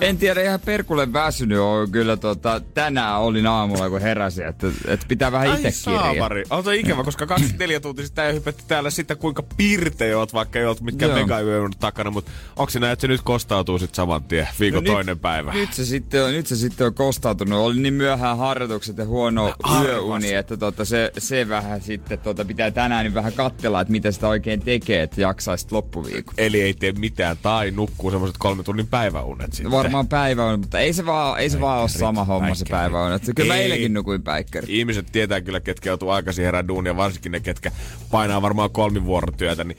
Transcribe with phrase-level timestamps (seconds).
[0.00, 5.06] En tiedä, ihan perkulle väsynyt on kyllä tota, tänään olin aamulla kun heräsin, että, että
[5.08, 6.30] pitää vähän itse kirjaa.
[6.50, 10.58] On se ikävä, koska 24 tuntia sitten ei hypätty täällä sitä, kuinka pirteä oot, vaikka
[10.58, 11.20] ei oot mitkään Joo.
[11.20, 14.80] megayön takana, mutta onko se näin, että se nyt kostautuu sitten saman tien, viikon No
[14.80, 15.52] nyt- toinen päivä?
[15.52, 17.58] Nyt se, sitten on, nyt se sitten on kostautunut.
[17.58, 19.84] Oli niin myöhään harjoitukset ja huono Arvas.
[19.84, 24.12] yöuni, että tota, se, se vähän sitten tota, pitää tänään niin vähän katsella, että mitä
[24.12, 26.34] sitä oikein tekee, että jaksaisi loppuviikon.
[26.38, 29.70] Eli ei tee mitään tai nukkuu semmoiset kolme tunnin päiväunet sitten.
[29.86, 33.02] Varmaan päivä on, mutta ei se vaan, ei se vaan ole sama homma se päivä
[33.02, 33.12] on.
[33.12, 33.62] Että kyllä mä Ei.
[33.62, 34.78] eilenkin nukuin päikkäri.
[34.78, 37.72] Ihmiset tietää kyllä, ketkä joutuu aikaisin herää duunia, varsinkin ne, ketkä
[38.10, 39.78] painaa varmaan kolmivuorotyötä, niin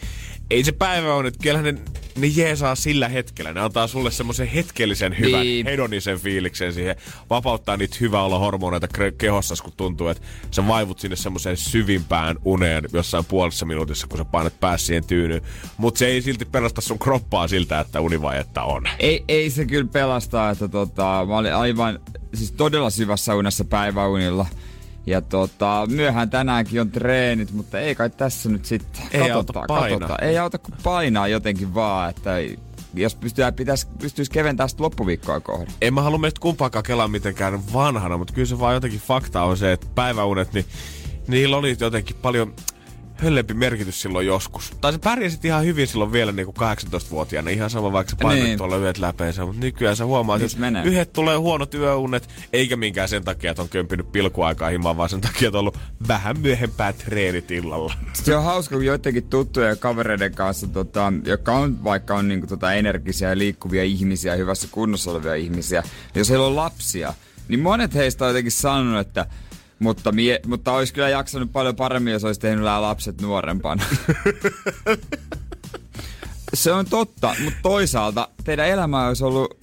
[0.52, 1.76] ei se päivä on, että kyllähän ne,
[2.18, 3.54] ne jeesaa sillä hetkellä.
[3.54, 5.66] Ne antaa sulle semmoisen hetkellisen hyvän, Niin.
[5.66, 6.96] hedonisen fiiliksen siihen.
[7.30, 8.88] Vapauttaa niitä hyvä olla hormoneita
[9.18, 14.26] kehossa, kun tuntuu, että sä vaivut sinne semmoiseen syvimpään uneen jossain puolessa minuutissa, kun sä
[14.26, 15.42] painat päässä siihen tyynyyn.
[15.78, 18.84] Mutta se ei silti pelasta sun kroppaa siltä, että univajetta on.
[19.00, 22.00] Ei, ei se kyllä pelastaa, että tota, mä olin aivan
[22.34, 24.46] siis todella syvässä unessa päiväunilla.
[25.08, 29.02] Ja tota, myöhään tänäänkin on treenit, mutta ei kai tässä nyt sitten.
[29.12, 30.18] Ei auta painaa.
[30.22, 32.32] Ei auta kuin painaa jotenkin vaan, että
[32.94, 35.68] jos pystyy, pitäisi, pystyisi keventämään sitä loppuviikkoa kohden.
[35.82, 39.58] en mä halua meistä kumpaakaan kelaa mitenkään vanhana, mutta kyllä se vaan jotenkin fakta on
[39.58, 40.66] se, että päiväunet, niin
[41.28, 42.54] niillä oli jotenkin paljon
[43.18, 44.72] höllempi merkitys silloin joskus.
[44.82, 48.44] Tai se pärjäsit ihan hyvin silloin vielä niin kuin 18-vuotiaana, ihan sama vaikka sä painat
[48.46, 48.58] Niin.
[48.58, 50.84] tuolla yöt läpeensä, mutta nykyään sä huomaat, Niin että menee.
[50.84, 55.22] yhdet tulee huonot yöunet, eikä minkään sen takia, että on kömpinyt pilkuaikaa himaan, vaan sen
[55.22, 57.94] takia, että on ollut vähän myöhempää treenit illalla.
[58.14, 62.48] Se on hauska, kun joidenkin tuttujen ja kavereiden kanssa, tota, jotka on vaikka on niinku,
[62.48, 65.84] tota, energisiä ja liikkuvia ihmisiä, hyvässä kunnossa olevia ihmisiä,
[66.16, 67.14] jos heillä on lapsia,
[67.48, 69.26] niin monet heistä on jotenkin sanonut, että
[69.80, 73.84] mutta, mie, mutta olisi kyllä jaksanut paljon paremmin, jos olisi tehnyt nämä lapset nuorempana.
[76.54, 79.58] Se on totta, mutta toisaalta teidän elämä olisi ollut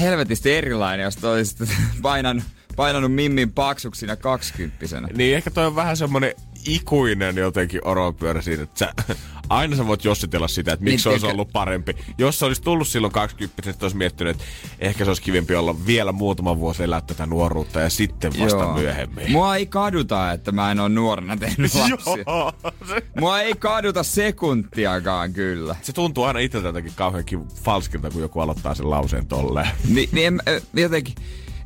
[0.00, 1.64] helvetisti erilainen, jos te olisitte
[2.02, 2.44] painanut,
[2.76, 5.08] painanut Mimmin paksuksi siinä kaksikymppisenä.
[5.14, 6.34] Niin ehkä toi on vähän semmonen
[6.68, 8.92] ikuinen jotenkin oropyörä siinä, että sä,
[9.48, 11.96] aina sä voit jossitella sitä, että miksi Niin, se olisi ollut parempi.
[12.18, 14.44] Jos se olisi tullut silloin 20 sitten olisi miettinyt, että
[14.78, 18.74] ehkä se olisi kivempi olla vielä muutama vuosi elää tätä nuoruutta ja sitten vasta Joo.
[18.74, 19.32] myöhemmin.
[19.32, 22.24] Mua ei kaduta, että mä en ole nuorena tehnyt lapsia.
[22.26, 22.52] Joo,
[22.88, 25.76] se, Mua ei kaduta sekuntiakaan kyllä.
[25.82, 27.24] se tuntuu aina itseltä jotenkin kauhean
[27.62, 29.68] falskilta, kun joku aloittaa sen lauseen tolleen.
[29.88, 31.14] Ni, niin en, jotenkin,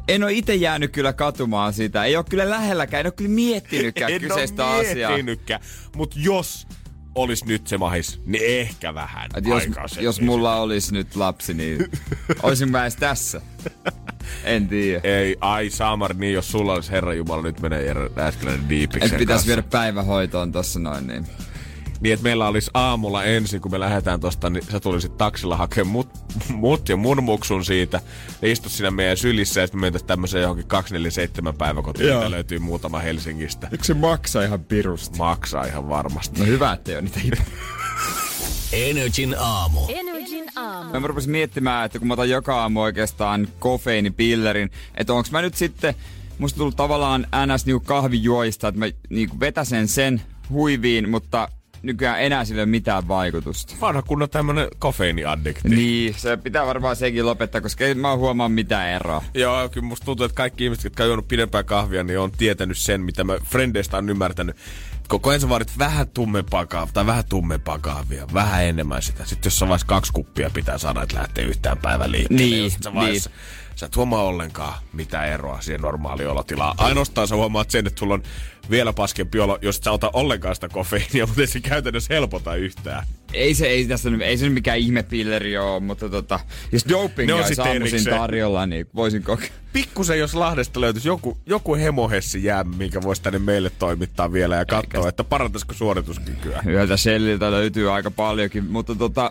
[0.09, 2.05] en ole itse jäänyt kyllä katumaan sitä.
[2.05, 5.11] Ei ole kyllä lähelläkään, en ole kyllä miettinytkään kyseistä ole asiaa.
[5.11, 5.61] miettinytkään,
[5.97, 6.67] mutta jos
[7.15, 11.79] olisi nyt se mahis, niin ehkä vähän Et jos, jos mulla olisi nyt lapsi, niin
[12.43, 13.41] olisin mä edes tässä.
[14.45, 15.01] En tiedä.
[15.05, 19.19] Ei, ai Saamari, niin jos sulla olisi Herra Jumala, nyt menee Jere Ääskeläinen diipiksen Et
[19.19, 21.27] pitäisi viedä päivähoitoon tossa noin niin.
[22.03, 25.93] Niin, että meillä olisi aamulla ensin, kun me lähdetään tosta, niin sä tulisit taksilla hakemaan
[25.93, 26.09] mut,
[26.49, 28.01] mut ja mun muksun siitä.
[28.43, 32.99] Ja istut siinä meidän sylissä ja sitten me tämmöiseen johonkin 247 päiväkotiin, mitä löytyy muutama
[32.99, 33.69] Helsingistä.
[33.73, 35.19] Eikö se maksa ihan pirusti?
[35.19, 36.41] Maksaa ihan varmasti.
[36.41, 37.43] No hyvä, ettei ole niitä.
[38.73, 39.81] Energin aamu.
[39.89, 41.01] Energin aamu.
[41.01, 45.55] Mä rupesin miettimään, että kun mä otan joka aamu oikeastaan kofeiinipillerin, että onko mä nyt
[45.55, 45.95] sitten,
[46.39, 51.49] musta tullut tavallaan ns niinku kahvijuoista, että mä niinku vetäsen sen huiviin, mutta
[51.83, 53.75] nykyään enää ole mitään vaikutusta.
[53.81, 55.69] Vanha kunnon tämmönen kofeiiniaddikti.
[55.69, 59.25] Niin, se pitää varmaan sekin lopettaa, koska ei mä huomaa mitään eroa.
[59.35, 62.79] Joo, kyllä musta tuntuu, että kaikki ihmiset, jotka on juonut pidempää kahvia, niin on tietänyt
[62.79, 64.57] sen, mitä mä Frendeistä on ymmärtänyt.
[65.09, 69.25] Koko ajan sä vaadit vähän tummempaa kahvia, tai vähän tummempaa kahvia, vähän enemmän sitä.
[69.25, 72.45] Sitten jossain vaiheessa kaksi kuppia pitää saada, että lähtee yhtään päivän liikkeelle.
[72.45, 73.31] Niin, vaiheessa
[73.77, 76.75] Sä et huomaa ollenkaan mitään eroa siihen normaaliin olotilaan.
[76.79, 78.23] Ainoastaan sä huomaat sen, että sulla on
[78.71, 82.55] vielä paskempi olo, jos et sä ota ollenkaan sitä kofeiinia, mutta ei se käytännössä helpota
[82.55, 83.07] yhtään.
[83.33, 86.41] Ei se, ei tässä, ei se mikään ihmepilleri ole, mutta tota,
[86.73, 89.55] jos dopingia olisi aamuisin tarjolla, niin voisin kokeilla.
[89.73, 94.65] Pikkusen, jos Lahdesta löytyisi joku, joku hemohessi jää, minkä voisi tänne meille toimittaa vielä ja
[94.65, 96.63] katsoa, Eikä- että parantaisiko suorituskykyä.
[96.67, 99.31] Yöltä Shelliltä löytyy aika paljonkin, mutta tota,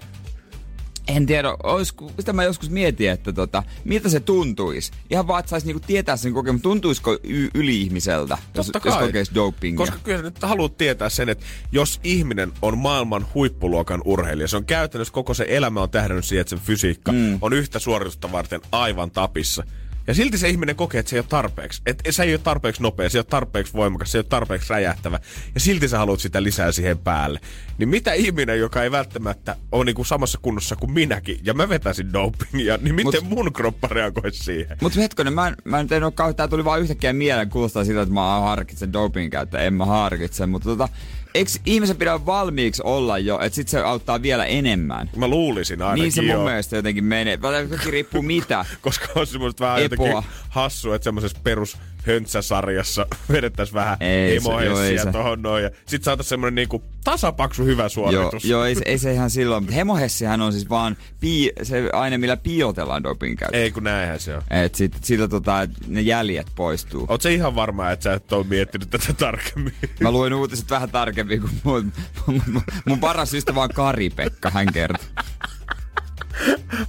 [1.07, 4.91] en tiedä, olisiko, sitä mä joskus mietin, että tota, miltä se tuntuisi.
[5.09, 6.61] Ihan vaan, että saisi niinku tietää sen kokemus.
[6.61, 9.05] Tuntuisiko y- yli-ihmiseltä, jos, Totta jos kai.
[9.07, 9.77] kokeisi dopingia?
[9.77, 14.65] Koska kyllä nyt haluat tietää sen, että jos ihminen on maailman huippuluokan urheilija, se on
[14.65, 17.37] käytännössä koko se elämä on tähdännyt siihen, että sen fysiikka mm.
[17.41, 19.63] on yhtä suoritusta varten aivan tapissa.
[20.07, 21.81] Ja silti se ihminen kokee, että se ei ole tarpeeksi.
[21.85, 24.69] Että se ei ole tarpeeksi nopea, se ei ole tarpeeksi voimakas, se ei ole tarpeeksi
[24.69, 25.19] räjähtävä.
[25.53, 27.39] Ja silti sä haluat sitä lisää siihen päälle.
[27.81, 32.13] Niin mitä ihminen, joka ei välttämättä ole niinku samassa kunnossa kuin minäkin, ja mä vetäisin
[32.13, 34.77] dopingia, niin miten Mut- mun kroppa reagoisi siihen?
[34.81, 37.85] Mutta hetkonen, mä en, mä en en ole kauhean, tää tuli vaan yhtäkkiä mieleen kuulostaa
[37.85, 39.61] sitä, että mä harkitsen doping käyttöä.
[39.61, 40.89] En mä harkitse, mutta tota,
[41.33, 45.09] eikö ihmisen pidä valmiiksi olla jo, että sit se auttaa vielä enemmän?
[45.15, 46.45] Mä luulisin ainakin niin se mun joo.
[46.45, 47.37] mielestä jotenkin menee.
[47.37, 48.65] Toki riippuu mitä.
[48.81, 50.07] Koska on semmoista vähän Epoa.
[50.07, 51.77] jotenkin hassua, että semmoisessa perus
[52.07, 55.11] höntsäsarjassa vedettäisiin vähän Ei joo, ei se.
[55.11, 55.63] tohon noin.
[55.63, 58.45] Ja sit saataisiin semmonen niinku tasapaksu hyvä Joo, suoritus.
[58.45, 59.63] joo ei, se- ei se ihan silloin.
[59.63, 63.59] Mutta hemohessihän on siis vaan pii, se aine, millä piilotellaan doping käyttöä.
[63.61, 64.41] Ei kun näinhän se on.
[64.51, 67.05] Et sit, sillä tota, ne jäljet poistuu.
[67.09, 69.73] Oot se ihan varma, että sä et ole miettinyt tätä tarkemmin?
[69.99, 71.93] Mä luin uutiset vähän tarkemmin kuin mun,
[72.27, 75.05] mun, mun, mun paras ystävä on Kari-Pekka, hän kertoo.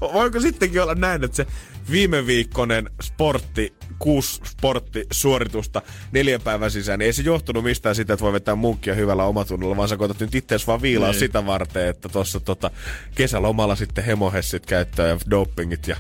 [0.01, 1.47] Voiko sittenkin olla näin, että se
[1.91, 5.83] viime viikkonen sportti, kuusi sporttisuoritusta
[6.13, 9.77] neljän päivän sisään, niin ei se johtunut mistään sitä, että voi vetää munkkia hyvällä omatunnolla,
[9.77, 11.19] vaan sä koetat nyt itseäsi vaan viilaa Niin.
[11.19, 12.71] sitä varten, että tuossa tota,
[13.15, 15.97] kesälomalla sitten hemohessit käyttöön ja dopingit ja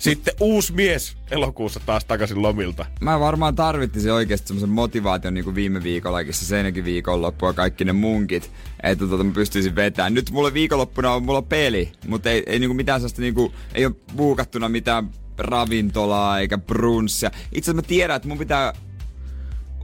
[0.00, 2.86] sitten uusi mies elokuussa taas takaisin lomilta.
[3.00, 7.84] Mä varmaan tarvittisin oikeasti semmoisen motivaation niin kuin viime viikollakin, se senkin viikonloppu ja kaikki
[7.84, 8.50] ne munkit,
[8.82, 10.14] että tota, mä pystyisin vetämään.
[10.14, 13.94] Nyt mulle viikonloppuna on mulla peli, mutta ei, ei niinku mitään sellaista, niinku, ei ole
[14.16, 17.30] buukattuna mitään ravintolaa eikä brunssia.
[17.52, 18.72] Itse asiassa mä tiedän, että mun pitää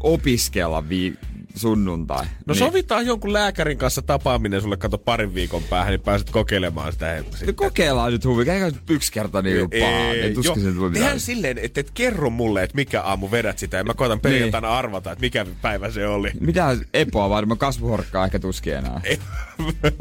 [0.00, 1.14] opiskella vi-
[1.56, 2.24] sunnuntai.
[2.24, 2.58] No niin.
[2.58, 7.24] sovitaan jonkun lääkärin kanssa tapaaminen sulle kato parin viikon päähän, niin pääset kokeilemaan sitä he-
[7.46, 8.44] No kokeillaan nyt huvi.
[8.44, 10.12] Käykää nyt yksi kerta niin paha.
[10.12, 10.92] Ei tuskin se tule mitään.
[10.92, 14.68] Tehdään silleen, että et kerro mulle, että mikä aamu vedät sitä, ja mä koitan perjantaina
[14.78, 16.30] arvata, että mikä päivä se oli.
[16.40, 19.00] Mitä epoa varmaan kasvuhorkkaa ehkä tuskin enää.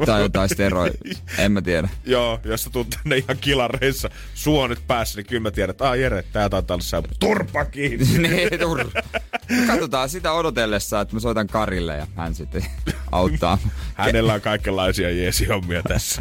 [0.06, 0.94] Tai jotain steroid.
[1.38, 1.88] En mä tiedä.
[2.04, 5.84] Joo, jos sä tulet tänne ihan kilareissa, suo nyt päässä, niin kyllä mä tiedän, että
[5.84, 8.18] aah Jere, tää taitaa olla sä turpa kiinni.
[8.28, 8.90] niin, tur.
[9.66, 12.66] Katsotaan sitä odotellessa, että mä soitan Karille ja hän sitten
[13.12, 13.58] auttaa.
[13.94, 16.20] Hänellä on kaikenlaisia jeesihommia tässä.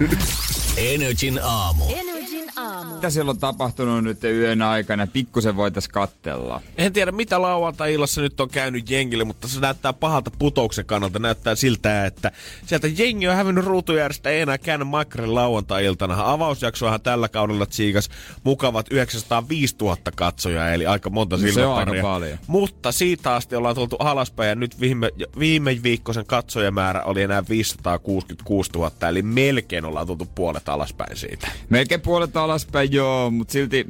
[0.77, 1.85] Energin aamu.
[1.89, 2.14] Energin
[2.55, 2.95] aamu.
[2.95, 5.07] Mitä siellä on tapahtunut nyt yön aikana?
[5.07, 6.61] Pikkusen voitais kattella.
[6.77, 11.19] En tiedä, mitä lauantai-illassa nyt on käynyt jengille, mutta se näyttää pahalta putouksen kannalta.
[11.19, 12.31] Näyttää siltä, että
[12.65, 16.31] sieltä jengi on hävinnyt ruutujärjestä, ei enää käännä makkarin lauantai-iltana.
[16.31, 18.09] Avausjaksoahan tällä kaudella tsiikas
[18.43, 21.93] mukavat 905 000 katsojaa, eli aika monta No se on silmäparia.
[21.93, 22.37] aika paljon.
[22.47, 28.71] Mutta siitä asti ollaan tultu alaspäin ja nyt viime, viime viikkoisen katsojamäärä oli enää 566
[28.75, 31.47] 000, eli melkein ollaan tultu puolet alaspäin siitä.
[31.69, 33.85] Melkein puolet alaspäin, joo, mutta silti...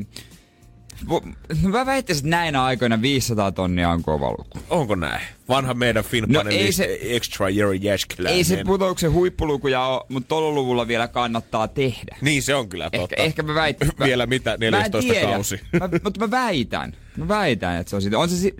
[1.64, 4.60] No mä väittäisin, että näinä aikoina 500 tonnia on kova luku.
[4.70, 5.22] Onko näin?
[5.50, 8.38] Vanha meidän No Finpanelist ei se- Extra Jere Jääskeläinen.
[8.38, 12.18] Ei se putouksen huippulukuja ole, mutta tuolla luvulla vielä kannattaa tehdä.
[12.22, 12.98] Niin se on kyllä totta.
[12.98, 13.90] Ehkä, ehkä mä väitän.
[14.06, 15.32] Vielä mitä, 14 mä en tiedä.
[15.34, 15.60] kausi.
[15.80, 16.94] Mä, mutta mä väitän.
[17.18, 18.20] Mä väitän, että se on siitä.
[18.20, 18.52] On se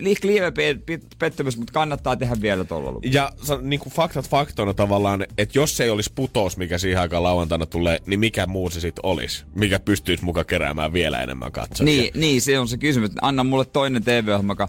[0.86, 3.10] pe- pettymys, mutta kannattaa tehdä vielä tuolla luvulla.
[3.12, 7.22] Ja niin kuin faktat faktoina tavallaan, että jos se ei olisi putous, mikä siihen aikaan
[7.22, 9.44] lauantaina tulee, niin mikä muu se sitten olisi?
[9.54, 12.02] Mikä pystyisi muka keräämään vielä enemmän katsojia?
[12.02, 13.10] Niin, niin, se on se kysymys.
[13.22, 14.68] Anna mulle toinen TV-ohjelma, joka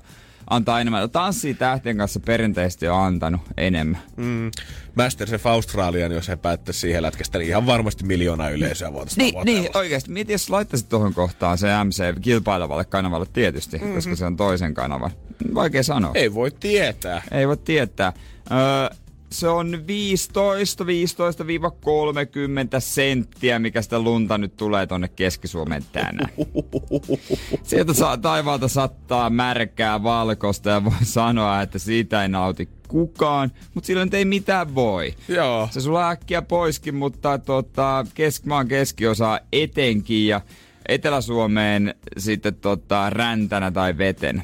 [0.49, 1.09] antaa enemmän.
[1.09, 4.01] Tanssii tähtien kanssa perinteisesti on antanut enemmän.
[4.15, 4.51] Mm,
[4.95, 9.61] Masterchef Australian, jos he päättäisi siihen lätkästä, niin ihan varmasti miljoona yleisöä voitaisiin Niin, tavoitella.
[9.61, 10.11] niin, oikeasti.
[10.11, 13.95] Mieti, jos laittaisit tuohon kohtaan se MC kilpailevalle kanavalle tietysti, mm-hmm.
[13.95, 15.11] koska se on toisen kanavan.
[15.55, 16.11] Vaikea sanoa.
[16.15, 17.21] Ei voi tietää.
[17.31, 18.13] Ei voi tietää.
[18.51, 18.97] Öö,
[19.31, 19.77] se on 15-30
[22.79, 26.29] senttiä, mikä sitä lunta nyt tulee tonne Keski-Suomeen tänään.
[27.63, 33.87] Sieltä saa, taivaalta sattaa märkää valkoista ja voi sanoa, että siitä ei nauti kukaan, mutta
[33.87, 35.13] silloin ei mitään voi.
[35.27, 35.69] Joo.
[35.71, 40.41] Se sulla äkkiä poiskin, mutta tota, kesk, maan keskiosa etenkin ja
[40.87, 44.43] Etelä-Suomeen sitten tota, räntänä tai vetenä.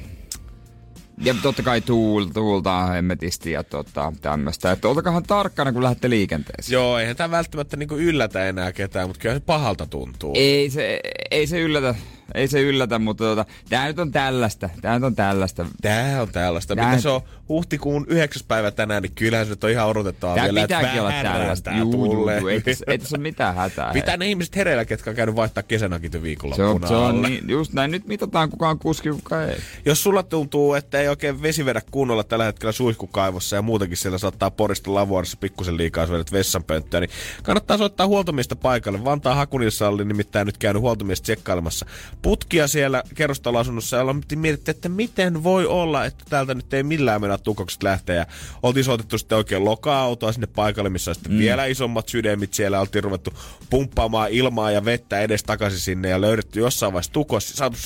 [1.18, 4.72] Ja totta kai tuul, tuulta hemmetisti ja tota, tämmöistä.
[4.72, 6.74] Että oltakahan tarkkana, kun lähdette liikenteeseen.
[6.74, 10.34] Joo, eihän tämä välttämättä niinku yllätä enää ketään, mutta kyllä se pahalta tuntuu.
[10.36, 11.00] Ei se,
[11.32, 11.96] ei se yllätä,
[12.36, 14.70] ei se yllätä, mutta tota, tää nyt on tällaista.
[14.82, 15.66] Tää nyt on tällaista.
[15.82, 16.76] Tää on tällaista.
[16.76, 18.42] Tää- Mitä se on huhtikuun 9.
[18.48, 21.72] päivä tänään, niin kyllähän se nyt on ihan odotettavaa Tää vielä, pitääkin olla tällaista.
[21.72, 23.94] tää Juu, juu, ei, tässä- ei tässä ole mitään hätää.
[24.04, 27.50] Pitää ne ihmiset hereillä, ketkä on käynyt vaihtaa kesänäkin se viikonloppuna on, se on niin,
[27.50, 27.92] just näin.
[27.92, 29.56] Nyt mitataan kuka on kuski, kuka ei.
[29.86, 34.18] Jos sulla tuntuu, että ei oikein vesi vedä kunnolla tällä hetkellä suihkukaivossa ja muutenkin siellä
[34.18, 37.10] saattaa porista lavuorissa pikkusen liikaa, jos vedät vessanpönttöä, niin
[37.44, 39.04] kannattaa soittaa huoltomiestä paikalle.
[39.04, 41.86] Vantaa Hakunilsa oli nimittäin nyt käynyt huoltomiestä tsekkailemassa
[42.24, 44.04] putkia siellä kerrostaloasunnossa ja
[44.36, 48.16] mietittiin, että miten voi olla, että täältä nyt ei millään mennä tukokset lähteä.
[48.16, 48.26] Ja
[48.64, 51.38] oltiin soitettu sitten oikein loka-autoa sinne paikalle, missä on sitten mm.
[51.38, 52.80] vielä isommat sydämit siellä.
[52.80, 53.34] Oltiin ruvettu
[53.70, 57.50] pumppaamaan ilmaa ja vettä edes takaisin sinne ja löydetty jossain vaiheessa tukos.
[57.50, 57.78] Saatu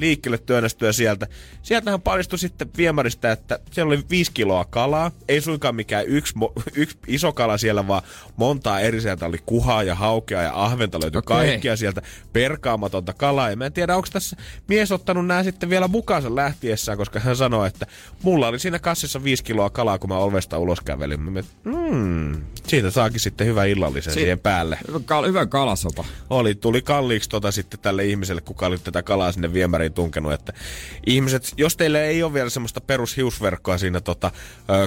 [0.00, 1.26] liikkeelle työnnästyä sieltä.
[1.62, 5.10] Sieltähän paljastui sitten viemäristä, että siellä oli viisi kiloa kalaa.
[5.28, 6.34] Ei suinkaan mikään yksi,
[6.82, 8.02] yksi iso kala siellä, vaan
[8.36, 11.46] montaa eri sieltä oli kuhaa ja haukea ja ahventa löytyi okay.
[11.46, 12.02] kaikkia sieltä
[12.32, 13.50] perkaamatonta kalaa.
[13.50, 14.36] Ja mä en tiedä, onko tässä
[14.68, 17.86] mies ottanut nämä sitten vielä mukaansa lähtiessään, koska hän sanoi, että
[18.22, 21.20] mulla oli siinä kassissa viisi kiloa kalaa, kun mä ovesta ulos kävelin.
[21.20, 24.78] Mä mietin, mm, siitä saakin sitten hyvä illallisen si- siihen päälle.
[24.88, 26.04] Hyvä, kal- hyvä kalasopa.
[26.30, 30.32] Oli, tuli kalliiksi tota sitten tälle ihmiselle, kuka oli tätä kalaa sinne viemäriin ei tunkenut.
[30.32, 30.52] Että
[31.06, 34.30] ihmiset, jos teille ei ole vielä semmoista perushiusverkkoa siinä tota,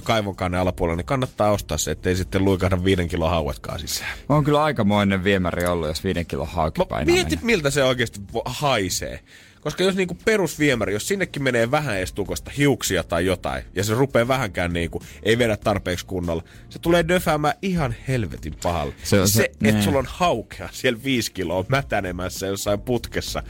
[0.04, 4.18] kaivonkannen alapuolella, niin kannattaa ostaa se, ettei sitten luikahda viiden kilon hauetkaan sisään.
[4.30, 9.20] On kyllä aikamoinen viemäri ollut, jos viiden kilon hauki Mietit, miltä se oikeasti haisee.
[9.64, 14.28] Koska jos niinku perusviemäri, jos sinnekin menee vähän estukosta hiuksia tai jotain, ja se rupeaa
[14.28, 18.94] vähänkään niinku, ei vedä tarpeeksi kunnolla, se tulee döfäämään ihan helvetin pahalle.
[19.04, 23.44] Se, se, se että sulla on haukea siellä viisi kiloa mätänemässä jossain putkessa.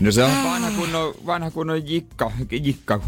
[0.00, 3.00] No se on vanha kunnon, vanha kunnon jikka, jikka,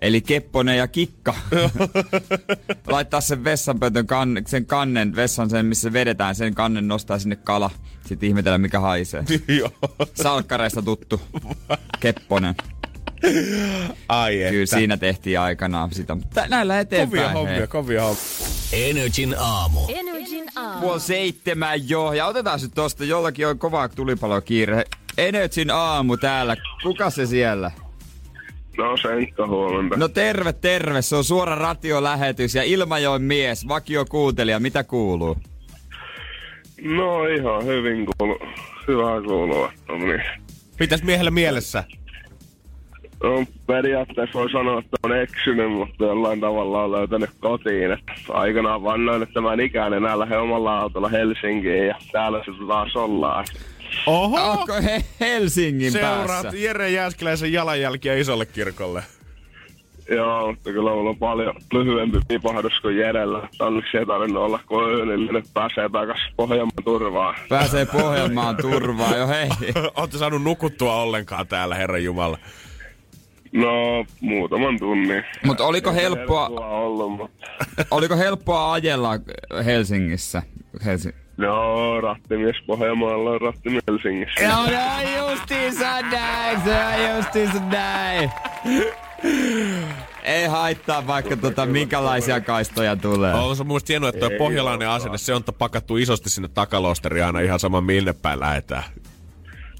[0.00, 1.34] Eli Kepponen ja Kikka.
[2.86, 7.70] Laittaa sen vessanpöntön kan, sen kannen, vessan sen, missä vedetään, sen kannen nostaa sinne kala.
[8.06, 9.24] Sitten ihmetellä, mikä haisee.
[10.22, 11.20] Salkkareista tuttu.
[12.00, 12.54] Kepponen.
[14.08, 14.50] Ai että.
[14.50, 16.14] Kyllä siinä tehtiin aikanaan sitä.
[16.14, 17.22] Mutta näillä eteenpäin.
[17.22, 17.66] Kovia hommia, hei.
[17.66, 18.22] kovia hommia.
[18.72, 19.80] Energin aamu.
[19.88, 20.80] Energin aamu.
[20.80, 22.12] Puoli seitsemän jo.
[22.12, 24.84] Ja otetaan sitten tosta, jollakin on kova tulipalokiire.
[25.18, 26.56] Energin aamu täällä.
[26.82, 27.70] Kuka se siellä?
[28.78, 29.96] No Senkka huomenta.
[29.96, 31.02] No terve, terve.
[31.02, 34.60] Se on suora radiolähetys ja Ilmajoen mies, vakio kuuntelija.
[34.60, 35.36] Mitä kuuluu?
[36.82, 38.38] No ihan hyvin kuuluu.
[38.88, 39.68] Hyvää kuuluu.
[39.88, 40.22] No niin.
[40.80, 41.84] Mitäs miehellä mielessä?
[43.22, 47.92] No periaatteessa voi sanoa, että on eksynyt, mutta jollain tavalla on löytänyt kotiin.
[47.92, 52.50] Että aikanaan vannoin, että mä en ikään enää lähde omalla autolla Helsinkiin ja täällä se
[52.68, 53.44] taas ollaan.
[54.06, 54.50] Oho!
[54.50, 56.58] Onko he Helsingin Seuraat päässä?
[56.58, 59.02] Jere Jääskeläisen jalanjälkiä isolle kirkolle.
[60.10, 63.48] Joo, mutta kyllä mulla on paljon lyhyempi pipahdus kuin Jerellä.
[63.60, 67.34] Onneksi ei tarvinnut olla kuin öönillä, nyt pääsee takas Pohjanmaan turvaan.
[67.48, 69.48] Pääsee Pohjanmaan turvaan, jo hei.
[69.96, 72.38] Ootte saanut nukuttua ollenkaan täällä, Herran Jumala?
[73.54, 75.24] No, muutaman tunnin.
[75.44, 77.46] Mutta oliko helppoa, helppoa ollut, mutta...
[77.90, 79.10] oliko helppoa ajella
[79.64, 80.42] Helsingissä?
[80.84, 84.44] Helsi- No, rattimies Pohjanmaalla on rattimies Helsingissä.
[84.44, 88.30] Joo, no justiinsa näin, se on justiinsa näin.
[90.22, 93.34] Ei haittaa vaikka tota, minkälaisia kaistoja tulee.
[93.34, 97.40] On se mun hienoa, että tuo pohjalainen asenne, se on pakattu isosti sinne takalosteriin aina
[97.40, 98.82] ihan sama minne päin lähetään.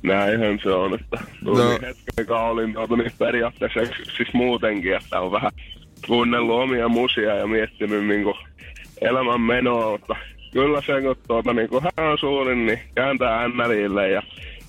[0.04, 1.70] Näinhän se on, että tuli no.
[1.70, 3.80] hetken, olin tuota, niin periaatteessa
[4.16, 5.52] siis muutenkin, että on vähän
[6.06, 8.36] kuunnellut omia musia ja miettinyt niin kuin,
[9.00, 10.16] elämän menoa, mutta
[10.52, 14.22] kyllä se, kun tuota, niin kun hän on suurin, niin kääntää NLille ja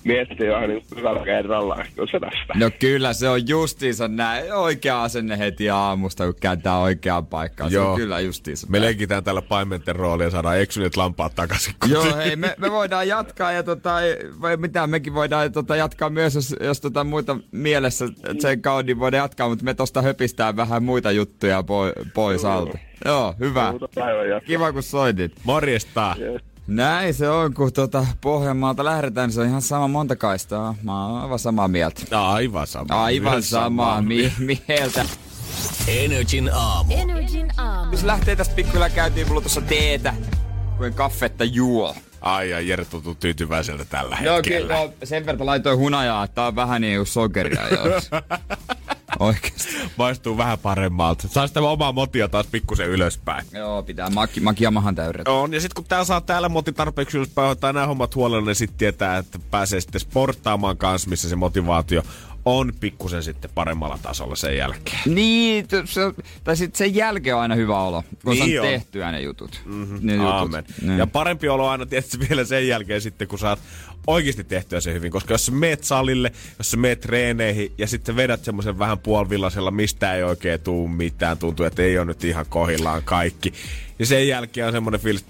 [0.06, 1.86] miettii vähän niin hyvällä kerrallaan.
[1.94, 2.54] Kyllä se tästä.
[2.54, 4.52] No kyllä, se on justiinsa näin.
[4.52, 7.72] Oikea asenne heti aamusta, kun kääntää oikeaan paikkaan.
[7.72, 7.84] Joo.
[7.84, 11.74] Se on kyllä justiinsa Me leikitään täällä paimenten roolia ja saadaan eksyneet lampaat takaisin.
[11.88, 13.94] Joo, hei, me, me, voidaan jatkaa ja tota,
[14.40, 18.08] vai mitä, mekin voidaan tota, jatkaa myös, jos, jos tota, muita mielessä
[18.38, 22.78] sen kaudin niin voidaan jatkaa, mutta me tosta höpistään vähän muita juttuja po- pois alta.
[23.04, 23.74] Joo, hyvä.
[24.46, 25.32] Kiva kun soitit.
[25.44, 26.16] Morjesta.
[26.18, 26.55] Yes.
[26.66, 30.74] Näin se on, kun tuota Pohjanmaalta lähdetään, se on ihan sama monta kaistaa.
[30.82, 32.02] Mä oon aivan samaa mieltä.
[32.28, 33.04] Aivan samaa.
[33.04, 35.04] Aivan samaa mi- mieltä.
[35.88, 36.94] Energin aamu.
[36.96, 37.92] Energin aamu.
[37.92, 40.14] Jos lähtee tästä pikkuhiljaa käytiin mulla tuossa teetä,
[40.76, 41.94] kun en kaffetta juo.
[42.20, 44.60] Ai ja Jere tuntuu tyytyväiseltä tällä Joo, hetkellä.
[44.74, 47.68] kyllä, no, sen verran laitoin hunajaa, että tää on vähän niin kuin sokeria.
[47.68, 48.10] Jos.
[49.18, 49.76] Oikeesti.
[49.96, 51.28] Maistuu vähän paremmalta.
[51.28, 53.46] Saa sitä omaa motia taas pikkusen ylöspäin.
[53.52, 55.28] Joo, pitää maki, makiamahan täydet.
[55.28, 58.54] On, ja sitten kun tää saa täällä moti tarpeeksi ylöspäin, ottaa nämä hommat huolella, niin
[58.54, 62.02] sitten tietää, että pääsee sitten sporttaamaan kanssa, missä se motivaatio
[62.46, 65.00] on pikkusen sitten paremmalla tasolla sen jälkeen.
[65.06, 66.00] Niin, t- se,
[66.44, 68.72] tai sitten sen jälkeen on aina hyvä olo, kun Niin on on.
[68.72, 69.60] tehtyä ne jutut.
[69.64, 69.98] Mm-hmm.
[70.02, 70.28] Ne jutut.
[70.30, 70.64] Aamen.
[70.82, 70.98] Niin.
[70.98, 73.58] Ja parempi olo aina tietysti vielä sen jälkeen sitten, kun saat
[74.06, 75.12] oikeasti tehtyä se hyvin.
[75.12, 79.70] Koska jos sä meet salille, jos sä meet treeneihin ja sitten vedät semmoisen vähän puolivillasella,
[79.70, 83.52] mistä ei oikein tuu mitään, tuntuu, että ei ole nyt ihan kohillaan kaikki.
[83.98, 85.24] Ja sen jälkeen on semmoinen fiilis,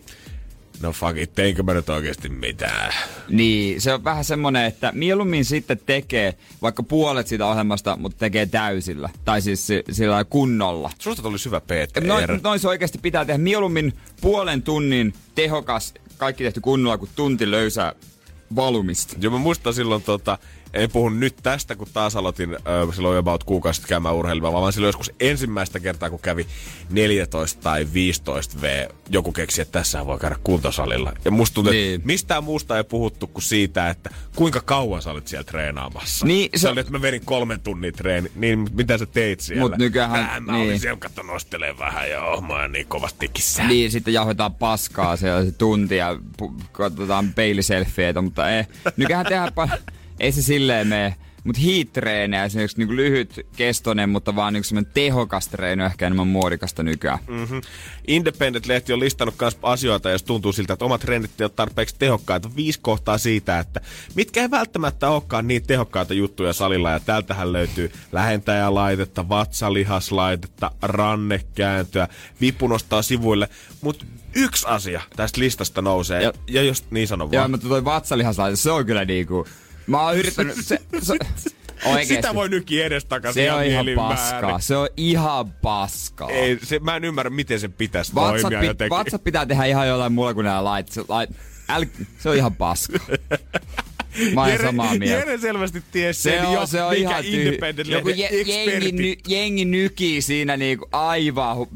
[0.83, 2.92] no fuck it, teinkö mä nyt oikeasti mitään?
[3.28, 8.47] Niin, se on vähän semmonen, että mieluummin sitten tekee vaikka puolet siitä ohjelmasta, mutta tekee
[8.47, 9.09] täysillä.
[9.25, 10.90] Tai siis si- sillä kunnolla.
[10.99, 12.04] Susta tuli syvä PT.
[12.06, 13.38] Noin, noin se oikeasti pitää tehdä.
[13.38, 17.92] Mieluummin puolen tunnin tehokas, kaikki tehty kunnolla, kuin tunti löysää
[18.56, 19.16] valumista.
[19.21, 20.38] Joo, mä muistan silloin tota,
[20.76, 24.73] en puhu nyt tästä, kun taas aloitin ö, silloin about kuukausi sitten käymään urheilua, vaan
[24.73, 26.47] silloin joskus ensimmäistä kertaa, kun kävi
[26.90, 31.12] 14 tai 15 V, joku keksi, että tässä voi käydä kuntosalilla.
[31.25, 31.95] Ja musta tuntuu, niin.
[31.95, 36.26] että mistään muusta ei puhuttu kuin siitä, että kuinka kauan sä olit siellä treenaamassa.
[36.26, 38.33] Niin, se, oli, että mä vedin kolmen tunnin treeni.
[38.35, 39.61] Niin, mitä sä teit siellä?
[39.61, 40.14] Mut nykyään...
[40.14, 40.64] Äh, mä niin.
[40.64, 43.64] olin siellä, katso nostelee vähän ja oh, mä niin kovasti kissä.
[43.64, 48.64] Niin, sitten jauhetaan paskaa siellä se tunti ja pu- katsotaan peiliselfieitä, mutta ei.
[48.97, 51.16] Nykyään tehdään pa- ei se silleen mene.
[51.44, 56.82] Mutta heat-treenejä, esimerkiksi niinku lyhyt kestoinen, mutta vaan niinku tehokas treeni on ehkä enemmän muodikasta
[56.82, 57.18] nykyään.
[57.28, 57.61] Mm-hmm.
[58.06, 62.50] Independent-lehti on listannut myös asioita, jos tuntuu siltä, että omat treenit on tarpeeksi tehokkaita.
[62.56, 63.80] Viisi kohtaa siitä, että
[64.14, 66.90] mitkä ei välttämättä olekaan niin tehokkaita juttuja salilla.
[66.90, 72.08] Ja täältähän löytyy lähentäjälaitetta, vatsalihaslaitetta, rannekääntöä,
[72.40, 73.49] vipu nostaa sivuille.
[73.80, 74.04] Mutta
[74.35, 76.23] yksi asia tästä listasta nousee.
[76.23, 77.40] Ja, ja jos niin sanon vaan.
[77.40, 79.46] Joo, mutta toi vatsalihaslaite, se on kyllä niinku...
[79.87, 80.57] Mä oon yrittänyt...
[80.61, 81.16] Se, se,
[81.85, 82.14] Oikeesti.
[82.14, 84.61] Sitä voi nyki edestakaisin Se on ihan paskaa.
[84.61, 86.31] Se on ihan paskaa.
[86.31, 88.95] Ei, se, mä en ymmärrä, miten se pitäisi WhatsApp, toimia jotenkin.
[88.95, 90.88] WhatsApp pitää tehdä ihan jollain muulla kuin nämä lait.
[90.88, 91.31] Se, lait
[91.69, 91.85] äl,
[92.19, 92.99] se on ihan paska.
[94.35, 95.05] Mä oon samaa mieltä.
[95.05, 98.93] Jere selvästi tiesi se sen, on, jo, se on mikä ihan independent Joku je, jengi,
[98.93, 101.66] ny, jengi nykii siinä niinku aivan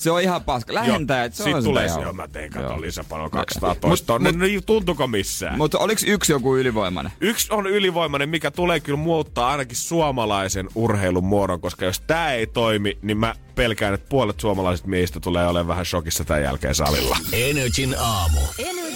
[0.00, 0.74] se on ihan paska.
[0.74, 3.76] Lähentäjät, se Sitten on tulee se, mä tein kato lisäpano 200
[4.06, 4.32] tonne.
[4.32, 5.58] No, niin tuntuko missään?
[5.58, 7.12] Mutta oliko yksi joku ylivoimainen?
[7.20, 12.46] Yksi on ylivoimainen, mikä tulee kyllä muuttaa ainakin suomalaisen urheilun muodon, koska jos tämä ei
[12.46, 17.16] toimi, niin mä pelkään, että puolet suomalaisista miehistä tulee olemaan vähän shokissa tämän jälkeen salilla.
[17.32, 18.40] Energin aamu.
[18.58, 18.89] Energin aamu.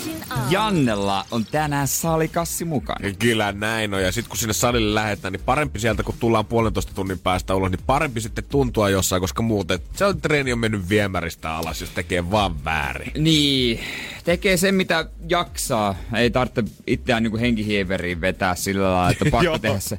[0.50, 3.10] Jannella on tänään salikassi mukana.
[3.18, 4.02] Kyllä näin on.
[4.02, 7.70] Ja sitten kun sinne salille lähdetään, niin parempi sieltä, kun tullaan puolentoista tunnin päästä ulos,
[7.70, 11.90] niin parempi sitten tuntua jossain, koska muuten se on treeni on mennyt viemäristä alas, jos
[11.90, 13.12] tekee vaan väärin.
[13.24, 13.80] Niin,
[14.24, 15.94] tekee sen mitä jaksaa.
[16.16, 19.98] Ei tarvitse itseään niin henkihieveriin vetää sillä lailla, että pakko tehdä se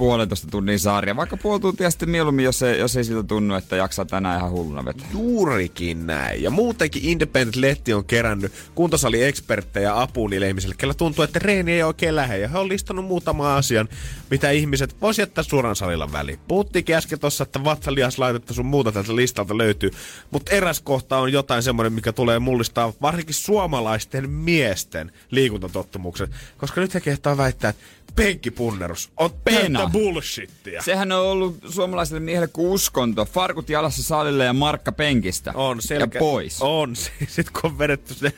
[0.00, 1.16] puolentoista tunnin sarja.
[1.16, 4.50] Vaikka puoli tuntia sitten mieluummin, jos ei, jos ei siltä tunnu, että jaksaa tänään ihan
[4.50, 5.08] hulluna vetää.
[5.12, 6.42] Juurikin näin.
[6.42, 12.16] Ja muutenkin Independent-lehti on kerännyt kuntosali-eksperttejä apuun niille ihmisille, kellä tuntuu, että reeni ei oikein
[12.16, 12.38] lähde.
[12.38, 13.88] Ja he on listannut muutama asian,
[14.30, 16.38] mitä ihmiset vois jättää suoran salilla väliin.
[16.48, 19.90] Puhuttiinkin äsken tossa, että vatsalihaslaitetta sun muuta tältä listalta löytyy.
[20.30, 26.30] Mutta eräs kohta on jotain semmoinen, mikä tulee mullistaa varsinkin suomalaisten miesten liikuntatottumukset.
[26.58, 27.82] Koska nyt he kehtaa väittää, että
[28.16, 30.82] penkkipunnerus on pelkkä bullshittia.
[30.82, 33.24] Sehän on ollut suomalaisille miehelle kuin uskonto.
[33.24, 35.52] Farkut jalassa salille ja markka penkistä.
[35.54, 36.18] On, selkä.
[36.18, 36.62] Ja pois.
[36.62, 36.96] On.
[37.28, 38.32] Sitten kun on vedetty se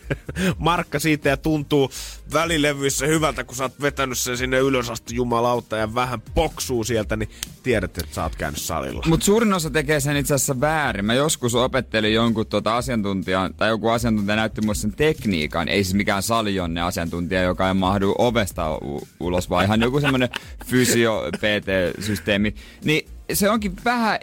[0.59, 1.91] markka siitä ja tuntuu
[2.33, 7.17] välilevyissä hyvältä, kun sä oot vetänyt sen sinne ylös asti jumalauta ja vähän poksuu sieltä,
[7.17, 7.31] niin
[7.63, 9.03] tiedät, että sä oot käynyt salilla.
[9.07, 11.05] Mutta suurin osa tekee sen itse asiassa väärin.
[11.05, 15.69] Mä joskus opettelin jonkun tuota asiantuntijan, tai joku asiantuntija näytti mulle sen tekniikan.
[15.69, 20.29] Ei siis mikään saljonne asiantuntija, joka ei mahdu ovesta u- ulos, vaan ihan joku semmonen
[20.67, 22.55] fysio-PT-systeemi.
[22.85, 24.21] Niin se onkin vähän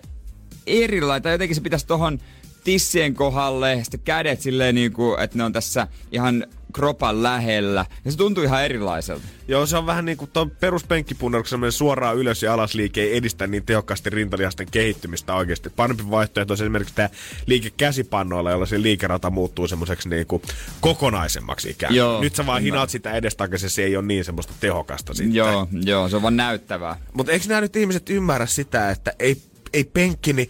[0.67, 2.19] erilainen, tai jotenkin se pitäisi tohon
[2.63, 7.85] tissien kohdalle, sitten kädet silleen niin kuin, että ne on tässä ihan kropan lähellä.
[8.05, 9.23] Ja se tuntuu ihan erilaiselta.
[9.47, 13.17] Joo, se on vähän niin kuin tuon peruspenkkipunneruksen semmoinen suoraan ylös ja alas liike ei
[13.17, 15.69] edistä niin tehokkaasti rintalihasten kehittymistä oikeasti.
[15.69, 17.09] Parempi vaihtoehto on esimerkiksi tämä
[17.45, 20.41] liike käsipannoilla, jolla se liikerata muuttuu semmoiseksi niin kuin
[20.81, 21.95] kokonaisemmaksi ikään.
[21.95, 25.35] Joo, Nyt sä vaan hinaat sitä edestakaisin, se ei ole niin semmoista tehokasta sitten.
[25.35, 26.95] Joo, joo, se on vaan näyttävää.
[27.13, 29.37] Mutta eikö nämä nyt ihmiset ymmärrä sitä, että ei,
[29.73, 30.49] ei penkki, niin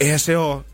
[0.00, 0.64] eihän se ole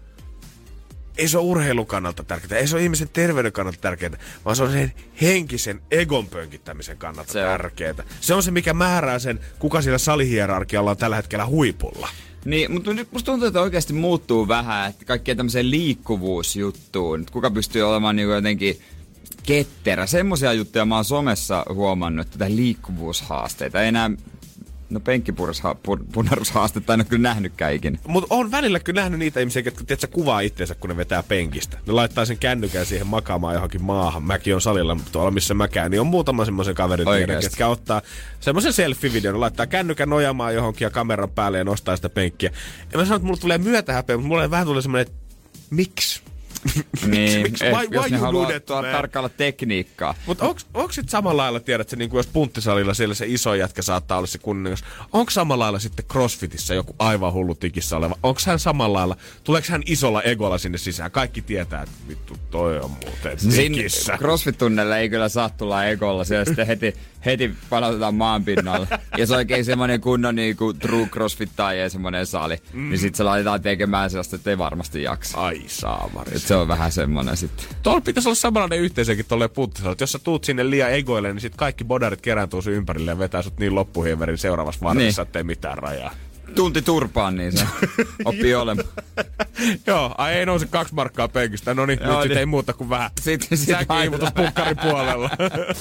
[1.19, 4.63] ei se ole urheilun kannalta tärkeää, ei se ole ihmisen terveyden kannalta tärkeää, vaan se
[4.63, 7.51] on sen henkisen egon pönkittämisen kannalta Se on.
[7.51, 7.95] tärkeää.
[8.21, 12.09] Se on se, mikä määrää sen, kuka siellä salihierarkialla on tällä hetkellä huipulla.
[12.45, 17.21] Niin, mutta nyt musta tuntuu, että oikeasti muuttuu vähän, että kaikkea tämmöiseen liikkuvuusjuttuun.
[17.21, 18.81] Että Kuka pystyy olemaan niin jotenkin
[19.43, 20.07] ketterä.
[20.07, 24.11] Semmoisia juttuja mä oon somessa huomannut, että tätä liikkuvuushaasteita ei enää...
[24.93, 27.99] No penkkipunnerushaastetta en ole kyllä nähnytkään ikinä.
[28.07, 31.79] Mutta on välillä kyllä nähnyt niitä ihmisiä, jotka tiedätkö, kuvaa itseensä, kun ne vetää penkistä.
[31.87, 34.23] Ne laittaa sen kännykän siihen makaamaan johonkin maahan.
[34.23, 37.47] Mäkin on salilla tuolla, missä mä käyn, niin on muutama semmoisen kaverin tiedän, Oikeesti?
[37.47, 38.03] jotka ottaa
[38.41, 42.51] semmoisen selfie-videon, laittaa kännykän nojaamaan johonkin ja kameran päälle ja nostaa sitä penkkiä.
[42.93, 45.23] Ja mä sanon, että mulla tulee myötähäpeä, mutta mulle vähän tulee semmoinen, että
[45.71, 46.23] miksi?
[47.07, 47.67] Niin, Miksi?
[47.67, 50.15] eh, Why- jos why ne you haluaa tuoda tarkkailla tekniikkaa.
[50.27, 53.55] Mutta onko, onko sitten samalla lailla, tiedät sä, niin kuin jos punttisalilla siellä se iso
[53.55, 58.17] jätkä saattaa olla se kuningas, onko samalla lailla sitten crossfitissä joku aivan hullu tikissä oleva,
[58.23, 62.79] onko hän samalla lailla, tuleeko hän isolla egolla sinne sisään, kaikki tietää, että vittu toi
[62.79, 64.19] on muuten tikissä.
[64.19, 66.25] CrossFit-tunnelle ei kyllä saa tulla egolla.
[66.25, 68.89] Siellä sitten heti heti palautetaan maan pinnalle.
[69.19, 72.57] Ja se on oikein semmonen kunnon niinku true crossfit tai semmonen sali.
[72.73, 72.89] Mm.
[72.89, 75.39] Niin sit se laitetaan tekemään sellaista, että ei varmasti jaksa.
[75.39, 76.33] Ai saamari.
[76.37, 77.67] Et se on vähän semmonen sitten.
[77.83, 81.41] Tuolla pitäisi olla samanlainen yhteisökin tolleen puuttisella, että jos sä tuut sinne liian egoille, niin
[81.41, 85.29] sit kaikki bodarit kerääntuu sun ympärille ja vetää sut niin loppuhieverin seuraavassa vartissa, niin.
[85.29, 86.15] ettei mitään rajaa.
[86.55, 87.65] Tunti turpaan, niin se
[88.25, 88.89] oppii olemaan.
[89.87, 91.75] Joo, ai ei nouse kaksi markkaa penkistä.
[91.75, 92.23] No niin, nyt niin.
[92.23, 93.11] sit ei muuta kuin vähän.
[93.21, 95.31] Sitten sit Säkiivutus pukkarin puolella.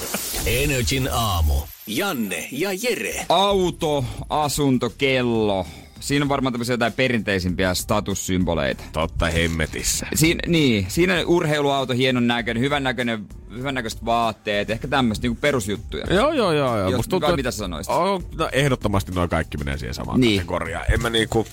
[0.45, 1.53] Energin aamu.
[1.87, 3.25] Janne ja Jere.
[3.29, 5.65] Auto, asunto, kello.
[6.01, 8.83] Siinä on varmaan tämmöisiä jotain perinteisimpiä statussymboleita.
[8.93, 10.07] Totta hemmetissä.
[10.15, 13.25] Siin, niin, siinä on urheiluauto, hienon näköinen, hyvän näköinen,
[13.57, 16.05] hyvän näköiset vaatteet, ehkä tämmöistä niinku perusjuttuja.
[16.09, 16.77] Joo, joo, joo.
[16.77, 16.89] joo.
[16.89, 17.93] Jos, Musta tuntuu, mitä sä sanoisit?
[17.93, 20.37] Oh, no, ehdottomasti noin kaikki menee siihen samaan Niin.
[20.37, 20.85] kategoriaan.
[20.93, 21.45] En mä niinku...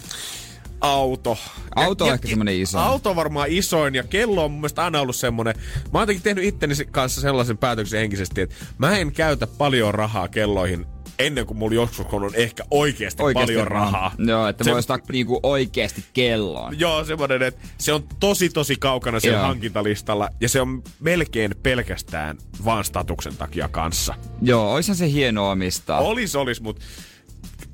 [0.80, 1.38] Auto.
[1.76, 2.78] Auto on ehkä semmonen iso.
[2.78, 5.54] Auto on varmaan isoin ja kello on mun mielestä aina ollut semmonen.
[5.92, 10.86] Mä oon tehnyt itteni kanssa sellaisen päätöksen henkisesti, että mä en käytä paljon rahaa kelloihin
[11.18, 14.12] ennen kuin mulla joskus on ehkä oikeasti, paljon rahaa.
[14.18, 16.80] Joo, että Se- voi ostaa niinku oikeesti kelloon.
[16.80, 19.46] Joo, semmoinen, että se on tosi tosi kaukana siellä Joo.
[19.46, 24.14] hankintalistalla ja se on melkein pelkästään vaan statuksen takia kanssa.
[24.42, 25.98] Joo, oishan se hieno omistaa.
[26.00, 26.84] Olis, olis, mutta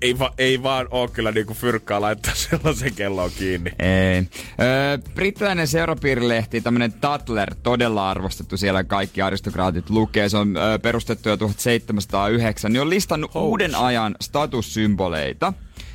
[0.03, 3.71] ei, va, ei vaan oo kyllä niinku fyrkkaa laittaa sellaisen kelloon kiinni.
[3.79, 4.17] Ei.
[4.61, 10.29] Öö, brittiläinen seurapiirilehti, tämmönen Tatler, todella arvostettu siellä kaikki aristokraatit lukee.
[10.29, 12.73] Se on öö, perustettu jo 1709.
[12.73, 13.45] Niin on listannut Hous.
[13.45, 15.53] uuden ajan statussymboleita,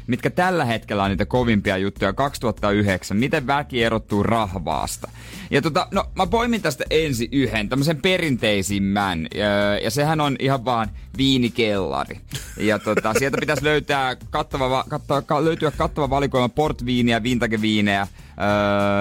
[0.07, 3.17] mitkä tällä hetkellä on niitä kovimpia juttuja 2009.
[3.17, 5.09] Miten väki erottuu rahvaasta.
[5.51, 9.27] Ja tota, no mä poimin tästä ensi yhden, tämmöisen perinteisimmän.
[9.35, 10.89] Öö, ja sehän on ihan vaan
[11.19, 12.19] viinikellari.
[12.57, 18.01] Ja tota, sieltä pitäisi löytää kattava, va- kattava, ka, löytyä kattava valikoima portviiniä, vintageviinejä,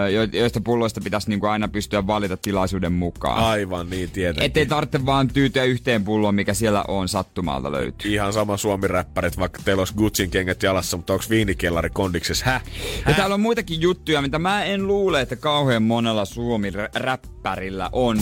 [0.01, 3.45] öö, jo- joista pulloista pitäisi niinku aina pystyä valita tilaisuuden mukaan.
[3.45, 4.43] Aivan niin, tietenkin.
[4.45, 8.13] Ettei tarvitse vaan tyytyä yhteen pulloon, mikä siellä on sattumalta löytyy.
[8.13, 12.45] Ihan sama suomi-räppärit, vaikka teillä olisi Gucciin kengät jalassa, mutta onko viinikellari kondiksessa?
[12.47, 12.63] Häh?
[13.09, 18.21] Ja täällä on muitakin juttuja, mitä mä en luule, että kauhean monella suomi-räppärillä on.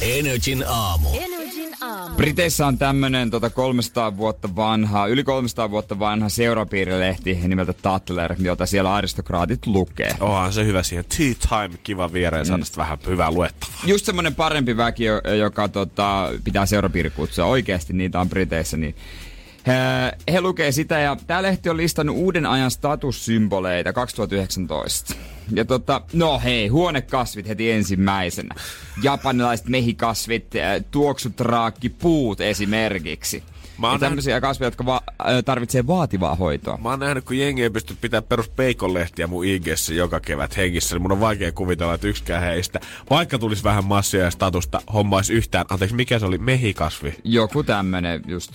[0.00, 1.08] Energin aamu.
[1.14, 1.43] Energin
[1.80, 2.16] aamu.
[2.16, 8.66] Briteissä on tämmönen tota 300 vuotta vanha, yli 300 vuotta vanha seurapiirilehti nimeltä Tatler, jota
[8.66, 10.14] siellä aristokraatit lukee.
[10.20, 13.76] Onhan se hyvä siihen tea time, kiva viereen, saada sitä vähän hyvää luettavaa.
[13.86, 17.44] Just semmonen parempi väki, jo- joka tota, pitää seurapiirikutsua.
[17.44, 18.94] Oikeasti niitä on Briteissä, niin
[19.66, 19.72] he,
[20.32, 25.14] he lukee sitä ja tämä lehti on listannut uuden ajan statussymboleita 2019.
[25.54, 28.54] Ja tota, no hei, huonekasvit heti ensimmäisenä.
[29.02, 33.42] Japanilaiset mehikasvit, äh, tuoksutraakki, puut esimerkiksi.
[33.78, 36.78] Mä Ja oon tämmöisiä kasveja, jotka va- äh, tarvitsee vaativaa hoitoa.
[36.82, 40.94] Mä oon nähnyt, kun jengi ei pysty pitämään perus peikonlehtiä mun IGssä joka kevät hengissä,
[40.94, 45.32] niin mun on vaikea kuvitella, että yksikään heistä, vaikka tulisi vähän massia ja statusta, hommaisi
[45.32, 47.14] yhtään, anteeksi, mikä se oli, mehikasvi?
[47.24, 48.52] Joku tämmönen just.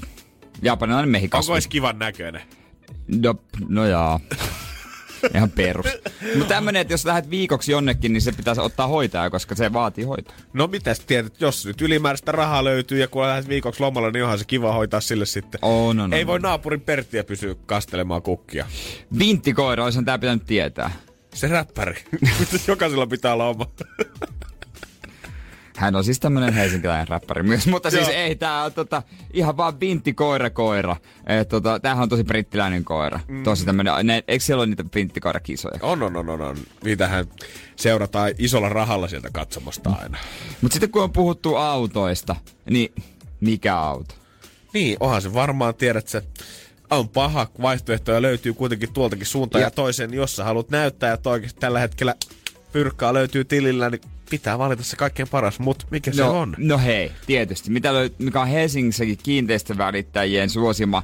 [0.62, 1.54] Japanilainen Onko mehikasvi.
[1.54, 2.42] edes kivan näköinen?
[3.08, 3.36] No,
[3.68, 4.20] no jaa.
[5.36, 5.86] Ihan perus.
[6.36, 10.04] Mutta tämmönen, että jos lähdet viikoksi jonnekin, niin se pitäisi ottaa hoitaa, koska se vaatii
[10.04, 10.36] hoitoa.
[10.54, 14.40] No mitäs tiedät, jos nyt ylimääräistä rahaa löytyy ja kun lähdet viikoksi lomalle, niin onhan
[14.40, 15.60] se kiva hoitaa sille sitten.
[15.62, 16.28] Oh, no, no, ei no.
[16.28, 18.66] voi naapurin Perttiä pysyä kastelemaan kukkia.
[19.20, 20.92] Vinttikoira, olisihan tää pitänyt tietää.
[21.34, 22.04] Se räppäri.
[22.68, 23.66] Jokaisella pitää olla oma.
[25.80, 29.80] Hän on siis tämmönen helsinkiläinen räppäri myös, mutta siis ei, tää on tota, ihan vaan
[29.80, 30.96] vinttikoira koira.
[31.28, 33.20] Et, tota, tämähän on tosi brittiläinen koira.
[33.28, 33.44] Mm.
[33.44, 35.80] Tosi tämmönen, ne, eikö siellä ole niitä vinttikoirakisoja?
[35.82, 36.58] On, on, on, on, on.
[36.84, 37.26] Niitähän
[37.76, 40.18] seurataan isolla rahalla sieltä katsomosta aina.
[40.62, 42.36] Mutta sitten kun on puhuttu autoista,
[42.70, 42.94] niin
[43.40, 44.16] mikä auto?
[44.74, 46.22] Niin, onhan se varmaan, tiedät sä,
[46.90, 50.14] on paha vaihtoehtoja löytyy kuitenkin tuoltakin suuntaan ja, Ja- ja toiseen.
[50.14, 52.16] Jos sä haluat näyttää, että oikeasti tällä hetkellä
[52.72, 55.60] pyrkkaa löytyy tilillä, niin pitää valita se kaikkein paras.
[55.60, 56.56] Mutta mikä se no, on?
[56.58, 57.70] No hei, tietysti.
[57.70, 61.04] Mitä löy- mikä on Helsingissäkin kiinteistövälittäjien suosima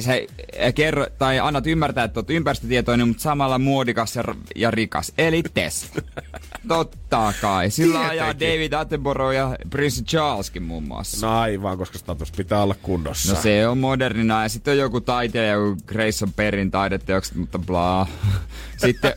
[0.00, 0.26] se
[0.64, 4.24] äh, kerro, tai annat ymmärtää, että olet ympäristötietoinen, mutta samalla muodikas ja,
[4.56, 5.12] ja rikas.
[5.18, 6.02] Eli Tesla.
[6.68, 7.70] Totta kai.
[7.70, 8.58] Sillä ajaa Tietenkin.
[8.58, 11.26] David Attenborough ja Prince Charleskin muun muassa.
[11.26, 13.34] No aivan, koska status pitää olla kunnossa.
[13.34, 18.06] No se on modernina ja sitten on joku taiteilija, joku Grayson Perin taideteokset, mutta bla.
[18.76, 19.12] Sitten,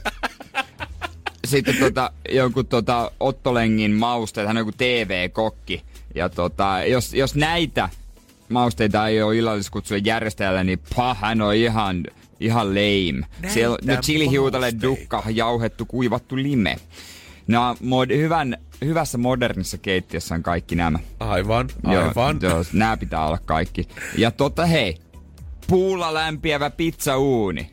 [1.51, 5.83] sitten tota, joku tota Ottolengin mausteet, hän on joku TV-kokki.
[6.15, 7.89] Ja tota, jos, jos näitä
[8.49, 12.03] mausteita ei ole illalliskutsujen järjestäjällä, niin pah, hän on ihan,
[12.39, 13.27] ihan lame.
[13.47, 14.87] Siellä on chilihiutale, mausteita.
[14.87, 16.75] dukka, jauhettu, kuivattu lime.
[17.47, 20.99] No, mod, hyvän, hyvässä modernissa keittiössä on kaikki nämä.
[21.19, 22.39] Aivan, aivan.
[22.41, 23.87] Joo, joo, nää pitää olla kaikki.
[24.17, 24.97] Ja tota hei,
[25.67, 27.71] puulla lämpiävä pizzauuni.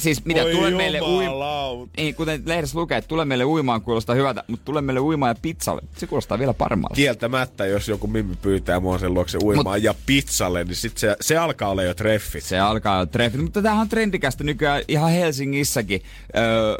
[0.00, 1.88] Siis mitä, Voi tule meille uimaan.
[1.96, 5.40] Niin, kuten lehdessä lukee, että tule meille uimaan kuulostaa hyvältä, mutta tule meille uimaan ja
[5.42, 5.82] pizzalle.
[5.96, 6.94] Se kuulostaa vielä paremmalta.
[6.94, 11.16] Kieltämättä, jos joku mimmi pyytää mua sen luokse uimaan Mut, ja pizzalle, niin sit se,
[11.20, 12.44] se alkaa olla jo treffit.
[12.44, 16.02] Se alkaa jo treffit, mutta tämähän on trendikästä nykyään ihan Helsingissäkin.
[16.36, 16.76] Öö,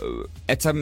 [0.49, 0.75] et sä,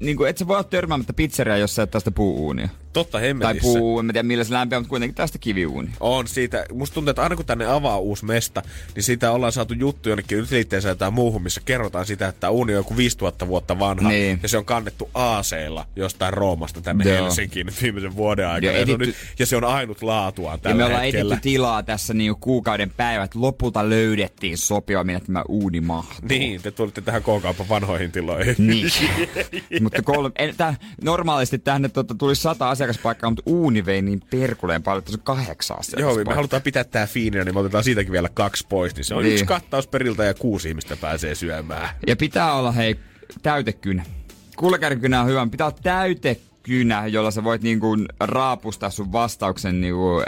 [0.00, 2.68] niin kuin, et sä voi olla törmäämättä pizzeriaa, jos sä et tästä puuuunia.
[2.92, 3.78] Totta Tai hemmetissä.
[3.78, 5.90] puu, en tiedä millä se lämpiää, mutta kuitenkin tästä kiviuuni.
[6.00, 8.62] On siitä, musta tuntuu, että aina kun tänne avaa uusi mesta,
[8.94, 12.76] niin siitä ollaan saatu juttu jonnekin yliitteensä tai muuhun, missä kerrotaan sitä, että uuni on
[12.76, 14.08] joku 5000 vuotta vanha.
[14.08, 14.40] Niin.
[14.42, 17.22] Ja se on kannettu aaseilla jostain Roomasta tänne Joo.
[17.24, 18.72] Helsinkiin viimeisen vuoden aikana.
[18.72, 21.02] Ja Ja, se on editty- nyt, ja se on ainut laatuaan Ja tällä me ollaan
[21.02, 21.34] hetkellä.
[21.34, 23.34] editty tilaa tässä niinku kuukauden päivät.
[23.34, 26.28] Lopulta löydettiin sopiva, minne tämä uuni mahtuu.
[26.28, 28.54] Niin, te tulitte tähän K-kaupan vanhoihin tiloihin.
[28.58, 28.90] Niin.
[29.82, 30.54] mutta kolme, en,
[31.04, 35.22] normaalisti tänne tota, tuli sata asiakaspaikkaa, mutta uuni vei niin perkuleen paljon, että se on
[35.24, 36.32] kahdeksan Joo, asiakaspaikkaa.
[36.32, 38.94] me halutaan pitää tää fiininä, niin me otetaan siitäkin vielä kaksi pois.
[38.94, 39.24] Niin se on Niin.
[39.28, 39.34] niin.
[39.34, 41.88] yksi kattaus periltä ja kuusi ihmistä pääsee syömään.
[42.06, 42.96] Ja pitää olla hei
[43.42, 44.04] täytekynä.
[44.56, 50.22] Kulkärikynä on hyvä, pitää olla täytekynä, jolla sä voit niinku raapustaa sun vastauksen niinku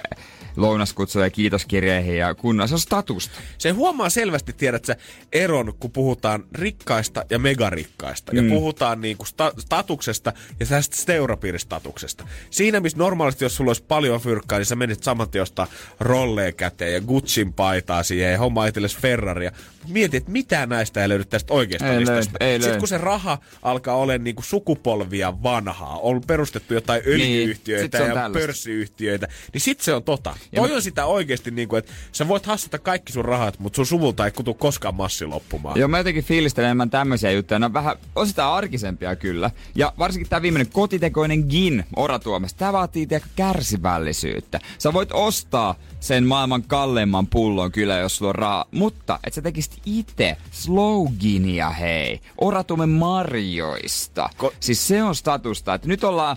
[0.56, 2.66] lounaskutsuja ja kiitoskirjeihin ja kunnolla.
[2.68, 3.34] Se on statusta.
[3.58, 4.96] Se huomaa selvästi, tiedät sä,
[5.32, 8.32] eron, kun puhutaan rikkaista ja megarikkaista.
[8.36, 8.48] Ja Mm.
[8.48, 12.24] puhutaan niinku sta- statuksesta ja tästä seurapiiristatuksesta.
[12.50, 15.66] Siinä, missä normaalisti, jos sulla olisi paljon fyrkkaa, niin sä menisit saman ostaa
[16.00, 19.52] rolleen käteen ja Gucciin paitaa siihen ja homma itsellesi Ferraria.
[19.88, 22.14] Mieti, että mitään näistä ei löydy tästä oikeasta Ei listasta.
[22.40, 22.78] löydy, ei Sitten löydy.
[22.78, 28.08] kun se raha alkaa olemaan niinku sukupolvia vanhaa, on perustettu jotain öljyyhtiöitä sit se on
[28.08, 28.38] ja tällaista.
[28.38, 30.36] pörssiyhtiöitä, niin sit se on tota.
[30.52, 33.76] Ja Toi mä- on sitä oikeasti niinku, että sä voit hassata kaikki sun rahat, mutta
[33.76, 35.78] sun suvulta ei kutu koskaan massi loppumaan.
[35.78, 37.58] Joo, mä jotenkin fiilistelen enemmän tämmöisiä juttuja.
[37.58, 39.50] Ne on vähän, sitä arkisempia kyllä.
[39.74, 42.58] Ja varsinkin tämä viimeinen kotitekoinen gin oratuomesta.
[42.58, 44.60] Tää vaatii tiedätkö, kärsivällisyyttä.
[44.78, 48.64] Sä voit ostaa sen maailman kalleimman pullon kyllä, jos sulla on rahaa.
[48.70, 52.20] Mutta et sä tekisit itse sloginia, hei.
[52.40, 54.30] Oratuomen marjoista.
[54.42, 56.36] Ko- siis se on statusta, että nyt ollaan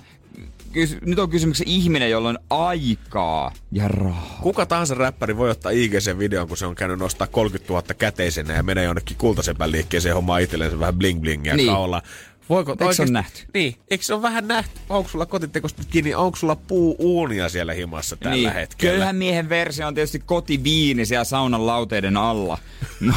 [0.73, 4.39] kys- nyt on kysymyksessä ihminen, jolla on aikaa ja rahaa.
[4.41, 8.53] Kuka tahansa räppäri voi ottaa IGC videon, kun se on käynyt nostaa 30 000 käteisenä
[8.53, 11.65] ja menee jonnekin kultasepän liikkeeseen hommaa itselleen vähän bling blingia Niin.
[11.65, 11.75] niin.
[11.75, 12.01] kaulaa.
[12.49, 13.41] Voiko Eikö se oikeasti- ole nähty?
[13.53, 14.79] Niin, eikö se ole vähän nähty?
[14.89, 18.53] Onko sulla kotitekosta kiinni, onko sulla puu-uunia siellä himassa tällä niin.
[18.53, 18.95] hetkellä?
[18.97, 22.57] Köyhän miehen versio on tietysti kotiviini siellä saunan lauteiden alla.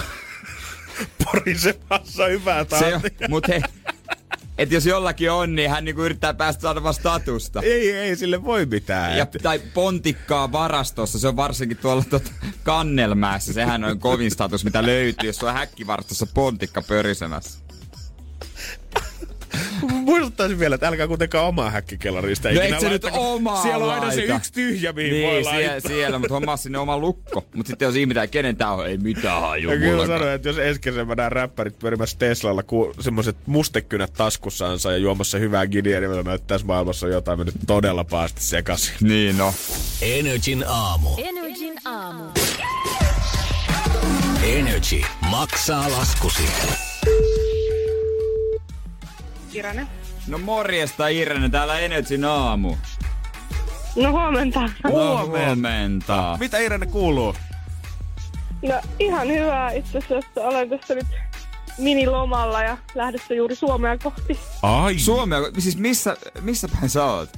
[1.24, 3.28] Porisemassa hyvää Se on, tahtia.
[3.28, 3.60] mut hei,
[4.58, 7.60] et jos jollakin on, niin hän niinku yrittää päästä saada vaan statusta.
[7.62, 9.18] Ei, ei sille voi mitään.
[9.18, 12.30] Ja, tai pontikkaa varastossa, se on varsinkin tuolla tota
[12.62, 13.52] kannelmäessä.
[13.52, 17.65] Sehän on kovin status, mitä löytyy, jos on häkkivarastossa pontikka pörisemässä.
[20.06, 24.10] Muistuttaisin vielä, että älkää kuitenkaan omaa häkkikelarista No et sä nyt omaa Siellä on aina
[24.10, 25.80] se yksi tyhjä, mihin voi Niin, laittaa.
[25.80, 27.44] siellä, siellä mutta hommaa sinne oma lukko.
[27.54, 30.58] Mutta sitten jos ihmetään, kenen tää on, ei mitään haju Ja kyllä sanoin, että jos
[30.58, 36.00] ensi kesänä mä näen räppärit pyörimässä Teslalla ku, semmoiset mustekynät taskussaansa ja juomassa hyvää gidiä,
[36.00, 38.94] niin mä että tässä maailmassa on jotain mennyt todella pahasti sekaisin.
[39.00, 39.54] Niin no.
[40.02, 41.08] Energin aamu.
[41.18, 42.24] Energin aamu.
[44.42, 46.42] Energy maksaa laskusi.
[49.56, 49.86] Kirane.
[50.28, 52.76] No morjesta Irene, täällä Energyn aamu.
[53.96, 54.60] No huomenta.
[54.84, 54.90] No,
[55.26, 56.36] huomenta.
[56.40, 57.34] Mitä Irene kuuluu?
[58.62, 60.40] No ihan hyvää itse asiassa.
[60.40, 61.06] Olen tässä nyt
[61.78, 64.98] minilomalla ja lähdössä juuri Suomea kohti Ai.
[64.98, 67.30] Suomea, siis missä, missä päin sä oot?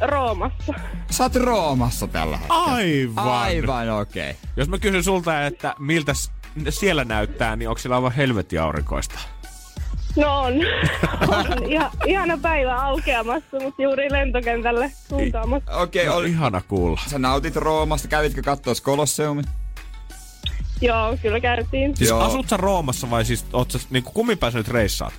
[0.00, 0.74] Roomassa.
[1.10, 2.64] Sä oot Roomassa tällä hetkellä.
[2.64, 3.28] Aivan.
[3.28, 4.30] Aivan okei.
[4.30, 4.50] Okay.
[4.56, 6.12] Jos mä kysyn sulta, että miltä
[6.68, 9.18] siellä näyttää, niin onko siellä aivan helvetti aurinkoista?
[10.16, 10.52] No on.
[11.28, 15.76] on ihan, ihana päivä aukeamassa, mutta juuri lentokentälle suuntaamassa.
[15.76, 17.00] Okei, No, okay, ihana kuulla.
[17.10, 19.44] sä nautit Roomasta, kävitkö katsoa Kolosseumin?
[20.80, 21.96] Joo, kyllä käytiin.
[21.96, 22.20] Siis Joo.
[22.20, 25.12] asut sä Roomassa vai siis oot sä niinku kummin sä nyt reissaat?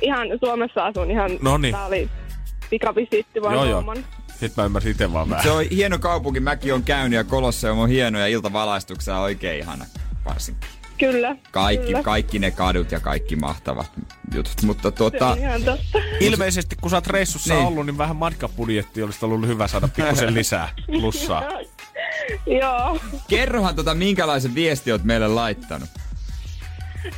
[0.00, 1.30] Ihan Suomessa asun ihan.
[1.42, 1.74] Noniin.
[1.74, 2.10] Tää oli
[2.70, 3.64] pikavisitti vaan Joo.
[3.64, 3.96] Rooman.
[4.30, 5.42] Sitten mä ymmärsin itse vaan vähän.
[5.44, 9.84] Se on hieno kaupunki, mäkin on käynyt ja Kolosseum on hieno ja iltavalaistuksena oikein ihana
[10.24, 10.68] varsinkin.
[10.98, 11.36] Kyllä.
[11.50, 12.02] Kaikki, kyllä.
[12.02, 13.92] kaikki ne kadut ja kaikki mahtavat
[14.34, 14.62] jutut.
[14.62, 15.36] Mutta tuota.
[16.20, 17.58] Ilmeisesti kun sä oot reissussa Niin.
[17.60, 17.68] niin.
[17.68, 21.42] ollut, niin vähän matkapudjetti olisi ollut hyvä saada pikkusen lisää plussaa.
[22.60, 22.98] Joo.
[23.28, 25.88] kerrohan tota, minkälaisen viesti oot meille laittanut.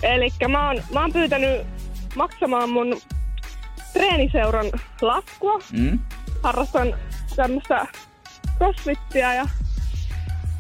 [0.03, 1.67] Eli mä oon, mä oon pyytänyt
[2.17, 3.01] maksamaan mun
[3.93, 4.67] treeniseuran
[5.01, 5.59] laskua.
[5.73, 5.99] Mm?
[6.43, 6.95] Harrastan
[7.37, 7.87] tämmöistä
[8.59, 9.49] crossfittiä ja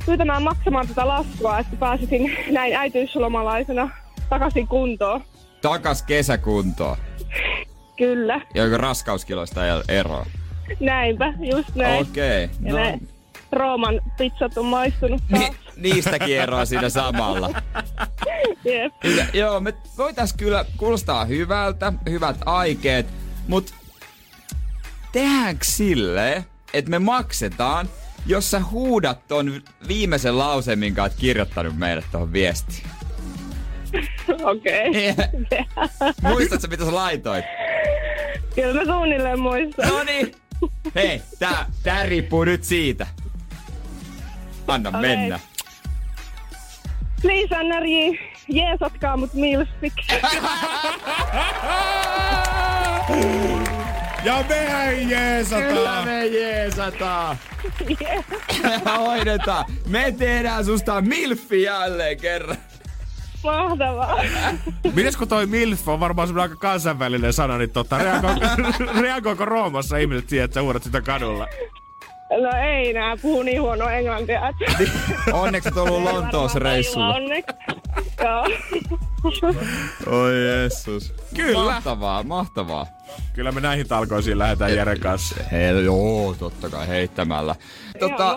[0.07, 3.91] pyytämään maksamaan tätä laskua, että pääsisin näin äitiyslomalaisena
[4.29, 5.25] takaisin kuntoon.
[5.63, 6.97] Takas kesäkuntoon.
[7.97, 10.27] Kyllä, Ja onko raskauskiloista ei eroa?
[10.81, 12.03] näinpä, just näin.
[12.03, 12.43] Okei.
[12.63, 12.99] Ja No, ne
[13.53, 15.43] Rooman pizzat on maistunut taas.
[15.43, 15.51] ni,
[15.93, 17.49] niistäkin eroa siinä samalla.
[18.65, 18.93] Jep.
[19.17, 23.07] Ja, joo, me voitais kyllä kuulostaa hyvältä, hyvät aikeet,
[23.49, 23.75] mut
[25.13, 27.89] tehdäänkö silleen, että me maksetaan,
[28.27, 32.87] jos sä huudat ton viimeisen lauseen, minkä oot kirjoittanut meille tuohon viestiin.
[34.43, 35.15] Okei.
[35.77, 36.33] Okay.
[36.33, 37.45] Muistatko, mitä sä laitoit?
[38.55, 39.89] Kyllä mä suunnilleen muistan.
[39.89, 40.35] No niin.
[40.95, 43.07] Hei, tää, tää riippuu nyt siitä.
[44.67, 45.01] Anna Okei.
[45.01, 45.41] mennä.
[47.23, 50.13] Please, NRJ, jeesatkaa mut milfiksi.
[54.27, 56.05] Ja mehän Kyllä jeesataan!
[56.05, 57.37] me jeesataan.
[58.97, 59.65] Hoidetaan.
[59.89, 62.57] Me tehdään susta milfi jälleen kerran.
[63.45, 64.21] Mahtavaa.
[64.95, 68.41] Mites kun toi MILF on varmaan semmoinen aika kansainvälinen sana, niin tota, reagoiko,
[69.03, 71.47] reagoiko Roomassa ihmiset siihen, että sä huudat sitä kadulla?
[72.31, 74.41] No ei nää puhu niin huono englantia.
[75.33, 77.15] Onneksi et ollut Lontoossa reissulla.
[77.15, 77.57] Onneksi.
[78.23, 78.47] Joo.
[80.07, 81.15] Oi Jeesus.
[81.35, 81.65] Kyllä.
[81.65, 82.96] Mahtavaa, mahtavaa.
[83.33, 85.37] Kyllä me näihin talkoisiin lähdetään Jeren kanssa.
[85.53, 87.55] Hei, joo, totta kai heittämällä.
[87.99, 88.37] Tota,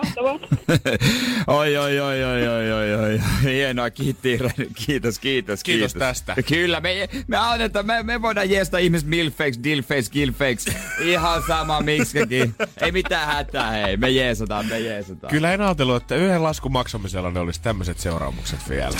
[1.46, 3.20] oi, oi, oi, oi, oi, oi, oi.
[3.44, 4.38] Hienoa, kiitti,
[4.86, 6.34] kiitos, kiitos, Kiitos tästä.
[6.48, 10.66] Kyllä, me, me, annetaan, me, me voidaan jeesta ihmiset milfakes, dillfakes, gillfakes.
[11.00, 12.54] Ihan sama miksikin.
[12.82, 13.96] Ei mitään hätää, hei.
[13.96, 15.30] Me jeesataan, me jeesataan.
[15.30, 18.96] Kyllä en ajatellut, että yhden laskun maksamisella ne olisi tämmöiset seuraamukset vielä.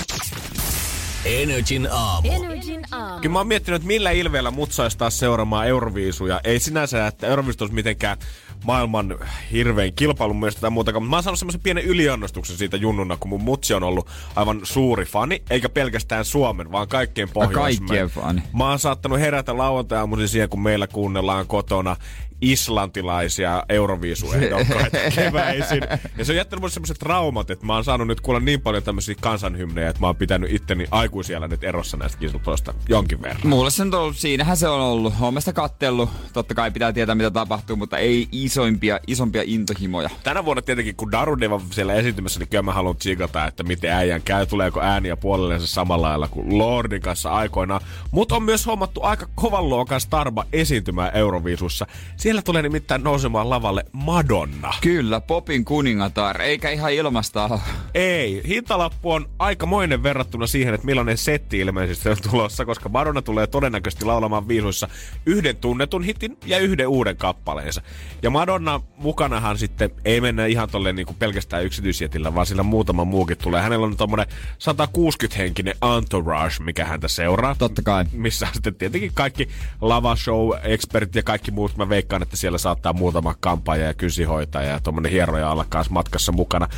[1.24, 2.28] Energin aamu.
[2.32, 3.20] Energin aamu.
[3.20, 6.40] Kyllä mä oon miettinyt, että millä ilveellä mut saisi taas seuraamaan Euroviisuja.
[6.44, 8.18] Ei sinänsä, että Euroviisut olisi mitenkään
[8.64, 9.18] maailman
[9.52, 13.28] hirvein kilpailun mielestä tai muutakaan, mutta mä oon saanut semmoisen pienen yliannostuksen siitä junnuna, kun
[13.28, 17.78] mun mutsi on ollut aivan suuri fani, eikä pelkästään Suomen, vaan kaikkien Pohjoismaiden.
[17.78, 18.42] kaikkien fani.
[18.58, 21.96] Mä oon saattanut herätä lauantai siihen, kun meillä kuunnellaan kotona
[22.40, 25.82] islantilaisia Euroviisuehdokkaita keväisin.
[26.18, 28.82] Ja se on jättänyt mulle semmoiset traumat, että mä oon saanut nyt kuulla niin paljon
[28.82, 33.46] tämmöisiä kansanhymnejä, että mä oon pitänyt itteni aikuisiellä nyt erossa näistä kisotoista jonkin verran.
[33.46, 35.14] Mulle se on ollut, siinähän se on ollut.
[35.20, 36.10] Oon sitä kattellut.
[36.32, 40.10] Totta kai pitää tietää, mitä tapahtuu, mutta ei isoimpia, isompia intohimoja.
[40.22, 44.22] Tänä vuonna tietenkin, kun Darudeva siellä esiintymässä, niin kyllä mä haluan tsikata, että miten äijän
[44.22, 47.80] käy, tuleeko ääniä puolellensa samalla lailla kuin Lordin kanssa aikoinaan.
[48.10, 51.86] Mutta on myös hommattu aika kovan luokan starba esiintymään Euroviisussa.
[52.16, 54.74] Siellä tulee nimittäin nousemaan lavalle Madonna.
[54.80, 57.60] Kyllä, popin kuningatar, eikä ihan ilmasta ole.
[57.94, 63.46] Ei, hintalappu on aikamoinen verrattuna siihen, että millainen setti ilmeisesti on tulossa, koska Madonna tulee
[63.46, 64.88] todennäköisesti laulamaan viisuissa
[65.26, 67.82] yhden tunnetun hitin ja yhden uuden kappaleensa.
[68.22, 73.38] Ja Madonna mukanahan sitten ei mennä ihan tolleen niin pelkästään yksityisjetillä, vaan sillä muutama muukin
[73.38, 73.62] tulee.
[73.62, 74.26] Hänellä on tommonen
[74.58, 77.54] 160-henkinen entourage, mikä häntä seuraa.
[77.54, 78.04] Totta kai.
[78.12, 79.48] Missä on sitten tietenkin kaikki
[79.80, 81.76] lavashow-expertit ja kaikki muut.
[81.76, 86.32] Mä veikkaan, että siellä saattaa muutama kampaaja ja kysihoitaja ja tommonen hieroja olla kanssa matkassa
[86.32, 86.68] mukana.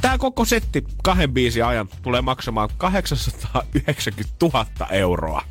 [0.00, 5.42] Tää koko setti kahden biisin ajan tulee maksamaan 890 000 euroa.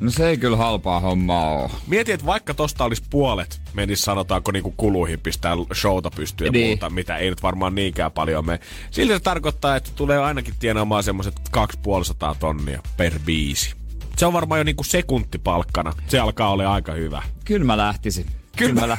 [0.00, 1.70] No se ei kyllä halpaa hommaa oo.
[1.86, 6.66] Mieti, että vaikka tosta olisi puolet, menisi sanotaanko niinku kuluihin pistää showta pystyyn ja Niin.
[6.66, 8.60] muuta, mitä ei nyt varmaan niinkään paljon mene.
[8.90, 13.74] Silti se tarkoittaa, että tulee ainakin tienaamaan semmoset 250 tonnia per biisi.
[14.16, 15.92] Se on varmaan jo niinku sekuntipalkkana.
[16.08, 17.22] Se alkaa olla aika hyvä.
[17.44, 18.26] Kyllä mä lähtisin.
[18.68, 18.98] Kyllä mä.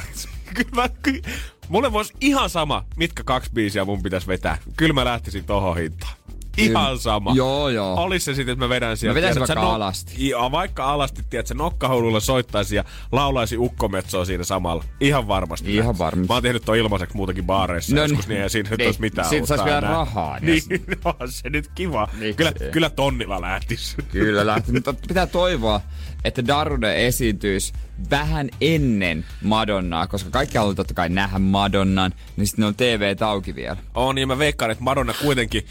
[0.54, 1.22] Kyllä mä, ky-
[1.68, 4.58] mulle voisi ihan sama, mitkä kaksi biisiä mun pitäisi vetää.
[4.76, 6.12] Kyllä mä lähtisin tohon hintaan.
[6.58, 6.98] Ihan Kyllä.
[6.98, 7.32] sama.
[7.34, 7.94] Joo, joo.
[7.94, 9.20] Olis se sitten, että mä vedän sieltä.
[9.20, 10.28] Mä tiedät sä, vaikka alasti.
[10.28, 14.84] Joo, vaikka alasti, tiedät, se nokkahuululla soittaisi ja laulaisi ukkometsoa siinä samalla.
[15.00, 15.74] Ihan varmasti.
[15.74, 15.98] Ihan lähtis.
[15.98, 16.28] varmasti.
[16.28, 18.34] Mä oon tehnyt ton ilmaiseksi muutakin baareissa No no, joskus, niin.
[18.34, 18.88] niin ei siinä nyt Niin.
[18.88, 22.08] olisi mitään Siitä sais uutta vielä rahaa, Niin, niin on se nyt kiva.
[22.12, 22.70] Miksi Kyllä, ei?
[22.70, 23.96] kyllä tonnilla lähtis.
[24.12, 25.80] Kyllä lähti, mutta pitää toivoa,
[26.24, 27.72] että Darude esiintyisi
[28.10, 33.54] vähän ennen Madonnaa, koska kaikki haluaa totta kai nähdä Madonnan, niin sitten on TV auki
[33.54, 33.76] vielä.
[33.94, 35.66] On, ja mä veikkaan, että Madonna kuitenkin,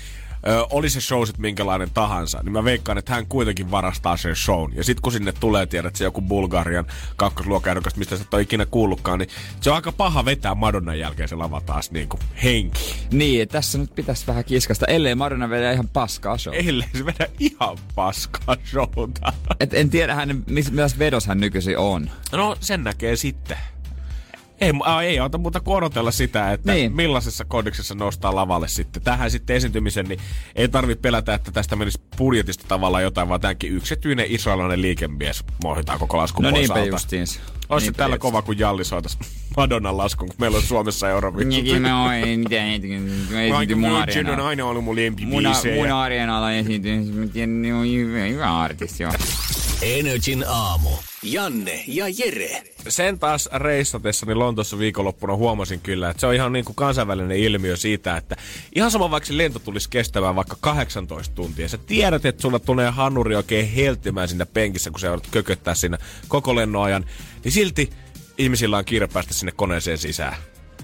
[0.48, 4.36] ö, oli se show sit minkälainen tahansa, niin mä veikkaan, että hän kuitenkin varastaa sen
[4.36, 4.74] shown.
[4.76, 8.66] Ja sit kun sinne tulee, tiedät, se joku Bulgarian kakkosluokkaehdokasta, mistä sä et ole ikinä
[8.66, 9.30] kuullutkaan, niin
[9.62, 12.96] se on aika paha vetää Madonnan jälkeen se lava taas niin kuin henki.
[13.12, 16.54] Niin, tässä nyt pitäisi vähän kiskasta, ellei Madonna vedä ihan paskaa show.
[16.56, 19.34] Ellei se vedä ihan paskaa showta.
[19.60, 22.12] Et en tiedä hänen, mis, millaista vedos hän nykyisin on.
[22.32, 23.58] No, sen näkee sitten.
[24.62, 26.80] Ei, a, ei auta muuta kuin odotella sitä, että niin.
[26.82, 26.96] Niin.
[26.96, 29.02] millaisessa kodiksessa nostaa lavalle sitten.
[29.02, 30.20] Tähän sitten esiintymisen, niin
[30.56, 36.00] ei tarvitse pelätä, että tästä menisi budjetista tavallaan jotain, vaan tämänkin yksityinen israelilainen liikemies mohitaan
[36.00, 36.88] koko laskun No pois niinpä alta.
[36.90, 37.40] justiinsa.
[37.70, 38.18] Olisi tällä justiinsa.
[38.32, 39.18] kova, kun Jalli soitas
[39.58, 41.50] Madonnan laskun, kun meillä on Suomessa Euroviisut.
[41.50, 44.48] Niinkin mä oon, mä esiintyin mun Virgin on areenalla.
[44.48, 45.76] aina ollut mun Mun, lempibiisejä.
[45.76, 49.04] mun areenalla esiintyin, mä tiedän, ne on hyvä, artisti.
[49.82, 50.90] Energin aamu.
[51.24, 52.64] Janne ja Jere.
[52.90, 57.76] Sen taas reissatessani Lontossa viikonloppuna huomasin kyllä, että se on ihan niin kuin kansainvälinen ilmiö
[57.76, 58.36] siitä, että
[58.76, 61.70] ihan sama vaikka se lento tulisi kestämään vaikka 18 tuntia.
[61.70, 65.98] Sä tiedät, että sulla tulee hanuri oikein helttimään siinä penkissä, kun sä joudut kököttää siinä
[66.28, 67.06] koko lennon ajan.
[67.44, 67.90] Niin silti
[68.38, 70.36] ihmisillä on kiire päästä sinne koneeseen sisään.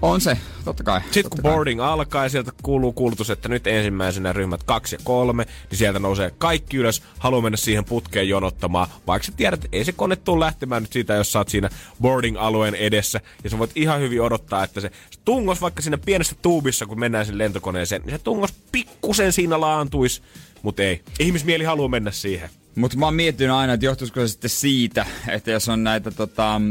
[0.01, 1.01] On se, totta kai.
[1.01, 1.51] Sitten kun totta kai.
[1.51, 5.99] boarding alkaa ja sieltä kuuluu kuulutus, että nyt ensimmäisenä ryhmät kaksi ja kolme, niin sieltä
[5.99, 8.87] nousee kaikki ylös, haluaa mennä siihen putkeen jonottamaan.
[9.07, 11.69] Vaikka sä tiedät, että ei se kone tule lähtemään nyt siitä, jos sä oot siinä
[12.01, 13.21] boarding-alueen edessä.
[13.43, 16.99] Ja sä voit ihan hyvin odottaa, että se se tungos vaikka siinä pienessä tuubissa, kun
[16.99, 20.21] mennään sen lentokoneeseen, niin se tungos pikkusen siinä laantuisi.
[20.61, 21.01] Mutta ei.
[21.19, 22.49] Ihmismieli haluaa mennä siihen.
[22.77, 26.61] Mutta mä oon miettinyt aina, että johtuisiko se sitten siitä, että jos on näitä tota,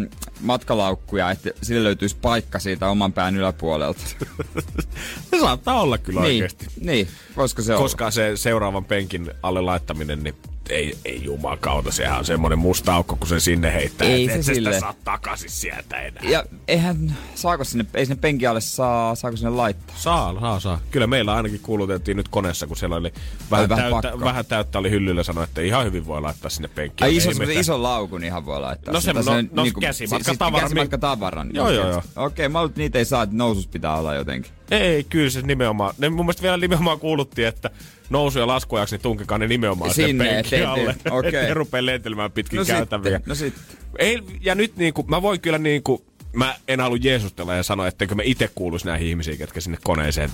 [0.41, 4.01] matkalaukkuja, että sille löytyisi paikka siitä oman pään yläpuolelta.
[5.31, 6.67] Se saattaa olla kyllä niin, oikeasti.
[6.81, 7.83] niin, voisiko se olla?
[7.83, 10.35] Koska se seuraavan penkin alle laittaminen, niin
[10.71, 14.09] ei, ei jumakauta, sehän on semmoinen musta aukko, kun se sinne heittää.
[14.09, 16.23] Ei et se et sä sitä saa takaisin sieltä enää.
[16.25, 19.97] Ja eihän, saako sinne, ei sinne penkin alle saa, saako sinne laittaa?
[19.99, 20.81] Saa, saa, saa.
[20.91, 23.13] Kyllä meillä ainakin kuulutettiin nyt koneessa, kun siellä oli
[23.51, 24.25] vähän, vähän täyttä, pakko.
[24.25, 27.07] vähän täyttä oli hyllyllä sanoi, että ihan hyvin voi laittaa sinne penkkiin.
[27.07, 27.51] Ai iso, mitään.
[27.51, 28.95] ison laukun ihan voi laittaa.
[28.95, 29.23] No sinne.
[29.23, 31.51] se- Tai no- no niinku- käsimatkatavara, Siis, käsimatkatavaran.
[31.53, 32.03] Joo, joo, joo.
[32.17, 34.53] Okei, mä luulen, että niitä ei saa, että nousus pitää olla jotenkin.
[34.71, 35.95] Ei, kyllä se nimenomaan.
[35.99, 37.71] Ne mun mielestä vielä nimenomaan kuuluttiin, että
[38.11, 40.97] nousu- ja laskuajaksi niin tunkekaa ne nimenomaan Sinne, ettei- alle.
[41.11, 41.29] okei.
[41.29, 43.13] Ettei rupea lentelemään pitkin No käytäviä.
[43.17, 43.63] sitten, no sitten.
[43.99, 48.15] Ei, ja nyt niinku, mä voin kyllä niinku, mä en halua jeesustella ja sanoa, etteikö
[48.15, 50.31] me itse kuuluisi näihin ihmisiin, ketkä sinne koneeseen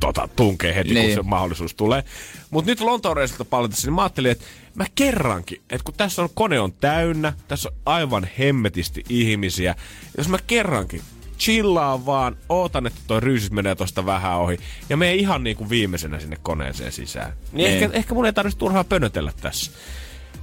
[0.00, 1.06] tota, tunkee heti, Niin.
[1.06, 2.04] kun se mahdollisuus tulee.
[2.50, 4.44] Mutta nyt Lontoon reisiltä palatessa, niin mä ajattelin, että
[4.74, 9.74] mä kerrankin, että kun tässä on kone on täynnä, tässä on aivan hemmetisti ihmisiä,
[10.18, 11.02] jos mä kerrankin
[11.38, 14.58] chillaan vaan, ootan, että toi ryysis menee tosta vähän ohi,
[14.88, 17.32] ja menen ihan niinku viimeisenä sinne koneeseen sisään.
[17.52, 17.82] Niin Niin.
[17.82, 19.70] ehkä, ehkä mun ei tarvitsisi turhaa pönötellä tässä.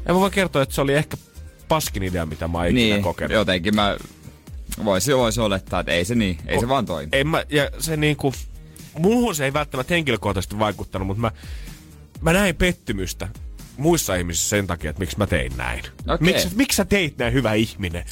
[0.05, 1.17] Ja mä voin kertoa, että se oli ehkä
[1.67, 3.33] paskin idea, mitä mä oon ikinä Niin, kokenut.
[3.33, 3.97] jotenkin mä
[4.85, 7.09] voisi, voisi olettaa, että ei se niin, ei se vaan toimi.
[7.13, 8.33] En mä, ja se niinku,
[8.99, 11.31] muuhun se ei välttämättä henkilökohtaisesti vaikuttanut, mutta mä,
[12.21, 13.27] mä näin pettymystä
[13.77, 15.79] muissa ihmisissä sen takia, että miksi mä tein näin.
[16.07, 16.17] Okei.
[16.33, 18.03] Miksi, miksi sä teit näin, hyvä ihminen?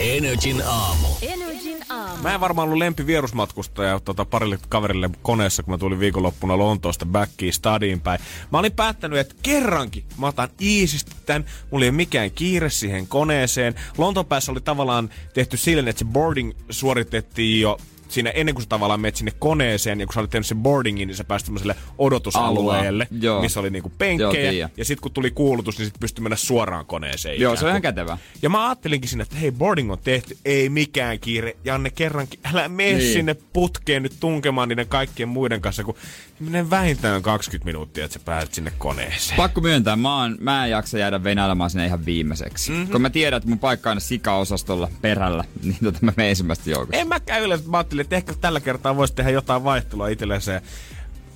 [0.00, 1.06] Energin aamu.
[1.22, 2.22] Energin aamu.
[2.22, 7.52] Mä en varmaan ollut lempivierusmatkustaja tota, parille kaverille koneessa, kun mä tulin viikonloppuna Lontoosta backiin
[7.52, 8.20] stadiin päin.
[8.52, 11.44] Mä olin päättänyt, että kerrankin mä otan iisisti tän.
[11.70, 13.74] Mulla ei ole mikään kiire siihen koneeseen.
[13.98, 17.78] Lontoon päässä oli tavallaan tehty silleen, että se boarding suoritettiin jo
[18.08, 21.08] siinä ennen kuin sä tavallaan menet sinne koneeseen, ja kun sä olit tehnyt sen boardingin,
[21.08, 23.40] niin sä pääsit semmoiselle odotusalueelle, Alue, joo.
[23.40, 24.70] missä oli niinku Joo, penkkejä, tiedän.
[24.76, 27.40] ja sitten kun tuli kuulutus, niin sit pystyi mennä suoraan koneeseen.
[27.40, 28.18] Joo, se on ihan kätevä.
[28.42, 31.56] Ja mä ajattelinkin sinne, että hei, boarding on tehty, ei mikään kiire.
[31.64, 33.12] Janne kerrankin, älä mene niin.
[33.12, 35.94] Sinne putkeen nyt tunkemaan niiden kaikkien muiden kanssa, kun
[36.40, 39.36] menee vähintään 20 minuuttia, että sä pääset sinne koneeseen.
[39.36, 42.70] Pakko myöntää, mä, oon, mä en jaksa jäädä venailemaan sinne ihan viimeiseksi.
[42.70, 42.78] Mhm.
[42.78, 42.92] Mm-hmm.
[42.92, 46.70] Kun mä tiedän, että mun paikka on aina sika-osastolla perällä, niin tota mä menen ensimmäistä
[46.70, 46.96] joukosta.
[46.96, 50.62] En mä käy yleensä, mä ajattelin, että ehkä tällä kertaa voisi tehdä jotain vaihtelua itsellensä.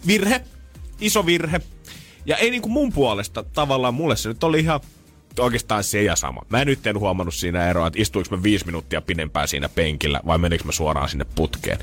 [0.07, 0.41] Virhe,
[1.01, 1.61] iso virhe.
[2.27, 4.81] Ja ei niinku mun puolesta, tavallaan mulle se nyt oli ihan
[5.39, 6.43] oikeastaan se ja sama.
[6.49, 10.39] Mä nyt en huomannut siinä eroa, että istuinko mä viisi minuuttia pidempään siinä penkillä vai
[10.39, 11.79] menikö mä suoraan sinne putkeen.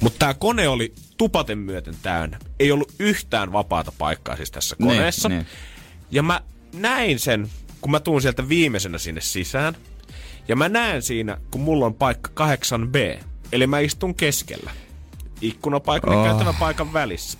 [0.00, 2.38] Mutta tää kone oli tupaten myöten täynnä.
[2.60, 5.28] Ei ollut yhtään vapaata paikkaa siis tässä Niin, koneessa.
[5.28, 5.46] niin.
[6.10, 6.40] Ja mä
[6.72, 7.48] näin sen,
[7.80, 9.76] kun mä tuun sieltä viimeisenä sinne sisään.
[10.48, 13.24] Ja mä näen siinä, kun mulla on paikka 8B.
[13.52, 14.70] Eli mä istun keskellä.
[15.40, 16.26] Ikkunapaikan ja Oh.
[16.26, 17.38] käytäväpaikan välissä.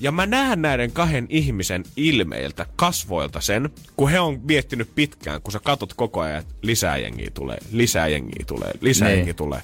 [0.00, 5.52] Ja mä näen näiden kahden ihmisen ilmeiltä, kasvoilta sen, kun he on miettinyt pitkään, kun
[5.52, 9.16] sä katot koko ajan, että lisää jengiä tulee, lisää jengiä tulee, lisää Niin.
[9.16, 9.62] jengiä tulee.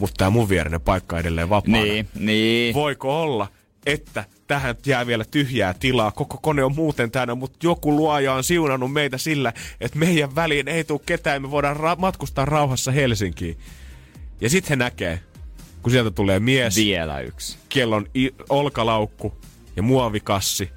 [0.00, 1.82] Mutta tää mun vierinen paikka edelleen vapaana.
[1.82, 2.74] Niin, niin.
[2.74, 3.48] Voiko olla,
[3.86, 8.44] että tähän jää vielä tyhjää tilaa, koko kone on muuten täynnä, mutta joku luoja on
[8.44, 13.58] siunannut meitä sillä, että meidän väliin ei tule ketään, me voidaan ra- matkustaa rauhassa Helsinkiin.
[14.42, 15.20] Ja sitten he näkee,
[15.82, 17.58] kun sieltä tulee mies, Vielä yksi.
[17.68, 19.36] kellon i- olkalaukku
[19.76, 20.70] ja muovikassi,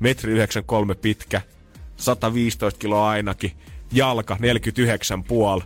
[0.00, 1.40] metri 93 pitkä,
[1.96, 3.52] 115 kiloa ainakin,
[3.92, 5.60] jalka 49 puol.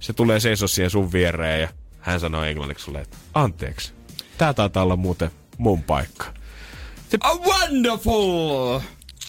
[0.00, 1.68] Se tulee seiso siihen sun viereen ja
[2.00, 3.92] hän sanoo englanniksi sulle, että anteeksi,
[4.38, 6.26] tää taitaa olla muuten mun paikka.
[7.24, 8.80] Oh, wonderful!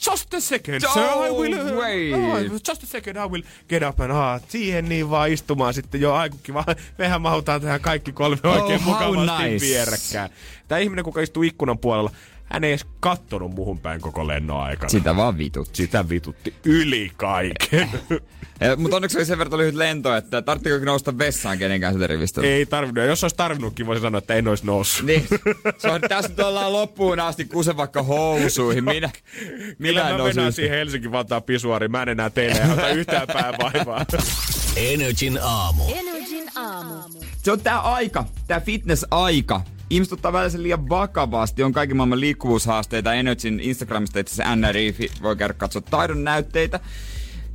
[0.10, 1.54] Just a second, Don't sir, I will...
[1.54, 2.14] uh, wait.
[2.14, 6.02] Oh, just a second, I will get up and ah, siihen niin vaan istumaan sitten
[6.02, 6.66] jo aiku kiva.
[6.98, 9.66] Mehän mahutaan tähän kaikki kolme oikein how mukavasti nice.
[9.66, 10.32] vierekkäin.
[10.68, 12.12] Tämä ihminen, kuka istuu ikkunan puolella,
[12.52, 14.90] hän ei edes kattonut muhun päin koko lennon aikana.
[14.90, 15.70] Sitä vaan vitut.
[15.76, 17.90] Sitä vitutti yli kaiken.
[18.78, 22.42] Mutta onneksi oli sen verran lyhyt lento, että tarvitsiko nousta vessaan kenenkään sitä rivistä?
[22.42, 23.06] ei tarvinnut.
[23.06, 25.06] Jos olisi tarvinnutkin, voisi sanoa, että en olisi noussut.
[25.06, 25.28] Niin,
[25.78, 28.84] se on, tässä nyt ollaan loppuun asti kuse vaikka housuihin.
[28.84, 31.92] Minä, Kyllä minä en mä mennään siihen Helsinki Vantaan pisuariin.
[31.92, 34.06] Mä en enää teille ota yhtään päävaivaa.
[34.76, 35.84] Energin aamu.
[35.96, 36.96] Energin aamu.
[37.44, 39.62] Se on tää aika, tää fitness-aika.
[39.92, 41.64] Ihmiset ottaa välillä sen liian vakavasti.
[41.64, 43.14] On kaiken maailman liikkuvuushaasteita.
[43.14, 46.80] Energyn Instagramista itse asiassa NRI voi käydä katsoa taidon näytteitä.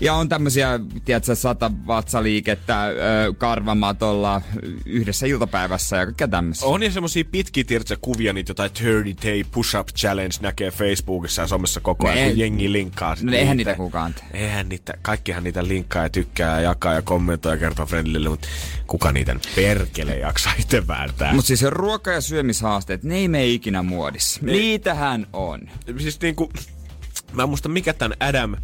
[0.01, 2.93] Ja on tämmösiä, tiedätkö, sata vatsaliikettä ö,
[3.39, 4.43] karvamatolla
[4.87, 6.69] yhdessä iltapäivässä ja kaikkea tämmöisiä.
[6.69, 11.49] On ja semmosia pitkiä tirtse kuvia, niitä jotain 30 day push-up challenge näkee Facebookissa ja
[11.49, 13.17] somessa koko ajan, No kun jengi linkkaa.
[13.23, 14.25] No eihän niitä kukaan tee.
[14.33, 18.49] Eihän niitä, kaikkihan niitä linkkaa ja tykkää ja jakaa ja kommentoi ja kertoo friendille, mutta
[18.87, 21.33] kuka niitä perkele jaksaa itse vääntää?
[21.35, 24.41] Mutta siis ruoka- ja syömishaasteet, ne ei mene ikinä muodissa.
[24.43, 25.61] Niitähän on.
[25.99, 26.53] siis niinku,
[27.33, 28.57] mä en muista mikä tän Adam,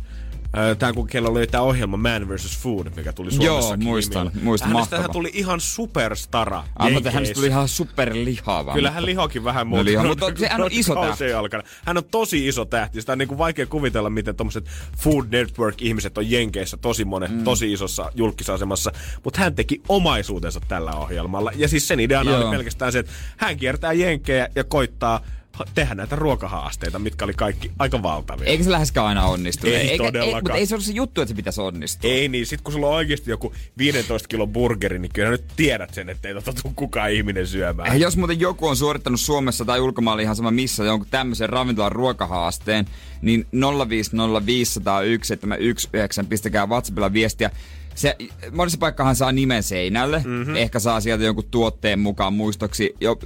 [0.79, 2.59] Tää kun kello oli tää ohjelma Man vs.
[2.59, 4.45] Food, mikä tuli Joo, Suomessakin muistan, nimellä.
[4.45, 5.03] muistan, Hänestä mahtava.
[5.03, 6.65] hän tuli ihan superstara.
[6.79, 7.35] Ah, mutta hän Jenkeissä.
[7.35, 8.73] tuli ihan superlihava.
[8.75, 9.85] Kyllä hän lihokin vähän muuta.
[9.85, 11.01] liho, mutta se- hän on iso
[11.43, 11.63] aikana.
[11.85, 13.01] Hän on tosi iso tähti.
[13.01, 14.65] Sitä on niinku vaikea kuvitella, miten tommoset
[14.99, 17.45] Food Network-ihmiset on Jenkeissä tosi monet, mm.
[17.45, 18.93] tosi isossa julkisasemassa.
[19.25, 21.53] Mutta hän teki omaisuutensa tällä ohjelmalla.
[21.57, 22.41] Ja siis sen ideana Joo.
[22.49, 25.21] oli pelkästään se, että hän kiertää Jenkejä ja koittaa
[25.75, 28.47] tehdä näitä ruokahaasteita, mitkä oli kaikki aika valtavia.
[28.47, 29.67] Eikä se läheskään aina onnistu.
[29.67, 30.43] Ei Eikä, todellakaan.
[30.43, 32.11] mutta ei se ole se juttu, että se pitäisi onnistua.
[32.11, 35.95] Ei niin, sit kun sulla on oikeasti joku 15 kilon burgeri, niin kyllä nyt tiedät
[35.95, 37.93] sen, että ei tota tuu kukaan ihminen syömään.
[37.93, 41.93] Eh, Jos muuten joku on suorittanut Suomessa tai ulkomailla ihan sama missä jonkun tämmöisen ravintolan
[41.93, 42.87] ruokahaasteen,
[43.23, 43.59] niin 050501719
[46.29, 47.51] pistäkää WhatsAppilla viestiä.
[47.95, 48.17] Se,
[48.53, 50.19] monessa paikkahan saa nimen seinälle.
[50.19, 50.29] Mhm.
[50.29, 50.57] Mm-hmm.
[50.57, 52.95] Ehkä saa sieltä jonkun tuotteen mukaan muistoksi.
[53.01, 53.17] Jo,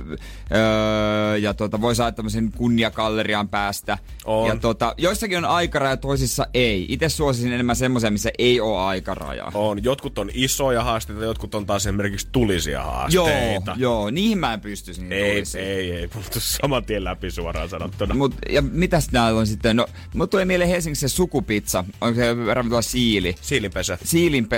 [0.55, 3.99] öö, ja tota, voi saada tämmöisen kunniakallerian päästä.
[4.25, 4.49] On.
[4.49, 6.87] Ja tota, joissakin on aikaraja, toisissa ei.
[6.89, 9.51] Itse suosisin enemmän semmoisia, missä ei ole aikaraja.
[9.55, 9.85] On.
[9.85, 12.73] Jotkut on isoja haasteita, jotkut on taas esimerkiksi tulisia
[13.11, 13.75] Joo, haasteita.
[13.79, 15.09] joo, niihin mä en pystyisin.
[15.09, 15.65] niihin Ei, tulisiin.
[15.65, 16.09] ei, ei.
[16.15, 18.15] Mutta saman tien läpi suoraan sanottuna.
[18.15, 19.77] Mut, ja mitäs näillä on sitten?
[19.77, 21.85] No, mut tuli mieleen Helsingissä sukupizza.
[22.01, 23.35] On se ravintola Siili.
[23.41, 23.99] Siilinpesä.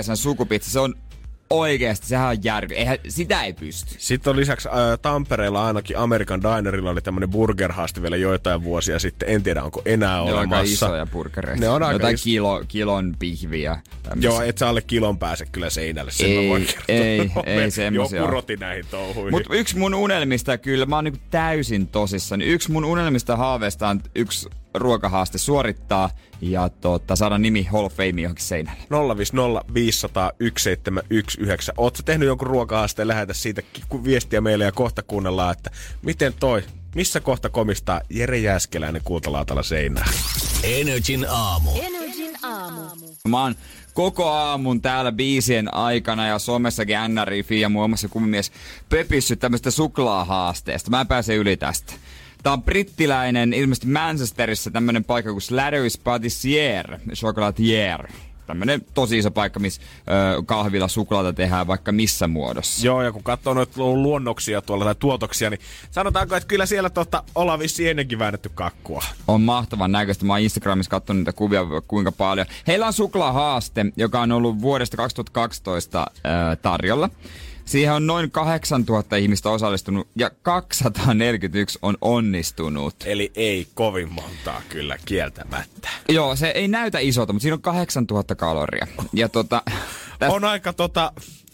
[0.03, 0.71] Siilinpesän sukupizza.
[0.71, 0.95] Se on
[1.49, 2.73] oikeesti, sehän on järky.
[2.75, 3.95] Eihän, sitä ei pysty.
[3.97, 9.29] Sitten on lisäksi ää, Tampereella ainakin American Dinerilla oli tämmönen burgerhaaste vielä joitain vuosia sitten.
[9.29, 10.63] En tiedä, onko enää Ne on aika olemassa.
[10.85, 11.61] isoja burgereita.
[11.61, 13.77] Ne on aika Jotain is- kilo, kilon pihviä.
[14.03, 14.29] tämmöisiä.
[14.31, 16.83] Joo, et sä alle kilon pääse kyllä seinälle, sen Ei, mä voin kertoa.
[16.95, 19.31] ei, No, ei semmosia Joku roti näihin touhuihin.
[19.31, 22.45] Mut yksi mun unelmista kyllä, mä oon niinku täysin tosissani.
[22.45, 26.09] Yksi mun unelmista haaveista on yksi ruokahaaste suorittaa
[26.41, 28.83] ja tota, saada nimi Hall of Fame johonkin seinälle.
[28.83, 28.85] 050501719.
[31.77, 33.61] Oot sä tehnyt jonkun ruokahaasteen, lähetä siitä
[34.03, 35.71] viestiä meille ja kohta kuunnellaan, että
[36.01, 36.63] miten toi,
[36.95, 40.13] missä kohta komistaa Jere Jääskeläinen kuutalaatalla seinään.
[40.63, 41.71] Energin aamu.
[41.81, 42.81] Energin aamu.
[43.27, 43.55] Mä oon
[43.93, 48.51] koko aamun täällä biisien aikana ja somessakin NRI ja muun muassa kumimies
[48.89, 50.91] pöpissyt tämmöistä suklaahaasteesta.
[50.91, 51.93] Mä en pääse yli tästä.
[52.43, 58.07] Tää on brittiläinen, ilmeisesti Manchesterissa tämmönen paikka kuin Slattery's Patissier, Chocolatier.
[58.47, 62.85] Tämmönen tosi iso paikka, missä ö, kahvilla suklaata tehdään vaikka missä muodossa.
[62.85, 65.59] Joo, ja kun katsoo noita lu- luonnoksia tuolla tai tuotoksia, niin
[65.91, 69.03] sanotaanko, että kyllä siellä tota, ollaan vissiin ennenkin väännetty kakkua.
[69.27, 70.25] On mahtavan näköistä.
[70.25, 72.47] Mä oon Instagramissa katsonut niitä kuvia kuinka paljon.
[72.67, 77.09] Heillä on suklaahaaste, joka on ollut vuodesta 2012 ää, tarjolla.
[77.69, 82.95] Siihen on noin 8000 ihmistä osallistunut ja 241 on onnistunut.
[83.05, 85.89] Eli ei kovin montaa kyllä kieltämättä.
[86.09, 88.87] Joo, se ei näytä isolta, mutta siinä on 8000 kaloria.
[89.13, 89.61] Ja tota,
[90.19, 91.13] tästä, On aika tota,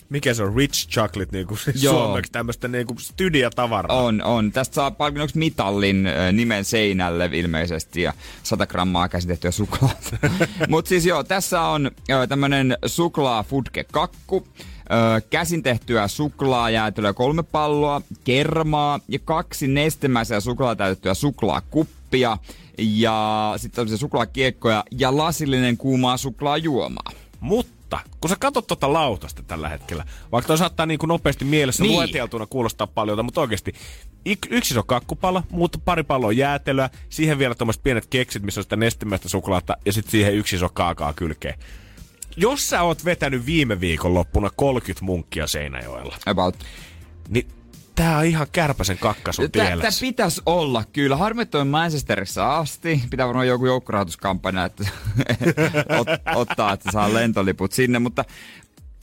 [0.09, 1.93] mikä se on, rich chocolate, niin kuin Joo.
[1.93, 4.03] suomeksi tämmöistä niin kuin studiatavaraa.
[4.03, 4.51] on, on.
[4.51, 8.13] Tästä saa palkinnoksi mitallin nimen seinälle ilmeisesti ja
[8.43, 10.17] 100 grammaa käsitettyä suklaata.
[10.69, 13.45] Mutta siis joo, tässä on ö, tämmönen suklaa
[13.91, 14.47] kakku.
[14.91, 22.37] Ö, käsin tehtyä suklaajäätelöä kolme palloa, kermaa ja kaksi nestemäisiä suklaatäytettyä suklaakuppia
[22.77, 27.11] ja sitten tämmöisiä suklaakiekkoja ja lasillinen kuumaa suklaajuomaa.
[27.39, 31.83] Mutta kun sä katsot tota lautasta tällä hetkellä, vaikka toi saattaa niin kuin nopeasti mielessä
[31.83, 31.93] Niin.
[31.95, 33.73] lueteltuna kuulostaa paljon, mutta oikeasti
[34.29, 38.63] ik- yksi iso kakkupala, mutta pari palloa jäätelöä, siihen vielä tommoset pienet keksit, missä on
[38.63, 41.59] sitä nestemäistä suklaata ja sitten siihen yksi iso kaakaa kylkeen.
[42.37, 46.55] Jos sä oot vetänyt viime viikon loppuna 30 munkkia Seinäjoella, About.
[47.29, 47.47] niin
[47.95, 49.99] tää on ihan kärpäsen kakka sun Tämä tielläs.
[49.99, 51.15] pitäisi olla kyllä.
[51.17, 53.01] Harmi, että on Manchesterissa asti.
[53.09, 54.83] Pitää varmaan joku joukkorahoituskampanja että
[55.99, 57.99] ot, ottaa, että saa lentoliput sinne.
[57.99, 58.25] Mutta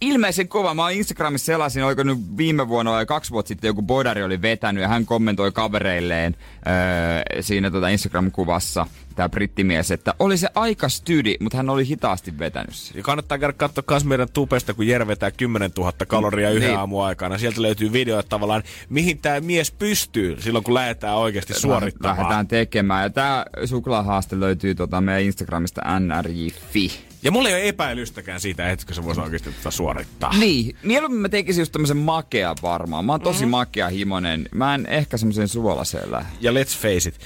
[0.03, 0.75] ilmeisen kova.
[0.75, 4.43] Mä oon Instagramissa selasin, oliko nyt viime vuonna vai kaksi vuotta sitten joku bodari oli
[4.43, 6.37] vetänyt ja hän kommentoi kavereilleen
[6.67, 8.87] öö, siinä tota Instagram-kuvassa
[9.17, 12.97] tämä brittimies, että oli se aika stydi, mutta hän oli hitaasti vetänyt sen.
[12.97, 16.79] Ja kannattaa käydä katsoa myös meidän tupesta, kun Jere vetää 10 000 kaloria yhden Niin.
[16.79, 17.39] aamun aikana.
[17.39, 22.17] Sieltä löytyy video, että tavallaan mihin tämä mies pystyy silloin, kun lähdetään oikeasti suorittamaan.
[22.19, 23.03] Lähdetään tekemään.
[23.03, 27.12] Ja tämä suklaahaaste löytyy tota meidän Instagramista nrj.fi.
[27.23, 30.39] Ja mulla ei ole epäilystäkään siitä, etkö se voisi oikeasti tätä suorittaa.
[30.39, 33.05] Niin, mieluummin mä tekisin just tämmöisen makea varmaan.
[33.05, 33.51] Mä oon tosi mm-hmm.
[33.51, 34.49] makea himonen.
[34.55, 36.29] Mä en ehkä semmoisen suolaseen lähde.
[36.41, 37.19] Ja let's face it,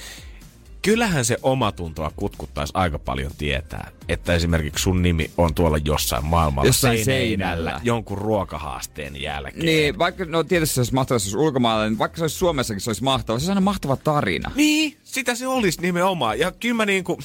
[0.81, 6.67] kyllähän se omatuntoa kutkuttaisi aika paljon tietää, että esimerkiksi sun nimi on tuolla jossain maailmalla
[6.67, 7.81] Jossain seinällä seinällä.
[7.83, 9.65] jonkun ruokahaasteen jälkeen.
[9.65, 12.37] Niin, vaikka, no tietysti se olisi mahtavaa, jos se olisi ulkomailla, niin vaikka se olisi
[12.37, 13.39] Suomessakin, se olisi mahtavaa.
[13.39, 14.51] Se on aina mahtava tarina.
[14.55, 16.39] Niin, sitä se olisi nimenomaan.
[16.39, 17.19] Ja kyllä mä niinku,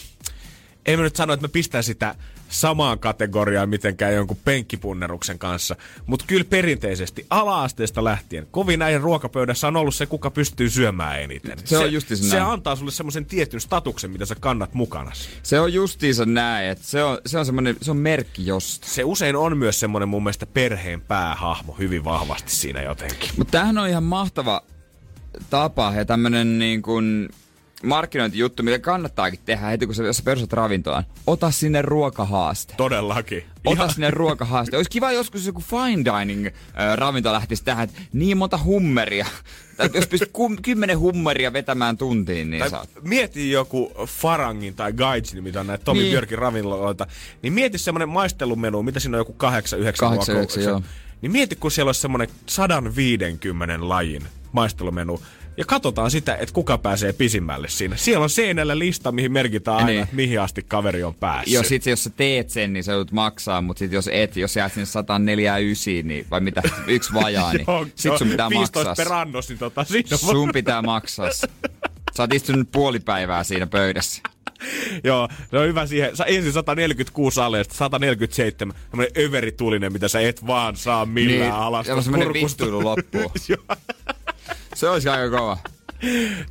[0.86, 2.14] en mä nyt sano, että mä pistän sitä
[2.48, 5.76] samaan kategoriaan mitenkään jonkun penkkipunneruksen kanssa,
[6.06, 11.58] mutta kyllä perinteisesti ala-asteesta lähtien kovin näin ruokapöydässä on ollut se, kuka pystyy syömään eniten.
[11.64, 12.50] Se on justiinsa Se näin.
[12.50, 15.12] antaa sulle semmoisen tietyn statuksen, mitä sä kannat mukana.
[15.42, 18.86] Se on justiinsa näin, että se on, se on semmoinen, se on merkki josta.
[18.88, 23.30] Se usein on myös semmoinen mun mielestä perheen päähahmo hyvin vahvasti siinä jotenkin.
[23.38, 24.62] Mutta tämähän on ihan mahtava
[25.50, 27.28] tapa ja tämmönen niin kuin
[27.82, 31.04] markkinointijuttu, mitä kannattaakin tehdä heti, kun sä, jos sä perustat ravintolaan.
[31.26, 32.74] Ota sinne ruokahaaste.
[32.76, 33.44] Todellakin.
[33.66, 34.76] Ota Ihan- sinne ruokahaaste.
[34.76, 36.52] Olisi kiva joskus jos joku fine dining äh,
[36.96, 39.26] ravinto lähtisi tähän, että niin monta hummeria.
[39.76, 42.88] Tai jos pystyt kum, kymmenen hummeria vetämään tuntiin, niin Tai saat.
[43.02, 46.10] mieti joku Farangin tai Gaijin, mitä on näitä Tomi Niin.
[46.10, 47.06] Björkin ravintoloita,
[47.42, 49.36] niin mieti semmoinen maistelumenu, mitä siinä on joku 8-9
[49.98, 50.82] Kahdeksan, yhdeksän, joo.
[51.22, 54.22] Niin mieti, kun siellä olisi semmoinen 150 lajin
[54.52, 55.20] maistelumenu,
[55.56, 57.96] ja katsotaan sitä, että kuka pääsee pisimmälle siinä.
[57.96, 60.06] Siellä on seinällä lista, mihin merkitään aina, Niin.
[60.12, 61.54] mihin asti kaveri on päässyt.
[61.54, 64.56] Joo, sit jos sä teet sen, niin sä joudut maksaa, mutta sit jos et, jos
[64.56, 69.04] jäät sinne 149, niin, vai mitä, yksi vajaa, niin Joo, sit sun pitää 15 maksaa.
[69.04, 71.30] per annos, niin tota, siinä Sun pitää maksaa.
[72.16, 74.22] Sä oot istunut puoli päivää siinä pöydässä.
[75.04, 76.16] Joo, se on hyvä siihen.
[76.16, 78.76] Sä ensin 146 alle ja sitten 147.
[78.90, 81.86] Tämmönen överitulinen, mitä sä et vaan saa millään niin, alas.
[81.86, 83.32] ja semmonen vittuilu loppuu.
[84.74, 85.58] Se olisi aika kova.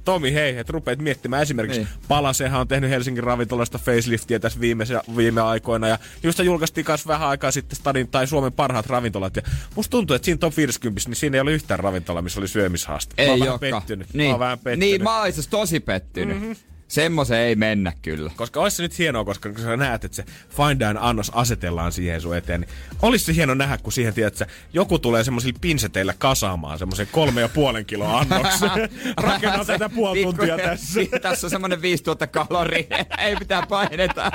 [0.05, 1.89] Tomi, hei, että rupeat miettimään esimerkiksi Niin.
[1.93, 2.07] niin.
[2.07, 4.86] Palasehan on tehnyt Helsingin ravintolasta faceliftiä tässä viime,
[5.17, 5.88] viime aikoina.
[5.88, 9.36] Ja just julkaistiin kanssa vähän aikaa sitten Stadin tai Suomen parhaat ravintolat.
[9.36, 9.41] Ja
[9.76, 13.15] musta tuntuu, että siinä top 50, niin siinä ei ole yhtään ravintola, missä oli syömishaaste.
[13.17, 14.13] mä Ei oon vähän pettynyt.
[14.13, 14.28] Niin.
[14.28, 14.80] Mä oon vähän pettynyt.
[14.80, 16.38] niin, mä oon itse tosi pettynyt.
[16.39, 16.55] Mm-hmm.
[16.91, 18.31] Semmoisen ei mennä kyllä.
[18.35, 21.91] Koska olisi se nyt hienoa, koska kun sä näet, että se Fine Dine annos asetellaan
[21.91, 22.69] siihen sun eteen, niin
[23.01, 27.41] olisi se hieno nähdä, kun siihen tiedät, että joku tulee semmoisilla pinseteillä kasaamaan semmoisen kolme
[27.41, 28.69] ja puolen kilo annoksen.
[29.23, 30.99] Rakenna tätä puoli tuntia Pikku- tässä.
[31.21, 33.05] tässä on semmonen 5000 kaloria.
[33.25, 34.31] ei mitään paineta.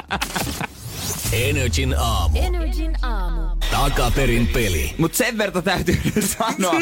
[1.32, 2.38] Energin aamu.
[2.38, 3.56] Energin aamu.
[3.70, 4.94] Takaperin peli.
[4.98, 6.80] Mut sen verran täytyy nyt sanoa,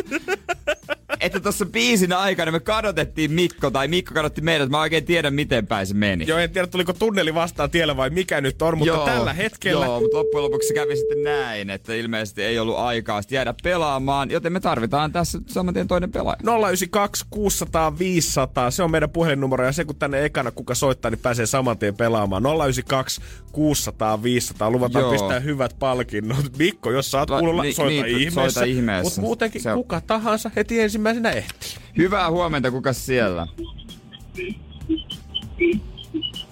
[1.21, 4.69] että tuossa biisin aikana me kadotettiin Mikko, tai Mikko kadotti meidät.
[4.69, 6.27] Mä oikein tiedän, miten päin se meni.
[6.27, 9.87] Joo, en tiedä, tuliko tunneli vastaan tiellä vai mikä nyt on, mutta Joo, tällä hetkellä...
[9.87, 14.31] Joo, mutta loppujen lopuksi se kävi sitten näin, että ilmeisesti ei ollut aikaa jäädä pelaamaan,
[14.31, 16.39] joten me tarvitaan tässä saman tien toinen pelaaja.
[16.43, 21.19] 092 600 500, se on meidän puhelinnumero ja se kun tänne ekana kuka soittaa, niin
[21.19, 22.43] pääsee saman tien pelaamaan.
[22.43, 23.21] 092
[23.53, 24.34] 600 500,
[24.71, 25.13] luvataan Joo.
[25.13, 26.59] pistää hyvät palkinnot.
[26.59, 28.51] Mikko, jos saat kuulla, ni- soita niin, ihmeessä.
[28.51, 29.03] soita ihmeessä.
[29.05, 31.71] Mutta muutenkin Se on- kuka tahansa heti ensimmäisenä ehtii.
[31.97, 33.47] Hyvää huomenta, kuka siellä?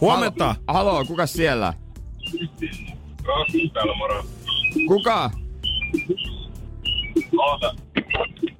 [0.00, 0.56] Huomenta!
[0.68, 1.74] Halo, halo kuka siellä?
[4.88, 5.30] Kuka?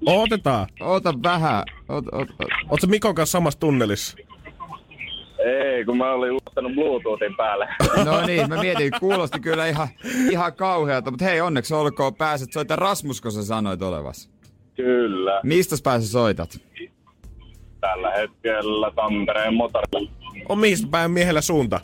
[0.07, 0.67] Otetaan.
[0.81, 1.65] Oota vähän.
[1.89, 2.49] Oot, oot, oot.
[2.71, 4.17] Ootko Mikon kanssa samassa tunnelissa?
[5.45, 7.69] Ei, kun mä olin laittanut Bluetoothin päälle.
[8.05, 9.89] No niin, mä mietin, kuulosti kyllä ihan,
[10.31, 14.31] ihan kauhealta, mutta hei onneksi olkoon pääset soita Rasmusko sä sanoit olevas.
[14.77, 15.41] Kyllä.
[15.43, 16.61] Mistä päässä soitat?
[17.81, 20.11] Tällä hetkellä Tampereen motorilla.
[20.49, 21.81] On mihin päin miehellä suunta?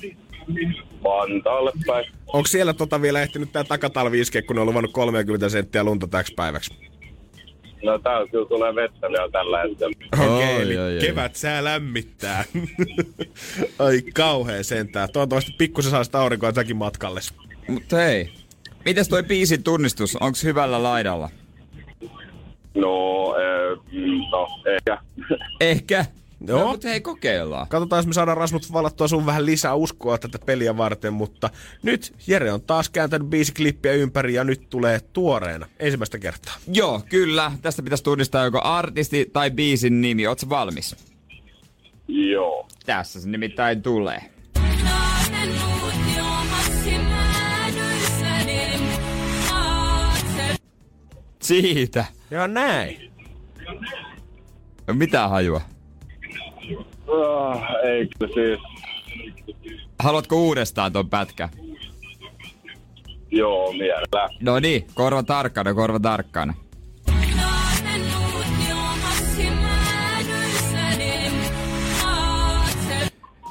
[1.04, 2.04] Vantaalle päin.
[2.26, 6.34] Onko siellä tota vielä ehtinyt tää takatalvi iskeä, kun on luvannut 30 senttiä lunta täksi
[6.34, 6.87] päiväksi?
[7.82, 9.94] No täällä kyllä tulee vettä vielä tällä hetkellä.
[10.18, 11.00] Okei, Oi, eli oi, oi.
[11.00, 12.44] kevät sää lämmittää.
[13.78, 15.08] Ai kauhea sentään.
[15.12, 17.20] Toivottavasti pikkusen saa sitä aurinkoa säkin matkalle.
[17.68, 18.32] Mutta hei,
[18.84, 20.16] mites toi biisin tunnistus?
[20.16, 21.30] Onks hyvällä laidalla?
[22.74, 24.98] No, eh, mm, no, ehkä.
[25.60, 26.04] Ehkä.
[26.46, 26.60] Joo.
[26.60, 27.68] No, mutta hei, kokeillaan.
[27.68, 31.50] Katsotaan, jos me saadaan Rasmus valattua sun vähän lisää uskoa tätä peliä varten, mutta
[31.82, 36.54] nyt Jere on taas kääntänyt biisiklippiä ympäri ja nyt tulee tuoreena ensimmäistä kertaa.
[36.72, 37.52] Joo, kyllä.
[37.62, 40.26] Tästä pitäisi tunnistaa joko artisti tai biisin nimi.
[40.26, 40.96] Ootko valmis?
[42.08, 42.68] Joo.
[42.86, 44.20] Tässä se nimittäin tulee.
[51.42, 52.04] Siitä.
[52.30, 53.12] Ja näin.
[54.92, 55.60] Mitä hajua?
[57.08, 58.60] Oh, ei kyllä siis.
[59.98, 61.48] Haluatko uudestaan ton pätkä?
[63.30, 64.28] Joo, mielellään.
[64.40, 66.54] No niin, korva tarkkana, korva tarkkana.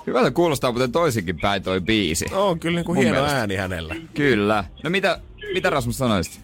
[0.07, 2.25] Hyvältä kuulostaa muuten toisinkin päin toi biisi.
[2.33, 3.37] On kyllä niinku Mun hieno mielestä.
[3.39, 3.95] ääni hänellä.
[4.13, 4.63] Kyllä.
[4.83, 5.19] No mitä,
[5.53, 6.39] mitä Rasmus sanoisit?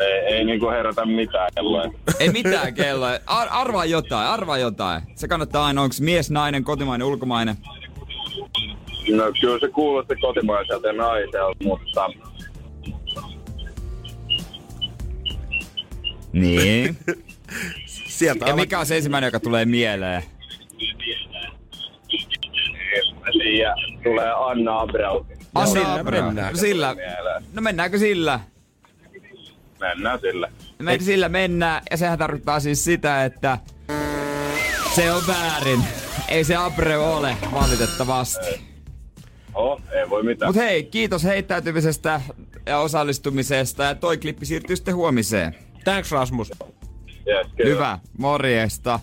[0.00, 1.84] Ei, ei niinku herätä mitään kelloa.
[2.20, 3.10] Ei mitään kelloa.
[3.26, 5.02] Ar- arvaa jotain, arvaa jotain.
[5.14, 7.56] Se kannattaa aina, onko mies, nainen, kotimainen, ulkomainen.
[9.16, 12.10] No kyllä se kuulosti kotimaiselta ja naiselta, mutta
[16.32, 16.96] Niin.
[17.86, 20.22] Sieltä Ja mikä on se ensimmäinen, joka tulee mieleen?
[24.02, 25.26] Tulee Anna Abreu.
[25.54, 26.30] Anna Abreu.
[26.30, 26.96] No sillä.
[27.52, 28.40] No mennäänkö sillä?
[29.80, 30.48] Mennään sillä.
[30.78, 33.58] Me sillä mennään, ja sehän tarkoittaa siis sitä, että
[34.94, 35.84] se on väärin.
[36.28, 38.60] Ei se Abreu ole, valitettavasti.
[39.54, 40.48] Oh, ei voi mitään.
[40.48, 42.20] Mut hei, kiitos heittäytymisestä
[42.66, 45.54] ja osallistumisesta, ja toi klippi siirtyy sitten huomiseen.
[45.84, 46.52] Thanks Rasmus.
[47.26, 47.70] Yes, kyllä.
[47.70, 49.00] Hyvä, morjesta.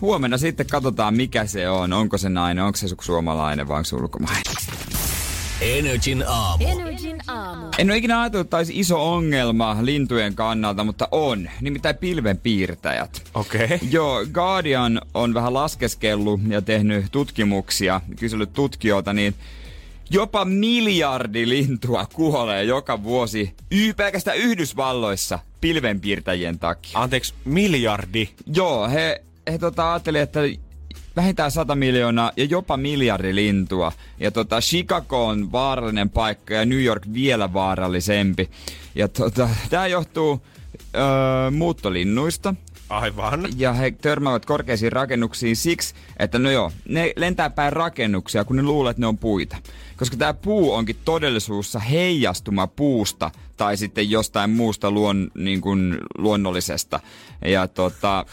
[0.00, 1.92] Huomenna sitten katsotaan, mikä se on.
[1.92, 4.42] Onko se nainen, onko se suomalainen vai onko se ulkomainen.
[5.60, 6.64] Energin aamu.
[6.66, 7.66] Energin aamu.
[7.78, 11.50] En ole ikinä ajatellut, että olisi iso ongelma lintujen kannalta, mutta on.
[11.60, 13.22] Nimittäin pilvenpiirtäjät.
[13.34, 13.64] Okei.
[13.64, 13.78] Okay.
[13.90, 19.34] Joo, Guardian on vähän laskeskellut ja tehnyt tutkimuksia, kysellyt tutkijoilta, niin
[20.10, 27.00] jopa miljardi lintua kuolee joka vuosi y- pelkästään Yhdysvalloissa pilvenpiirtäjien takia.
[27.00, 28.28] Anteeksi, miljardi.
[28.54, 30.40] Joo, he, he tota, ajatteli, että
[31.16, 33.92] vähintään 100 miljoonaa ja jopa miljardi lintua.
[34.20, 38.50] Ja tota, Chicago on vaarallinen paikka ja New York vielä vaarallisempi.
[38.94, 40.42] Ja tota, tämä johtuu
[40.94, 42.54] öö, muuttolinnuista.
[42.88, 43.48] Aivan.
[43.56, 48.62] Ja he törmäävät korkeisiin rakennuksiin siksi, että no joo, ne lentää päin rakennuksia, kun ne
[48.62, 49.56] luulee, että ne on puita.
[49.96, 57.00] Koska tämä puu onkin todellisuudessa heijastuma puusta tai sitten jostain muusta luon, niin kuin luonnollisesta.
[57.44, 58.26] Ja tota,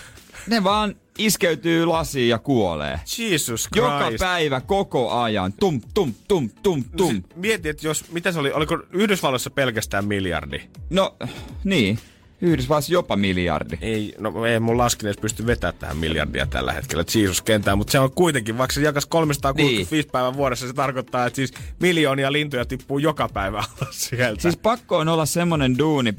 [0.47, 2.99] ne vaan iskeytyy lasiin ja kuolee.
[3.17, 3.75] Jesus Christ.
[3.75, 5.53] Joka päivä, koko ajan.
[5.53, 7.23] Tum, tum, tum, tum, tum.
[7.35, 10.61] Mieti, että jos, mitä se oli, oliko Yhdysvalloissa pelkästään miljardi?
[10.89, 11.15] No,
[11.63, 11.99] niin.
[12.41, 13.77] Yhdysvalloissa jopa miljardi.
[13.81, 17.91] Ei, no ei mun laskin edes pysty vetämään tähän miljardia tällä hetkellä Jesus kentään, mutta
[17.91, 20.11] se on kuitenkin, vaikka se jakas 365 niin.
[20.11, 24.41] päivän vuodessa, se tarkoittaa, että siis miljoonia lintuja tippuu joka päivä alas sieltä.
[24.41, 26.13] Siis pakko on olla semmonen duuni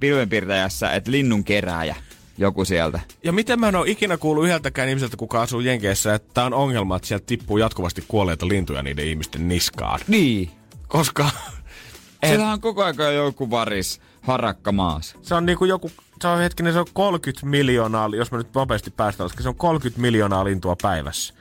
[0.00, 1.96] pilvenpiirtäjässä, että linnun kerääjä.
[2.38, 3.00] Joku sieltä.
[3.24, 6.54] Ja miten mä en ole ikinä kuullut yhdeltäkään ihmiseltä, kuka asuu Jenkeissä, että tää on
[6.54, 10.00] ongelma, että sieltä tippuu jatkuvasti kuolleita lintuja niiden ihmisten niskaan.
[10.08, 10.50] Niin.
[10.88, 11.30] Koska
[12.26, 15.18] Siellä on koko ajan joku varis harakka maassa.
[15.22, 15.90] se on niinku joku,
[16.22, 19.54] se on hetkinen, se on 30 miljoonaa, jos mä nyt nopeasti päästään, koska se on
[19.54, 21.34] 30 miljoonaa lintua päivässä,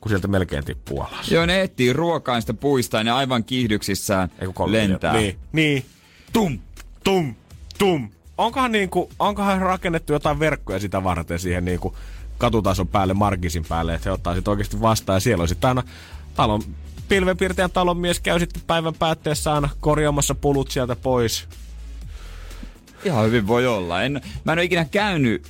[0.00, 1.30] kun sieltä melkein tippuu alas.
[1.30, 5.12] Joo, ne etsii ruokaa niistä puista ja ne aivan kiihdyksissään Ei kun 30 lentää.
[5.12, 5.84] Niin, niin.
[6.32, 6.58] Tum!
[7.04, 7.34] tum,
[7.78, 8.10] tum.
[8.38, 11.96] Onkohan, niinku, onkohan rakennettu jotain verkkoja sitä varten siihen niinku
[12.38, 15.82] katutason päälle, markisin päälle, että he ottaa sit oikeasti vastaan ja siellä on sitten aina
[16.34, 16.62] talon,
[17.08, 21.48] pilvenpiirtäjän talon mies käy sitten päivän päätteessä aina korjaamassa pulut sieltä pois.
[23.04, 24.02] Ihan hyvin voi olla.
[24.02, 25.46] En, mä en ole ikinä käynyt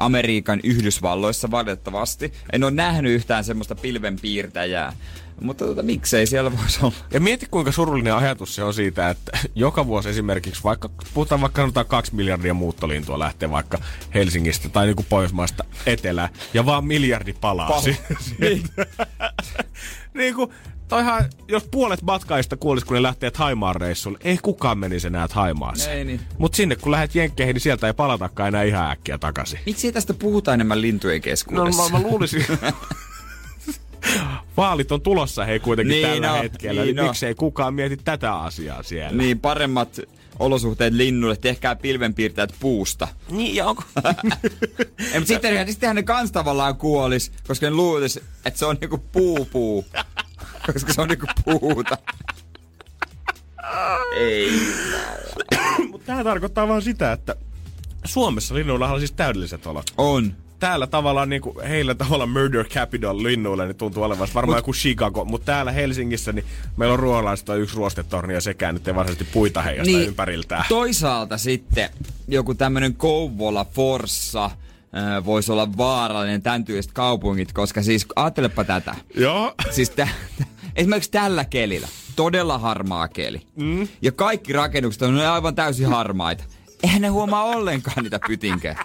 [0.00, 2.32] Amerikan Yhdysvalloissa valitettavasti.
[2.52, 4.92] En ole nähnyt yhtään semmoista pilvenpiirtäjää.
[5.40, 6.94] Mutta tota, miksei siellä voisi olla?
[7.12, 11.62] Ja mieti kuinka surullinen ajatus se on siitä, että joka vuosi esimerkiksi, vaikka puhutaan vaikka
[11.62, 13.78] sanotaan kaksi miljardia muuttolintua lähtee vaikka
[14.14, 17.68] Helsingistä tai niinku Pohjoismaista etelään, ja vaan miljardi palaa.
[17.68, 17.98] Pal- si-
[18.38, 18.62] Niin.
[20.14, 20.50] niin kuin,
[20.88, 25.98] toihan, jos puolet matkaista kuulisi, kun ne lähtee Haimaan reissulle, ei kukaan menisi enää Haimaaseen.
[25.98, 26.20] Ei niin.
[26.38, 29.58] Mut sinne kun lähdet Jenkkeihin, niin sieltä ei palatakaan enää ihan äkkiä takaisin.
[29.66, 31.82] Miksi tästä puhutaan enemmän lintujen No keskuudessa?
[31.82, 32.46] mä, mä luulisin...
[34.56, 37.02] Vaalit on tulossa hei kuitenkin Niin tällä no, hetkellä, niin niin, no.
[37.02, 39.16] miksei kukaan mieti tätä asiaa siellä.
[39.16, 40.00] Niin, paremmat
[40.38, 43.08] olosuhteet linnuille, tehkää pilvenpiirtäjät puusta.
[43.30, 43.82] Niin, ja onko...
[45.12, 48.98] Ei, mutta sittenhän, sittenhän ne kans tavallaan kuolis, koska ne luulis, että se on niinku
[49.12, 49.84] puupuu.
[50.72, 51.98] koska se on niinku puuta.
[54.16, 54.50] Ei.
[55.90, 57.36] Mutta tämä tarkoittaa vaan sitä, että
[58.04, 59.86] Suomessa linnuilla on siis täydelliset olot.
[59.98, 60.34] On.
[60.58, 65.24] Täällä tavallaan niinku, heillä tavallaan murder capital linnuille niin tuntuu olevan varmaan Mut- joku Chicago,
[65.24, 66.44] mutta täällä Helsingissä niin
[66.76, 70.64] meillä on ruoholaista yksi ruostetorni ja sekään nyt ei varsinaisesti puita heijasta niin, ympäriltään.
[70.68, 71.90] Toisaalta sitten
[72.28, 74.50] joku tämmönen Kouvola, Forssa,
[75.24, 78.94] voisi olla vaarallinen tämän tyyliset kaupungit, koska siis ajattelepa tätä.
[79.14, 79.54] Joo.
[79.70, 80.08] Siis tä,
[80.76, 81.88] esimerkiksi tällä kelillä.
[82.16, 83.40] todella harmaa keli.
[83.56, 83.88] Mm.
[84.02, 86.44] Ja kaikki rakennukset on aivan täysin harmaita.
[86.82, 88.78] Eihän ne huomaa ollenkaan niitä pytinkejä.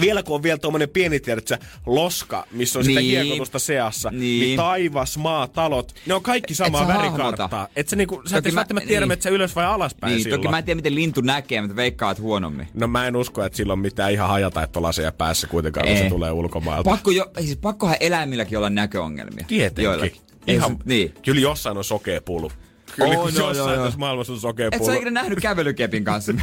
[0.00, 3.24] Vielä kun on vielä tuommoinen pieni, tiedätkö, loska, missä on sitä Niin.
[3.24, 4.20] hiekotusta seassa, niin.
[4.20, 4.56] Niin.
[4.56, 7.68] taivas, maa, talot, ne on kaikki samaa värikarttaa.
[7.76, 9.12] Et sä, niinku, sä Toki mä- välttämättä tiedä, niin.
[9.12, 10.40] että sä ylös vai alaspäin Niin, silloin.
[10.42, 12.68] toki mä en tiedä, miten lintu näkee, mutta veikkaat huonommin.
[12.74, 15.96] No mä en usko, että sillä on mitään ihan hajata, että laseja päässä kuitenkaan, kun
[15.96, 16.90] se tulee ulkomailta.
[16.90, 19.44] Pakko jo, siis pakkohan eläimilläkin olla näköongelmia.
[19.48, 19.84] Tietenkin.
[19.84, 20.20] Joillakin.
[20.46, 21.14] Ihan, niin.
[21.24, 22.52] Kyllä jossain on sokea pulu.
[22.96, 23.84] Kyllä on, joo, jossain joo, joo.
[23.84, 24.92] tässä maailmassa on sokea Et sä pulu.
[24.92, 26.32] ikinä nähnyt kävelykepin kanssa.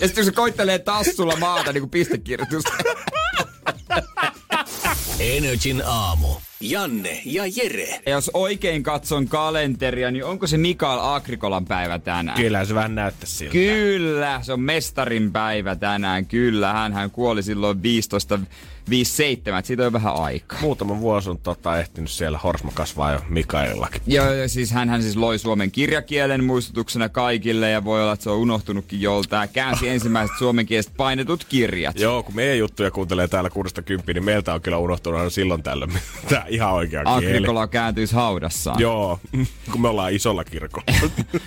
[0.00, 2.72] ja sitten se koittelee tassulla maata niin kuin pistekirjoitusta.
[5.20, 6.28] Energin aamu.
[6.60, 8.00] Janne ja Jere.
[8.06, 12.36] Ja jos oikein katson kalenteria, niin onko se Mikael Agrikolan päivä tänään?
[12.36, 13.52] Kyllä se vähän näyttää siltä.
[13.52, 16.26] Kyllä, se on mestarin päivä tänään.
[16.26, 18.38] Kyllä, hän, hän kuoli silloin 15
[18.90, 20.60] 57, että siitä on vähän aikaa.
[20.60, 24.02] Muutama vuosi on tota, ehtinyt siellä Horsma kasvaa jo Mikaelillakin.
[24.06, 28.24] Joo, ja siis hän, hän siis loi suomen kirjakielen muistutuksena kaikille ja voi olla, että
[28.24, 29.48] se on unohtunutkin joltain.
[29.48, 31.98] Käänsi ensimmäiset suomenkieliset painetut kirjat.
[31.98, 35.92] Joo, kun meidän juttuja kuuntelee täällä 60, niin meiltä on kyllä unohtunut aina silloin tällöin
[36.28, 37.26] tää ihan oikea kieli.
[37.26, 38.80] Agrikola kääntyisi haudassaan.
[38.80, 39.18] Joo,
[39.72, 40.86] kun me ollaan isolla kirkolla.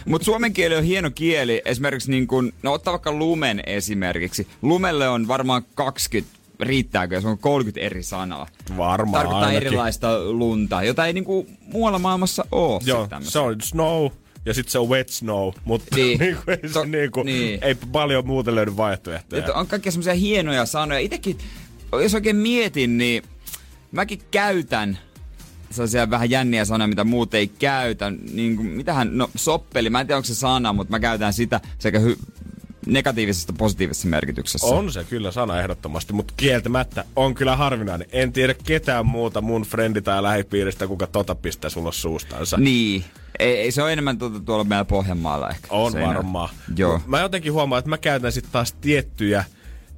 [0.05, 1.61] Mutta suomen kieli on hieno kieli.
[1.65, 4.47] Esimerkiksi niin kun, no ottaa vaikka lumen esimerkiksi.
[4.61, 8.47] Lumelle on varmaan 20 riittääkö, jos on 30 eri sanaa.
[8.77, 9.67] Varmaan Tarkoittaa ainakin.
[9.67, 12.81] erilaista lunta, jota ei niinku muualla maailmassa ole.
[12.85, 14.07] Joo, se on snow
[14.45, 16.19] ja sitten se on wet snow, mutta Niin.
[16.19, 16.19] niin.
[16.35, 17.59] niinku, ei, To- niinku, niin.
[17.63, 19.39] ei paljon muuten löydy vaihtoehtoja.
[19.39, 20.99] Että on kaikkia semmoisia hienoja sanoja.
[20.99, 21.37] Itekin,
[21.91, 23.23] jos oikein mietin, niin
[23.91, 24.97] mäkin käytän
[25.71, 28.11] sellaisia vähän jänniä sanoja, mitä muut ei käytä.
[28.33, 31.61] Niin kuin, mitähän, no soppeli, mä en tiedä onko se sana, mutta mä käytän sitä
[31.79, 32.19] sekä hy-
[32.85, 34.67] negatiivisessa että positiivisessa merkityksessä.
[34.67, 38.07] On se kyllä sana ehdottomasti, mutta kieltämättä on kyllä harvinainen.
[38.11, 42.57] En tiedä ketään muuta mun frendi tai lähipiiristä, kuka tota pistää sulla suustansa.
[42.57, 43.03] Niin.
[43.39, 45.67] Ei, ei se ole enemmän tuota, tuolla meillä Pohjanmaalla ehkä.
[45.69, 46.49] On varmaan.
[46.77, 47.01] Joo.
[47.05, 49.43] Mä jotenkin huomaan, että mä käytän sitten taas tiettyjä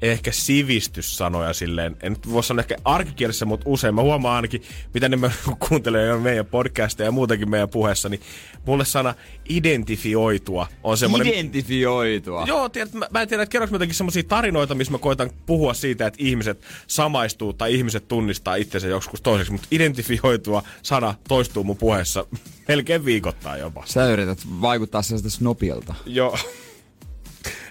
[0.01, 5.09] ehkä sivistyssanoja silleen, en nyt voi sanoa ehkä arkikielessä, mutta usein mä huomaan ainakin, mitä
[5.09, 5.31] ne mä
[5.69, 8.21] kuuntelen jo meidän podcasteja ja muutenkin meidän puheessa, niin
[8.65, 9.13] mulle sana
[9.49, 11.33] identifioitua on semmoinen...
[11.33, 12.43] Identifioitua.
[12.47, 15.73] Joo, tiedät, mä, mä en tiedä, että kerroks jotenkin semmoisia tarinoita, missä mä koitan puhua
[15.73, 21.77] siitä, että ihmiset samaistuu tai ihmiset tunnistaa itsensä joskus toiseksi, mutta identifioitua sana toistuu mun
[21.77, 22.25] puheessa
[22.67, 23.83] melkein viikoittain jopa.
[23.85, 25.95] Sä yrität vaikuttaa sieltä snopilta.
[26.05, 26.37] Joo.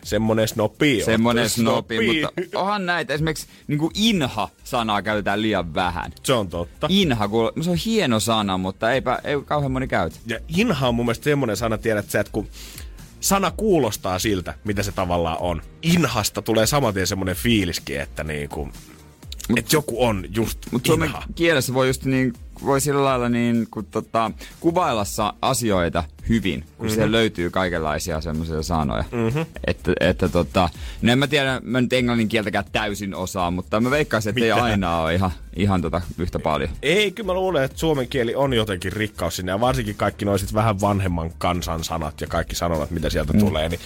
[0.05, 1.05] Semmonen snopi on.
[1.05, 3.15] Semmonen snopi, mutta onhan näitä.
[3.15, 6.13] Esimerkiksi niin inha-sanaa käytetään liian vähän.
[6.23, 6.87] Se on totta.
[6.91, 10.17] Inha, kuul- no se on hieno sana, mutta eipä, ei kauhean moni käytä.
[10.27, 12.49] Ja inha on mun mielestä semmonen sana, tiedät sä, että kun
[13.21, 15.63] sana kuulostaa siltä, mitä se tavallaan on.
[15.83, 18.69] Inhasta tulee saman tien semmonen fiiliskin, että niinku,
[19.57, 21.23] että joku on just Mutta suomen inha.
[21.35, 22.33] kielessä voi just niin,
[22.65, 24.31] voi sillä lailla niin, kun tota,
[24.61, 25.05] kuvailla
[25.43, 26.83] asioita hyvin, kun Mhm.
[26.83, 26.95] mm-hmm.
[26.95, 29.05] siellä löytyy kaikenlaisia semmoisia sanoja.
[29.13, 29.47] Mm-hmm.
[29.67, 30.69] Että, että tota,
[31.03, 34.53] no en mä tiedä, mä nyt englannin kieltäkään täysin osaa, mutta mä veikkaisin, että ei
[34.53, 34.65] Mitä?
[34.65, 36.71] aina ole ihan, ihan tota yhtä paljon.
[36.83, 40.55] Ei, kyllä mä luulen, että suomen kieli on jotenkin rikkaus sinne, ja varsinkin kaikki noisit
[40.55, 43.39] vähän vanhemman kansan sanat ja kaikki sanovat, mitä sieltä mm.
[43.39, 43.81] tulee, niin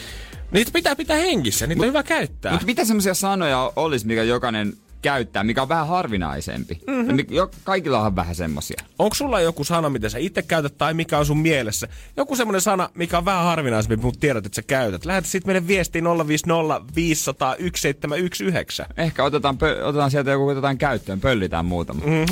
[0.51, 2.53] niitä pitää pitää hengissä, niitä on hyvä käyttää.
[2.53, 4.73] Mutta mitä semmoisia sanoja olisi, mikä jokainen
[5.05, 6.81] käyttää, mikä on vähän harvinaisempi?
[6.87, 6.97] Mhm.
[6.97, 7.19] Mm-hmm.
[7.31, 8.83] Jo, kaikilla on vähän semmosia.
[8.99, 11.89] Onko sulla joku sana, mitä sä itse käytät tai mikä on sun mielessä?
[12.17, 15.05] Joku semmoinen sana, mikä on vähän harvinaisempi, mutta tiedät, että sä käytät.
[15.05, 18.87] Lähetä sitten meille viestiin 050 500 1719.
[18.97, 22.01] Ehkä otetaan, pö- otetaan sieltä joku otetaan käyttöön, pöllitään muutama.
[22.07, 22.27] Mm.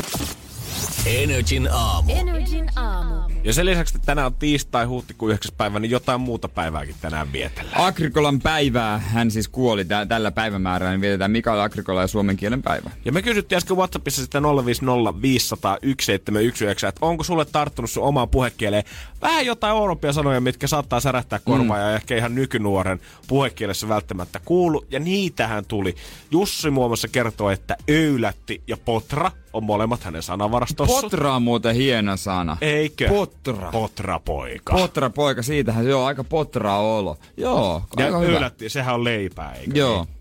[1.07, 2.13] Energin aamu.
[2.13, 3.15] Energin aamu.
[3.45, 5.55] Ja sen lisäksi, että tänään on tiistai, huhtikuun 9.
[5.57, 7.85] päivä, niin jotain muuta päivääkin tänään vietellään.
[7.85, 12.63] Agrikolan päivää, hän siis kuoli tä- tällä päivämäärällä, niin vietetään Mikael Agrikola ja suomen kielen
[12.63, 12.91] päivä.
[13.05, 18.29] Ja me kysyttiin äsken Whatsappissa sitä 050 500 1719, että onko sulle tarttunut sun omaan
[18.29, 18.85] puhekieleen
[19.23, 21.83] vähän jotain oudompia sanoja, mitkä saattaa särähtää korvaa mm.
[21.83, 24.85] ja ehkä ihan nykynuoren puhekielessä välttämättä kuulu.
[24.91, 25.95] Ja niitähän tuli.
[26.31, 31.01] Jussi muun muassa kertoo, että öylätti ja potra on molemmat hänen sanavarastossa.
[31.03, 32.57] Potra on muuten hieno sana.
[32.61, 33.09] Eikö?
[33.09, 33.71] Potra.
[33.71, 34.73] Potra poika.
[34.73, 37.19] Potra poika, siitähän se on aika potra olo.
[37.37, 38.33] Joo, ja aika hyvä.
[38.35, 40.15] öylätti, sehän on leipää, eikö Joo, Niin?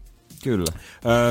[0.43, 0.71] kyllä.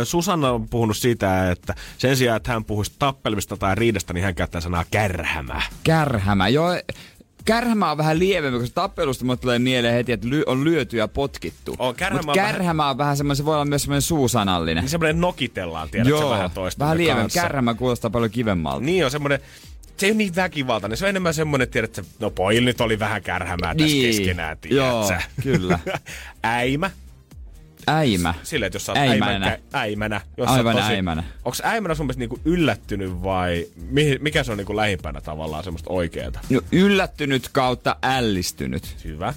[0.01, 4.25] Ö, Susanna on puhunut siitä, että sen sijaan, että hän puhuisi tappelemista tai riidasta, niin
[4.25, 5.63] hän käyttää sanaa kärhämä.
[5.85, 6.69] Kärhämä, joo.
[7.45, 11.09] Kärhämä on vähän lievempi, koska tappelusta mulle tulee mieleen heti, että ly- on lyöty ja
[11.09, 11.77] potkittu.
[11.79, 14.83] On, kärhämä Mutta on vähän- kärhämä on vähän semmoinen, se voi olla myös semmoinen suusanallinen.
[14.83, 17.21] Niin semmoinen nokitellaan, tiedätkö Joo, vähän toista vähän lievempi.
[17.23, 17.41] kanssa.
[17.43, 18.81] Kärhämä kuulostaa paljon kivemmalta.
[18.85, 19.41] Niin on semmoinen,
[19.97, 20.97] se ei ole niin väkivaltainen.
[20.99, 25.05] Se on enemmän semmoinen, tiedätkö, no pojilla nyt oli vähän kärhämää tässä Niin, keskenään, joo,
[25.07, 25.29] tiedätkö?
[25.43, 25.79] kyllä.
[26.43, 26.91] Äimä.
[27.89, 28.35] Äimä.
[28.43, 29.33] Silleen, että jos sä oot Äimänä.
[29.33, 29.59] äimänä.
[29.73, 31.25] äimänä jos Aivan äimänä.
[31.45, 35.91] Onks äimänä sun mielestä niinku yllättynyt vai mihin, mikä se on niinku lähimpänä tavallaan semmoista
[35.91, 36.41] oikeeta?
[36.51, 38.97] No, yllättynyt kautta ällistynyt.
[39.05, 39.35] Hyvä.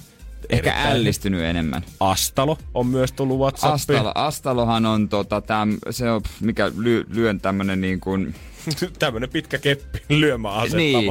[0.50, 1.82] Ehkä Erittäin ällistynyt enemmän.
[2.00, 3.74] Astalo on myös tullut WhatsAppiin.
[3.74, 8.34] Astalo, Astalohan on tota, täm, se on, mikä ly, lyön tämmönen niin kuin...
[8.98, 11.04] Tämmönen pitkä keppi lyömäase Niin,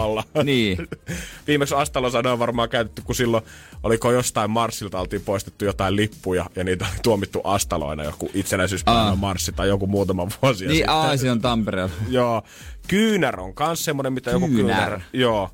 [0.43, 0.77] niin.
[1.47, 3.43] Viimeksi Astalo sanoa varmaan käytetty, kun silloin
[3.83, 9.15] oliko jostain Marsilta oltiin poistettu jotain lippuja ja niitä oli tuomittu Astaloina joku itsenäisyyspäivän Aa.
[9.15, 11.93] marssi tai joku muutama vuosi Niin, aa, se on Tampereella.
[12.09, 12.41] Joo.
[12.87, 14.89] Kyynär on kans semmonen, mitä joku Kyynär.
[14.89, 14.99] kyynär.
[15.13, 15.49] Joo.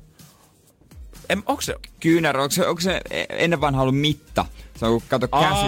[1.28, 1.74] En, onko se?
[2.00, 4.46] Kyynärä, onko se, onko se ennen vanha ollut mitta?
[4.76, 5.64] Se on, kato, käsi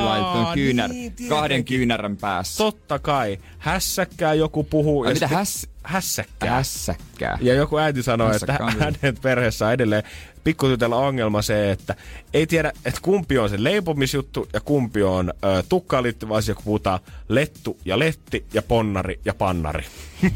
[0.54, 1.28] kyynär, niin, tietenkin.
[1.28, 2.64] kahden kyynärän päässä.
[2.64, 3.38] Totta kai.
[3.58, 5.02] Hässäkkää joku puhuu.
[5.02, 6.50] Ai ja mitä sitten- häs, Hässäkkää.
[6.50, 7.38] hässäkkää?
[7.40, 10.02] Ja joku äiti sanoi, että hänen perheessä on edelleen
[10.44, 11.94] pikkutytöllä ongelma se, että
[12.34, 16.64] ei tiedä, että kumpi on se leipomisjuttu ja kumpi on ö, tukkaan liittyvä asia, kun
[16.64, 19.84] puhutaan lettu ja letti ja ponnari ja pannari.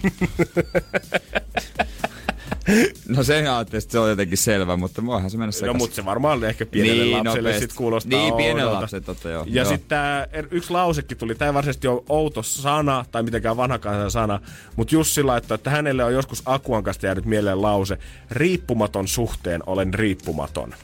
[3.08, 6.04] No se ajattelin, että se on jotenkin selvä, mutta voihan se mennä No mutta se
[6.04, 7.60] varmaan ehkä pienelle Niin, lapselle nopeasti.
[7.60, 8.80] sit kuulostaa Niin, pienelle oudolta.
[8.80, 9.44] lapselle totta joo.
[9.48, 13.56] Ja sitten tää er- yksi lausekin tuli, tämä ei varsinaisesti ole outo sana tai mitenkään
[13.56, 14.40] vanhakansan sana,
[14.76, 17.98] mutta Jussi laittoi, että hänelle on joskus Akuan kanssa jäänyt mieleen lause,
[18.30, 20.74] riippumaton suhteen olen riippumaton.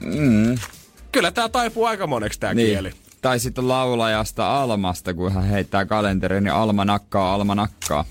[0.00, 0.58] Mm.
[1.12, 2.68] Kyllä tämä taipuu aika moneksi tämä niin.
[2.68, 2.90] kieli.
[3.22, 8.04] Tai sitten laulajasta Almasta, kun hän heittää kalenteriin, niin Alma nakkaa, Alma nakkaa.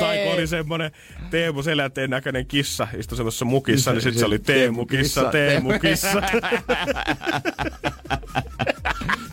[0.00, 0.90] Tai kun oli semmonen
[1.30, 6.22] Teemu Selänteen näköinen kissa, istui semmoisessa mukissa, niin sitten se oli Teemu kissa, Teemu kissa.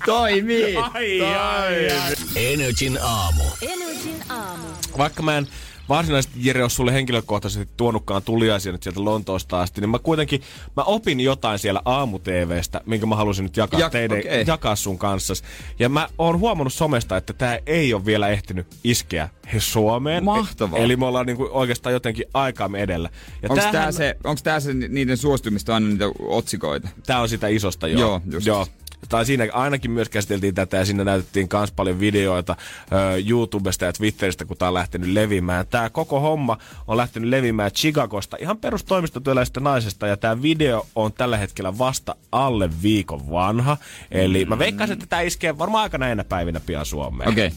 [0.06, 0.76] Toimii!
[0.76, 2.14] Ai, ai, ai.
[2.36, 3.44] Energin aamu.
[3.62, 4.68] Energin aamu.
[4.98, 5.48] Vaikka mä en
[5.96, 10.42] varsinaisesti Jere ole sulle henkilökohtaisesti tuonutkaan tuliaisia nyt sieltä Lontoosta asti, niin mä kuitenkin,
[10.78, 14.44] mä opin jotain siellä aamu-TVstä, minkä mä halusin nyt jakaa, Ja- teidän, okei.
[14.48, 15.34] jakaa sun kanssa.
[15.80, 20.24] Ja mä oon huomannut somesta, että tää ei ole vielä ehtinyt iskeä he Suomeen.
[20.24, 20.80] Mahtavaa.
[20.80, 23.10] Eli me ollaan niinku oikeastaan jotenkin aikaamme edellä.
[23.42, 26.88] Ja Onko tämähän- tää, se, onks tää se niiden suostumista aina niitä otsikoita?
[27.06, 28.00] Tää on sitä isosta, joo.
[28.02, 28.48] Joo, just.
[28.48, 28.68] joo.
[29.12, 32.56] Tai siinä ainakin myös käsiteltiin tätä ja siinä näytettiin myös paljon videoita
[32.92, 32.96] ö,
[33.30, 35.68] YouTubesta ja Twitteristä, kun tää on lähtenyt levimään.
[35.68, 36.58] Tää koko homma
[36.88, 42.70] on lähtenyt levimään Chicagosta ihan perustoimistotyöläisestä naisesta ja tämä video on tällä hetkellä vasta alle
[42.82, 43.78] viikon vanha.
[44.12, 47.30] Eli mä veikkaisin, että tämä iskee varmaan aika näinä päivinä pian Suomeen.
[47.30, 47.52] Okei.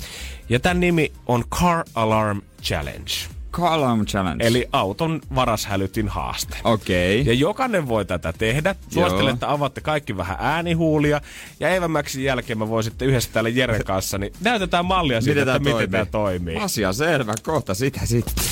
[0.49, 3.13] Ja tämän nimi on Car Alarm Challenge.
[3.55, 4.47] Column Challenge.
[4.47, 6.57] Eli auton varashälytin haaste.
[6.65, 7.27] Okei.
[7.27, 8.75] Ja jokainen voi tätä tehdä.
[8.89, 9.35] Suosittelen, Joo.
[9.35, 11.21] että avaatte kaikki vähän äänihuulia.
[11.61, 15.57] Ja Maxin jälkeen mä voin sitten yhdessä täällä Jeren kanssa, niin näytetään mallia siitä, Miten
[15.57, 16.57] että tää miten tämä toimii.
[16.57, 18.45] Asia selvä, kohta sitä sitten.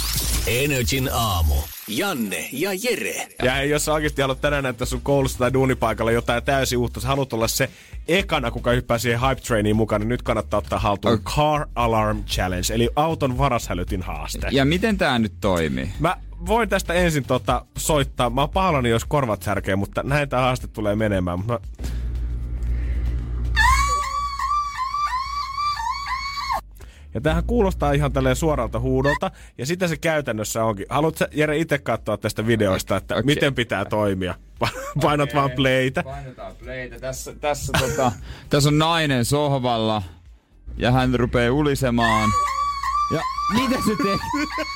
[0.46, 1.54] Energin aamu.
[1.88, 3.28] Janne ja Jere.
[3.42, 7.00] Ja hei, jos sä oikeasti haluat tänään näyttää sun koulussa tai duunipaikalla jotain täysin uutta,
[7.00, 7.70] sä haluat olla se
[8.08, 11.22] ekana, kuka hyppää siihen hype trainiin mukaan, niin nyt kannattaa ottaa haltuun Ok.
[11.36, 14.48] Car Alarm Challenge, eli auton varashälytin haaste.
[14.50, 15.90] Ja miten tää nyt toimii?
[15.98, 16.16] Mä
[16.46, 18.30] voin tästä ensin tota, soittaa.
[18.30, 21.46] Mä oon pahoillani, jos korvat särkee, mutta näin tää haaste tulee menemään.
[21.46, 21.58] Mä...
[27.14, 30.86] Ja tämähän kuulostaa ihan tälleen suoralta huudolta, ja sitä se käytännössä onkin.
[30.88, 33.24] Haluatko Jere itse katsoa tästä videosta, että okay.
[33.24, 34.34] miten pitää toimia?
[35.02, 35.40] Painat okay.
[35.40, 36.02] vaan playtä.
[36.02, 37.00] Painetaan playtä.
[37.00, 38.12] Tässä, tässä, tota,
[38.50, 40.02] tässä on nainen sohvalla
[40.76, 42.30] ja hän rupeaa ulisemaan.
[43.14, 43.20] Ja
[43.54, 44.16] mitä se tekee?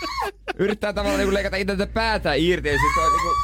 [0.65, 3.35] Yrittää tavallaan niinku leikata itseltä päätä irti ja sit on niinku...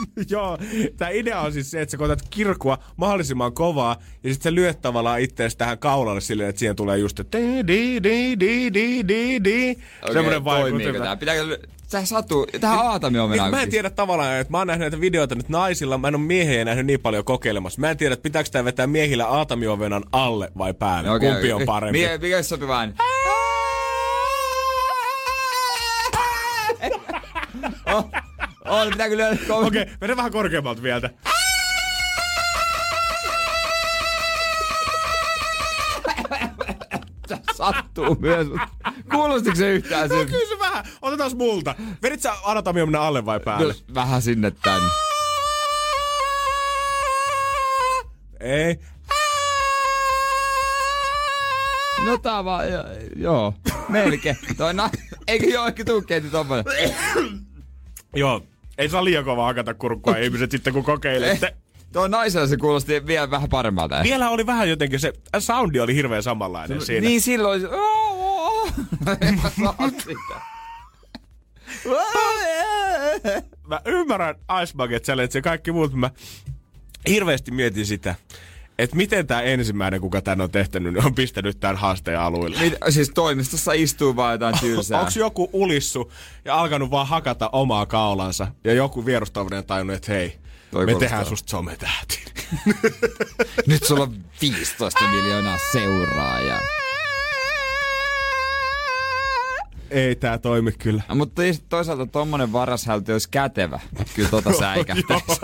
[0.30, 0.58] Joo,
[0.96, 4.80] tämä idea on siis se, että sä koetat kirkua mahdollisimman kovaa ja sitten sä lyöt
[4.80, 9.44] tavallaan itseäsi tähän kaulalle silleen, että siihen tulee just di di di di di di
[9.44, 9.76] di.
[10.12, 10.96] Semmoinen vaikutus.
[11.02, 11.16] Tää?
[11.16, 11.58] Pitääkö...
[11.90, 12.46] Tää satuu...
[12.60, 13.50] Tähän Niin, mennään.
[13.50, 16.22] mä en tiedä tavallaan, että mä oon nähnyt näitä videoita nyt naisilla, mä en ole
[16.22, 17.80] miehiä nähnyt niin paljon kokeilemassa.
[17.80, 21.10] Mä en tiedä, että pitääkö tää vetää miehillä aatamiovenan alle vai päälle.
[21.10, 21.98] Okei, Kumpi on parempi?
[21.98, 22.84] Mikä, mikä sopivaa?
[27.92, 28.10] oh, oh,
[28.90, 29.66] pitääkö lyödä kova?
[29.66, 31.10] Okei, okay, mene vähän korkeammalta vielä.
[37.54, 38.46] Sattuu myös.
[39.10, 40.26] Kuulostiko se yhtään No sen?
[40.26, 40.84] kyllä se vähän.
[41.02, 41.74] Otetaan multa.
[42.02, 43.74] Vedit sä anatomia alle vai päälle?
[43.88, 44.88] No, vähän sinne tänne.
[48.40, 48.78] Ei.
[52.04, 52.84] No tää vaan, jo-
[53.16, 53.54] joo,
[53.88, 54.36] melkein.
[54.56, 54.90] Toi na...
[55.28, 56.64] Eikö joo, ehkä tuu keiti tommonen.
[58.16, 58.40] Joo.
[58.82, 61.56] Ei saa liian kovaa hakata kurkkua ihmiset sitten kun kokeilette.
[61.92, 64.00] Tuo naisella se kuulosti vielä vähän paremmalta.
[64.02, 67.08] Vielä oli vähän jotenkin se, soundi oli hirveän samanlainen siinä.
[67.08, 67.66] Niin silloin se...
[69.64, 70.40] Saa sitä.
[73.68, 76.10] Mä ymmärrän Ice Bucket Challenge ja kaikki muut, mä
[77.08, 78.14] hirveästi mietin sitä,
[78.82, 82.58] että miten tämä ensimmäinen, kuka tän on tehtänyt, niin on pistänyt tämän haasteen alueelle.
[82.60, 85.00] Mit, siis toimistossa istuu vaan jotain tylsää.
[85.00, 86.12] Onko joku ulissu
[86.44, 90.38] ja alkanut vaan hakata omaa kaulansa ja joku vierustovinen tajunnut, että hei,
[90.70, 92.24] Toi me tehdään susta sometähti.
[93.66, 96.60] Nyt sulla on 15 miljoonaa seuraajaa.
[99.92, 101.02] Ei tää toimi kyllä.
[101.08, 103.80] No, mutta toisaalta tommonen varashälti olisi kätevä.
[104.14, 105.40] Kyllä tota säikähtäisi.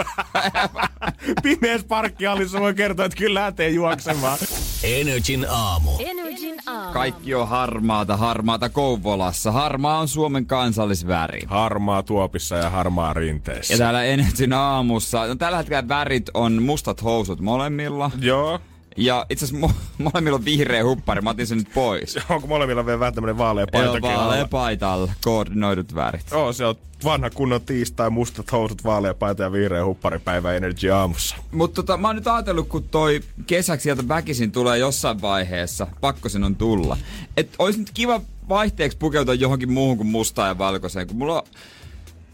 [1.43, 4.39] Pimeässä parkkihallissa voi kertoa, että kyllä lähtee juoksemaan.
[4.83, 5.91] Energin aamu.
[5.99, 6.93] Energin aamu.
[6.93, 9.53] Kaikki on harmaata, harmaata Kouvolassa.
[9.53, 11.41] Harmaa on Suomen kansallisväri.
[11.47, 13.75] Harmaa tuopissa ja harmaa rinteessä.
[13.75, 18.11] Ja täällä Energin aamussa, no tällä hetkellä värit on mustat housut molemmilla.
[18.21, 18.61] Joo.
[18.99, 19.73] Ja itse asiassa mo-
[20.13, 22.19] molemmilla on vihreä huppari, mä otin sen nyt pois.
[22.31, 26.27] Onko molemmilla vielä vähän tämmönen vaalea paitakin vaalea paita alla, koordinoidut värit.
[26.31, 26.75] Joo, se on
[27.05, 31.37] vanha kunnon tiistai, mustat housut, vaalea paita ja vihreä hupparipäivä Energy aamussa.
[31.53, 36.29] Mutta tota, mä oon nyt ajatellut, kun toi kesäksi sieltä väkisin tulee jossain vaiheessa, pakko
[36.29, 36.97] sen on tulla.
[37.37, 41.49] Että olisi nyt kiva vaihteeksi pukeutua johonkin muuhun kuin mustaan ja valkoiseen, kun mulla on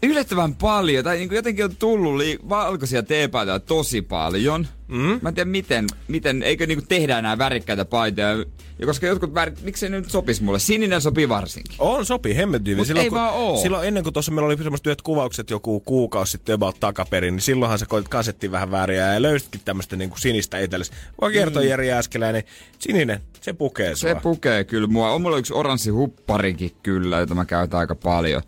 [0.03, 4.67] yllättävän paljon, tai niin jotenkin on tullut lii- valkoisia teepaitoja tosi paljon.
[4.87, 5.19] Mm?
[5.21, 8.45] Mä en tiedä miten, miten eikö niinku tehdä enää värikkäitä paitoja.
[8.79, 10.59] Ja koska jotkut värit, miksei ne nyt sopisi mulle?
[10.59, 11.75] Sininen sopii varsinkin.
[11.79, 12.87] On, sopii, hemmetin hyvin.
[12.87, 13.57] Mut ei vaan oo.
[13.57, 17.41] silloin ennen kuin tuossa meillä oli semmoiset yhdet kuvaukset joku kuukausi sitten about takaperin, niin
[17.41, 20.91] silloinhan sä koitit kasettiin vähän vääriä ja löysitkin tämmöistä niinku sinistä itsellesi.
[21.21, 21.67] Voi kertoa mm.
[21.67, 22.43] Jeri Jääskeläinen,
[22.79, 24.09] sininen, se pukee sua.
[24.09, 25.11] Se pukee kyllä mua.
[25.11, 28.41] On mulla yksi oranssi hupparikin kyllä, jota mä käytän aika paljon.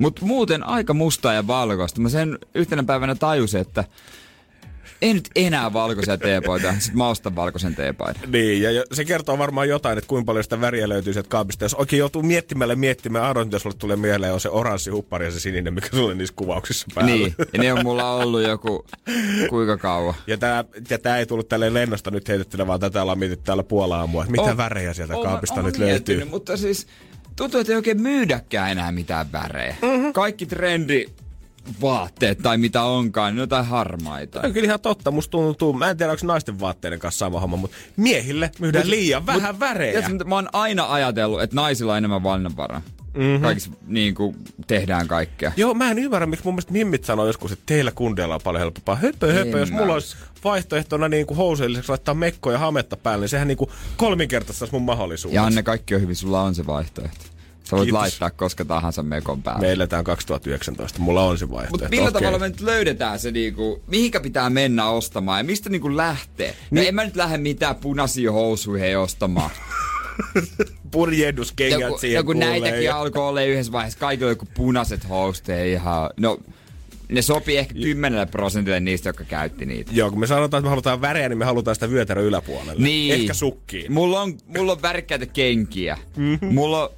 [0.00, 2.00] Mutta muuten aika mustaa ja valkoista.
[2.00, 3.84] Mä sen yhtenä päivänä tajusin, että
[5.02, 6.74] ei nyt enää valkoisia teepaita.
[6.78, 8.22] Sitten mä ostan valkoisen teepaidan.
[8.32, 11.64] Niin, ja se kertoo varmaan jotain, että kuinka paljon sitä väriä löytyy sieltä kaapista.
[11.64, 15.30] Jos oikein joutuu miettimällä miettimään, arvoin, jos sulle tulee mieleen, on se oranssi huppari ja
[15.30, 17.12] se sininen, mikä sulle niissä kuvauksissa päällä.
[17.12, 18.84] Niin, ja ne on mulla ollut joku
[19.50, 20.14] kuinka kauan.
[20.26, 23.62] Ja tää, ja tää ei tullut tälleen lennosta nyt heitettynä, vaan tätä ollaan mietitty täällä
[23.62, 24.24] puolella aamua.
[24.28, 26.24] Mitä On- värejä sieltä mä- kaapista mä nyt löytyy.
[26.24, 26.86] Mutta siis
[27.40, 29.76] tuntuu, että ei oikein myydäkään enää mitään värejä.
[29.82, 30.12] Mm-hmm.
[30.12, 31.06] Kaikki trendi
[31.82, 34.40] vaatteet tai mitä onkaan, niin jotain harmaita.
[34.44, 37.56] On kyllä ihan totta, musta tuntuu, mä en tiedä onko naisten vaatteiden kanssa sama homma,
[37.56, 39.92] mutta miehille myydään Mut- liian vähän mut- värejä.
[39.92, 42.82] tiedätkö, mitä, mä oon aina ajatellut, että naisilla on enemmän valinnanvaraa.
[43.16, 43.40] Mm-hmm.
[43.42, 44.36] Kaikissa niin kuin
[44.66, 45.52] tehdään kaikkea.
[45.56, 48.60] Joo, mä en ymmärrä, miksi mun mielestä Mimmit sanoo joskus, että teillä kundeilla on paljon
[48.60, 48.96] helpompaa.
[48.96, 52.96] Höpö, höpö, En jos mulla olisi vaihtoehtona niin kuin housujen lisäksi laittaa mekkoja ja hametta
[52.96, 55.34] päälle, niin sehän niin kuin kolminkertaistaisi mun mahdollisuudet.
[55.34, 57.24] Ja Anne, kaikki on hyvin, sulla on se vaihtoehto.
[57.70, 58.00] Sä voit Kiitos.
[58.00, 59.66] laittaa koska tahansa mekon päälle.
[59.66, 61.70] Me eletään 2019, mulla on se vaihtoehto.
[61.74, 62.20] Mutta millä Okei.
[62.20, 66.54] tavalla me nyt löydetään se niinku, mihinkä pitää mennä ostamaan ja mistä niinku lähtee?
[66.70, 69.50] No en mä nyt lähde mitään punaisia housuja ostamaan.
[70.90, 73.98] Purjehduskengät Joku, siihen joku näitäkin ja- alkoi olla yhdessä vaiheessa.
[73.98, 76.10] Kaikilla joku punaiset housut ei ihan...
[76.16, 76.38] No,
[77.08, 79.90] ne sopii ehkä 10 prosentille niistä, jotka käytti niitä.
[79.94, 82.82] Joo, kun me sanotaan, että me halutaan värejä, niin me halutaan sitä vyötärön yläpuolelle.
[82.82, 83.14] Niin.
[83.14, 83.92] Ehkä sukkiin.
[83.92, 85.98] Mulla on, mulla on värikkäitä kenkiä.
[86.16, 86.54] Mm-hmm.
[86.54, 86.90] Mulla on...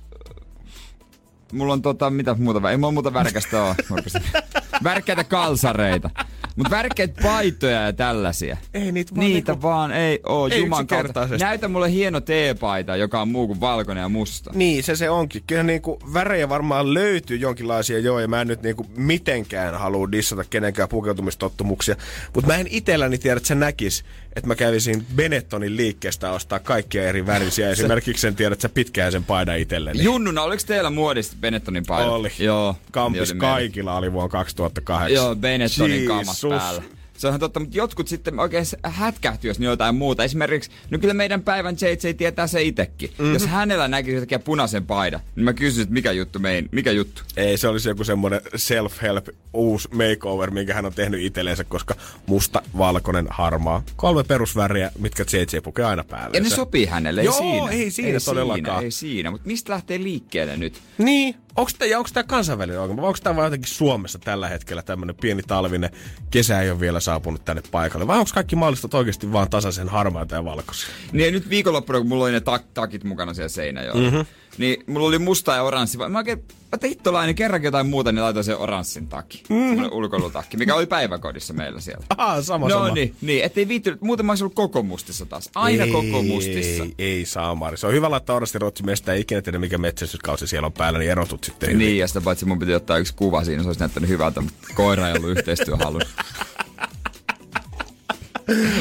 [1.53, 3.75] Mulla on tota, mitä muuta, ei mulla muuta värkästä oo.
[4.85, 6.11] Värkkäitä kalsareita.
[6.57, 8.57] Mut värkkäitä paitoja ja tällaisia.
[8.75, 10.49] Ei niitä vaan Niitä niinku- vaan ei oo.
[10.49, 11.29] Ei Juman kautta.
[11.41, 14.51] Näytä mulle hieno teepaita, joka on muu kuin valkoinen ja musta.
[14.55, 15.43] Niin, se se onkin.
[15.47, 20.45] Kyllä niinku värejä varmaan löytyy jonkinlaisia joo, ja mä en nyt niinku mitenkään halua dissata
[20.51, 21.97] kenenkään pukeutumistottumuksia.
[22.35, 24.05] Mutta mä en itelläni tiedä, että se näkis,
[24.37, 27.70] että mä kävisin Benettonin liikkeestä ostaa kaikkia eri värisiä.
[27.73, 30.03] Esimerkiksi sen tiedät, että sä pitkään sen paidan itselleni.
[30.03, 32.11] Junnuna, oliko teillä muodista Benettonin paita?
[32.11, 32.33] Oli.
[32.39, 32.77] Joo.
[32.91, 34.29] Kampis niin oli kaikilla oli vuonna
[34.63, 35.15] 2008.
[35.15, 36.83] Joo, Benettonin kamat päällä.
[37.23, 40.25] Se on totta, mutta jotkut sitten oikein hätkähtyy, jos ne jotain muuta.
[40.25, 43.11] Esimerkiksi, no kyllä meidän päivän JJ tietää se itekin.
[43.11, 43.23] Mhm.
[43.23, 43.33] Mm-hmm.
[43.33, 47.23] Jos hänellä näkisi jotakin punaisen paidan, niin mä kysyisin, että mikä juttu mein, mikä juttu?
[47.37, 51.95] Ei, se olisi joku semmoinen self-help uusi makeover, minkä hän on tehnyt itsellensä, koska
[52.27, 53.83] musta, valkoinen, harmaa.
[53.97, 56.37] Kolme perusväriä, mitkä JJ pukee aina päälle.
[56.37, 57.71] Ja ne sopii hänelle, ei Joo, siinä.
[57.71, 58.65] ei siinä todellakaan.
[58.65, 60.81] Siinä, ei siinä, mutta mistä lähtee liikkeelle nyt?
[60.99, 63.03] Niin, onko tämä, onko tämä kansainvälinen ongelma?
[63.07, 65.91] Onko tämä vain jotenkin Suomessa tällä hetkellä tämmöinen pieni talvinen
[66.31, 68.07] kesä ei ole vielä saapunut tänne paikalle?
[68.07, 70.89] Vai onko kaikki maalistot oikeasti vaan tasaisen harmaita ja valkoisia?
[71.13, 74.17] Niin ja nyt viikonloppuna, kun mulla oli ne tak- takit mukana siellä seinäjoella, Mhm.
[74.17, 74.27] mm-hmm.
[74.59, 75.99] Niin mulla oli musta ja oranssi.
[75.99, 79.43] Mä oikein, että hittolainen kerrankin jotain muuta, niin laitoin sen oranssin takki.
[79.49, 79.89] Mm-hmm.
[79.93, 82.07] ulkoilutakki, mikä oli päiväkodissa meillä siellä.
[82.17, 82.95] Aha, sama no sama.
[82.95, 84.01] niin, niin, ettei viittynyt.
[84.01, 85.51] Muuten mä ollut koko mustissa taas.
[85.55, 86.85] Aina ei, koko mustissa.
[86.85, 87.77] Ei, ei saa, Mari.
[87.77, 89.13] Se on hyvä laittaa oranssi rotsi mestä.
[89.13, 91.79] Ei ikinä tiedä, mikä metsästyskausi siellä on päällä, niin erotut sitten hyvin.
[91.79, 94.69] Niin, ja sitä paitsi mun piti ottaa yksi kuva siinä, se olisi näyttänyt hyvältä, mutta
[94.75, 96.03] koira ei ollut yhteistyöhalun.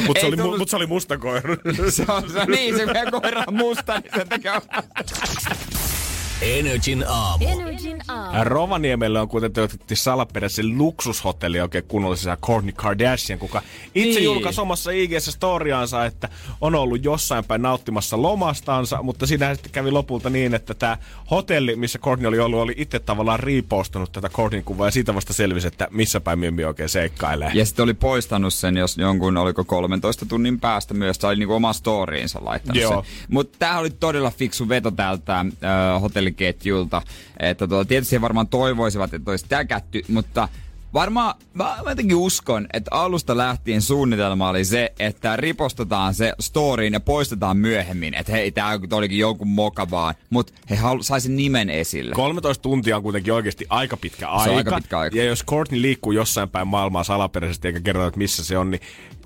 [0.06, 1.56] Mutta se, oli, mu- tullut- mut se oli musta koira.
[1.90, 4.62] se on se, niin, se koira on musta, niin sen takia
[6.42, 7.44] Energin aamu.
[7.48, 8.44] Energin aamu.
[8.44, 13.62] Rovaniemellä on kuten toivotettiin salaperäisen luksushotelli oikein kunnollisessa Kourtney Kardashian, kuka
[13.94, 14.24] itse Niin.
[14.24, 16.28] julkaisi omassa ig storiaansa, että
[16.60, 20.98] on ollut jossain päin nauttimassa lomastansa, mutta siinä sitten kävi lopulta niin, että tämä
[21.30, 25.32] hotelli, missä Kourtney oli ollut, oli itse tavallaan riipostunut tätä Kourtneyn kuvaa ja siitä vasta
[25.32, 27.50] selvisi, että missä päin Mimmi oikein seikkailee.
[27.54, 31.72] Ja sitten oli poistanut sen, jos jonkun, oliko 13 tunnin päästä myös, tai niinku oma
[31.72, 33.02] storiinsa laittanut Joo.
[33.02, 33.12] sen.
[33.28, 35.46] Mutta tämä oli todella fiksu veto tältä äh,
[36.32, 37.02] hotelliketjulta.
[37.40, 40.48] Että tuota, tietysti he varmaan toivoisivat, että olisi täkätty, mutta
[40.94, 46.92] varmaan, mä, mä jotenkin uskon, että alusta lähtien suunnitelma oli se, että ripostetaan se storyin
[46.92, 48.14] ja poistetaan myöhemmin.
[48.14, 52.14] Että hei, tää olikin jonkun moka vaan, mutta he halu, sai sen nimen esille.
[52.14, 54.50] 13 tuntia on kuitenkin oikeasti aika pitkä aika.
[54.50, 55.16] on aika pitkä aika.
[55.16, 58.80] Ja jos Courtney liikkuu jossain päin maailmaa salaperäisesti eikä kerrota, että missä se on, niin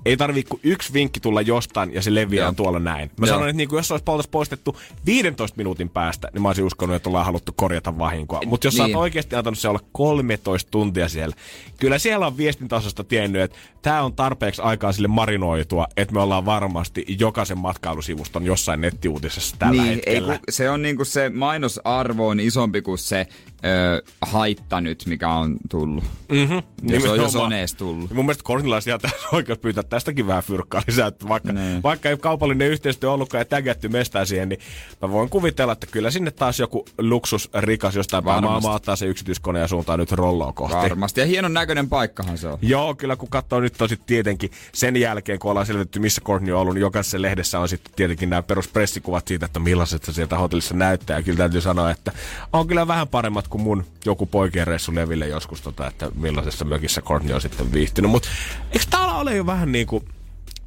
[0.07, 2.53] ei tarvii kuin yksi vinkki tulla jostain ja se leviää Joo.
[2.53, 3.11] tuolla näin.
[3.19, 3.35] Mä Joo.
[3.35, 6.65] sanoin, että niin kuin jos se olisi oltaisi poistettu 15 minuutin päästä, niin mä olisin
[6.65, 8.41] uskonut, että ollaan haluttu korjata vahinkoa.
[8.45, 8.77] Mutta jos niin.
[8.77, 8.95] sä Niin.
[8.95, 11.35] oot oikeasti antanut se olla 13 tuntia siellä,
[11.79, 16.45] kyllä siellä on viestintasosta tiennyt, että tämä on tarpeeksi aikaa sille marinoitua, että me ollaan
[16.45, 20.33] varmasti jokaisen matkailusivuston jossain nettiuutisessa tällä niin, hetkellä.
[20.33, 23.27] Ei, se on niinku se mainosarvo on isompi kuin se
[23.65, 26.03] ö, haitta nyt, mikä on tullut.
[26.31, 26.53] Mhm.
[26.53, 27.45] Jos on, jos Nimenomaan.
[27.45, 28.13] on edes tullut.
[28.13, 28.43] Mun mielestä
[28.89, 31.83] ihan täysin oikeus pyytää tästäkin vähän fyrkkaa lisää, että vaikka, Niin.
[31.83, 34.59] vaikka ei kaupallinen yhteistyö ollutkaan ja tägätty mestää siihen, niin
[35.01, 39.59] mä voin kuvitella, että kyllä sinne taas joku luksusrikas jostain päin maailmaa ottaa se yksityiskone
[39.59, 40.75] ja suuntaa nyt rolloa kohti.
[40.75, 41.19] Varmasti.
[41.21, 42.57] Ja hienon näköinen paikkahan se on.
[42.61, 46.61] Joo, kyllä kun katsoo nyt tosi tietenkin sen jälkeen, kun ollaan selvitetty, missä Courtney on
[46.61, 50.73] ollut, niin jokaisessa lehdessä on sitten tietenkin nämä peruspressikuvat siitä, että millaiset se sieltä hotellissa
[50.75, 51.17] näyttää.
[51.17, 52.11] Ja kyllä täytyy sanoa, että
[52.53, 57.01] on kyllä vähän paremmat kuin mun joku poikien reissu Leville joskus, tota, että millaisessa mökissä
[57.01, 58.11] Courtney on sitten viihtynyt.
[58.11, 58.29] Mutta
[58.71, 60.03] eikö täällä ole jo vähän niin kuin,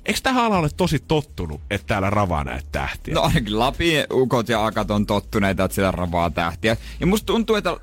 [0.07, 3.15] eikö tähän ole tosi tottunut, että täällä ravaa näitä tähtiä?
[3.15, 6.77] No ainakin Lapin ukot ja akat on tottuneita, että siellä ravaa tähtiä.
[7.01, 7.77] Ja musta tuntuu, että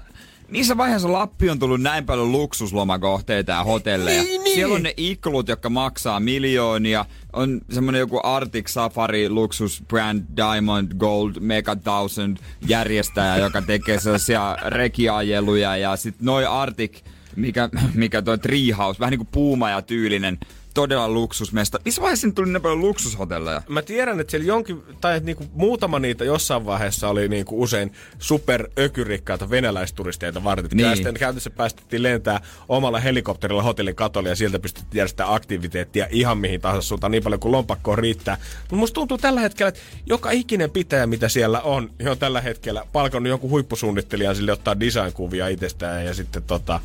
[0.49, 4.23] missä vaiheessa Lappi on tullut näin paljon luksuslomakohteita ja hotelleja.
[4.23, 4.55] Niin, niin.
[4.55, 7.05] Siellä on ne iklut, jotka maksaa miljoonia.
[7.33, 12.37] On semmonen joku Arctic Safari luksus brand Diamond Gold Mega Thousand
[12.67, 15.77] järjestäjä, joka tekee sellaisia rekiajeluja.
[15.77, 16.99] Ja sit noi Arctic,
[17.35, 20.37] mikä, mikä toi Treehouse, vähän niinku puumaja tyylinen,
[20.77, 21.79] todella luksusmesta.
[21.85, 23.61] Missä vaiheessa tuli niin paljon luksushotelleja?
[23.67, 27.91] Mä tiedän, että siellä jonkin, tai että niinku muutama niitä jossain vaiheessa oli niinku usein
[28.19, 30.69] superökyrikkaita venäläisturisteita varten.
[30.73, 30.95] Niin.
[30.95, 36.61] Sitten käytössä päästettiin lentää omalla helikopterilla hotellin katolle ja sieltä pystyttiin järjestämään aktiviteettia ihan mihin
[36.61, 38.37] tahansa suuntaan niin paljon kuin lompakkoa riittää.
[38.61, 42.41] Mutta musta tuntuu tällä hetkellä, että joka ikinen pitäjä, mitä siellä on, niin on tällä
[42.41, 46.79] hetkellä palkannut jonkun huippusuunnittelijan sille ottaa design-kuvia itsestään ja sitten tota,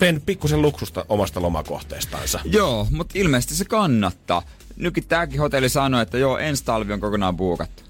[0.00, 2.40] pen pikkusen luksusta omasta lomakohteestansa.
[2.44, 4.42] Joo, mutta ilmeisesti se kannattaa.
[4.76, 7.82] Nytkin tääkin hotelli sanoi, että joo, ensi talvi on kokonaan buukattu.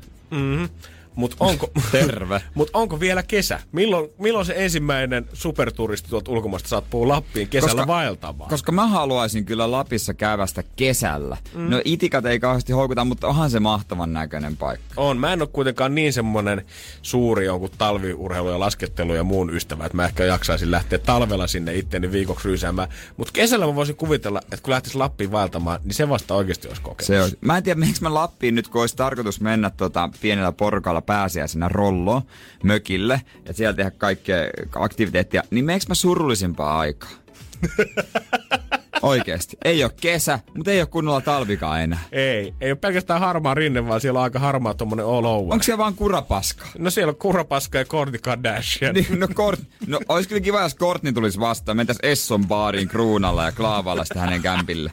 [1.20, 2.42] Mutta onko, Terve.
[2.54, 3.60] Mut onko vielä kesä?
[3.72, 8.50] Milloin, milloin se ensimmäinen superturisti tuolta ulkomaista saapuu Lappiin kesällä Koska- vaeltamaan?
[8.50, 11.36] Koska mä haluaisin kyllä Lapissa kävästä kesällä.
[11.54, 11.70] Mm.
[11.70, 14.86] No itikat ei kauheasti houkuta, mutta onhan se mahtavan näköinen paikka.
[14.96, 15.18] On.
[15.18, 16.66] Mä en ole kuitenkaan niin semmonen
[17.02, 21.74] suuri jonkun talviurheilu ja laskettelu ja muun ystävä, että mä ehkä jaksaisin lähteä talvella sinne
[21.74, 22.88] itteni viikoksi ryysäämään.
[23.16, 26.82] Mutta kesällä mä voisin kuvitella, että kun lähtisi Lappiin vaeltamaan, niin se vasta oikeasti olisi
[26.82, 27.06] kokemus.
[27.06, 27.30] Se on.
[27.40, 31.68] Mä en tiedä, miksi mä Lappiin nyt, kun olisi tarkoitus mennä tota, pienellä porukalla pääsiäisenä
[31.68, 32.22] rollo
[32.62, 34.38] mökille ja siellä tehdä kaikkea
[34.74, 37.10] aktiviteettia, niin meneekö mä surullisimpaa aikaa?
[39.02, 39.56] Oikeesti.
[39.64, 42.00] Ei ole kesä, mutta ei ole kunnolla talvikaan enää.
[42.12, 45.52] Ei, ei ole pelkästään harmaa rinne, vaan siellä on aika harmaa tommonen all over.
[45.52, 46.66] Onko siellä vaan kurapaska?
[46.78, 48.94] No siellä on Kurapaska ja Kourtney Kardashian.
[48.94, 51.76] Niin, no, Kort, no olisi kyllä kiva, jos Kortni tulisi vastaan.
[51.76, 54.92] Mentäis Esson baariin kruunalla ja klaavalla sitten hänen kämpille.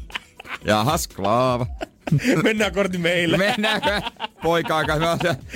[0.64, 1.66] Jahas, klaava.
[2.44, 3.36] Mennään kortti meille.
[3.36, 4.00] Mennäänkö
[4.42, 5.00] poikaakaan?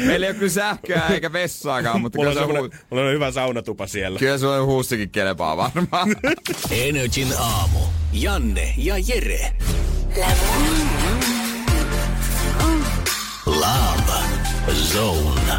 [0.07, 3.13] Meillä ei ole kyllä sähköä eikä vessaakaan, mutta Mulla kyllä on, se, hu- mulla on
[3.13, 4.19] hyvä saunatupa siellä.
[4.19, 6.17] kyllä se on huussikin kelpaa varmaan.
[6.89, 7.79] Energin aamu.
[8.13, 9.53] Janne ja Jere.
[13.47, 14.13] Love
[14.75, 15.53] Zone.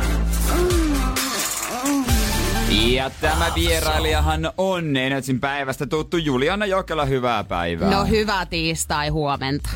[2.70, 7.90] Ja tämä vierailijahan on Energin päivästä tuttu Juliana Jokela, hyvää päivää.
[7.92, 9.70] No hyvää tiistai huomenta.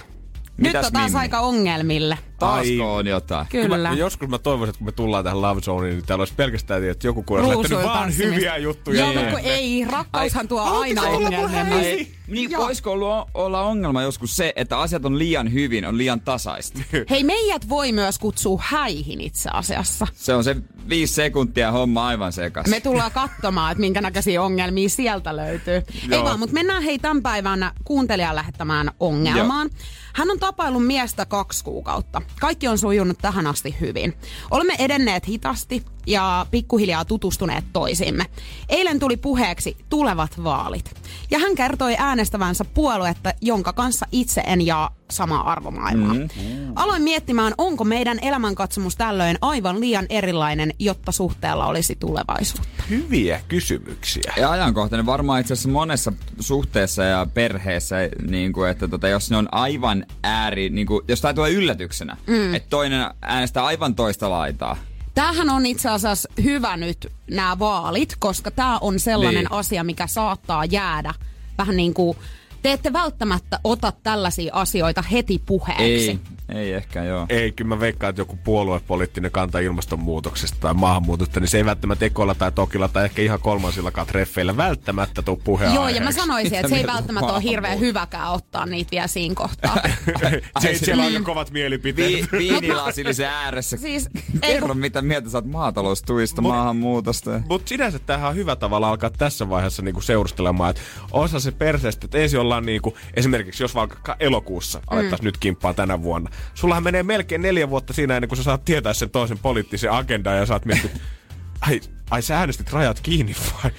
[0.60, 2.18] Nyt Mitäs on taas aika ongelmille.
[2.40, 3.48] Taasko on jotain?
[3.50, 3.90] Kyllä.
[3.90, 6.90] Mä, joskus mä toivoisin, että kun me tullaan tähän Love Zoneen, niin täällä olisi pelkästään,
[6.90, 9.14] että joku lähtenyt Ruusuilla vaan hyviä juttuja.
[9.14, 11.80] Joo, kun ei, rakkaushan tuo Ai, aina ongelmia.
[11.80, 12.64] Ei, niin Joo.
[12.64, 16.80] voisiko ollut, olla ongelma joskus se, että asiat on liian hyvin, on liian tasaista?
[17.10, 20.08] Hei, meidät voi myös kutsua häihin itse asiassa.
[20.14, 20.56] Se on se
[20.90, 22.68] viisi sekuntia homma aivan sekas.
[22.68, 25.76] Me tullaan katsomaan, että minkä näköisiä ongelmia sieltä löytyy.
[25.76, 26.24] Ei Joo.
[26.24, 29.70] vaan, mutta mennään hei tämän päivän kuuntelijan lähettämään ongelmaan.
[30.14, 32.22] Hän on tapaillut miestä kaksi kuukautta.
[32.40, 34.14] Kaikki on sujunut tähän asti hyvin.
[34.52, 38.26] Olemme edenneet hitaasti ja pikkuhiljaa tutustuneet toisimme.
[38.70, 40.96] Eilen tuli puheeksi tulevat vaalit.
[41.32, 46.14] Ja hän kertoi äänestävänsä puoluetta, jonka kanssa itse en jaa samaa arvomaailmaa.
[46.14, 46.28] Mm.
[46.76, 52.84] Aloin miettimään, onko meidän elämänkatsomus tällöin aivan liian erilainen, jotta suhteella olisi tulevaisuutta.
[52.90, 54.34] Hyviä kysymyksiä.
[54.38, 57.96] Ja ajankohtainen varmaan itse asiassa monessa suhteessa ja perheessä,
[58.30, 62.18] niin kuin, että tota, jos ne on aivan ääri, niin kuin, jos tämä tulee yllätyksenä,
[62.28, 62.54] mm.
[62.54, 64.78] että toinen äänestää aivan toista laitaa,
[65.16, 69.52] Tämähän on itse asiassa hyvä nyt nämä vaalit, koska tämä on sellainen Niin.
[69.52, 71.14] asia, mikä saattaa jäädä
[71.58, 72.18] vähän niin kuin
[72.62, 75.84] te ette välttämättä ota tällaisia asioita heti puheeksi.
[75.84, 76.20] ei,
[76.56, 77.26] ei ehkä joo.
[77.30, 82.06] Ei, kyllä mä veikkaan, että joku puoluepoliittinen kanta ilmastonmuutoksesta tai maahanmuutosta, niin se ei välttämättä
[82.06, 86.54] ekolla tai tokilla tai ehkä ihan kolmansillakaan treffeillä välttämättä tuu puheen Joo, ja mä sanoisin,
[86.54, 89.76] että se ei välttämättä ole hirveän hyväkään ottaa niitä vielä siinä kohtaa.
[90.62, 92.32] Se, siellä on aika kovat mielipiteet.
[92.32, 93.78] Vi, viinilasillisen ääressä.
[93.78, 94.10] Siis,
[94.42, 97.42] ei Kerro, mitä mieltä sä oot maataloustuista, Mut- maahanmuutosta.
[97.50, 100.82] Mutta sinänsä tämähän on hyvä tavalla alkaa tässä vaiheessa niinku seurustelemaan, että
[101.12, 106.02] osa se perseestä, että ensin ollaan niinku, esimerkiksi jos vaikka elokuussa alettaisiin nyt kimppaa tänä
[106.02, 106.30] vuonna.
[106.54, 110.38] Sullahan menee melkein neljä vuotta siinä ennen kuin sä saat tietää sen toisen poliittisen agendan
[110.38, 110.92] ja saat miettiä,
[111.68, 113.72] ai, ai sä äänestit rajat kiinni vai?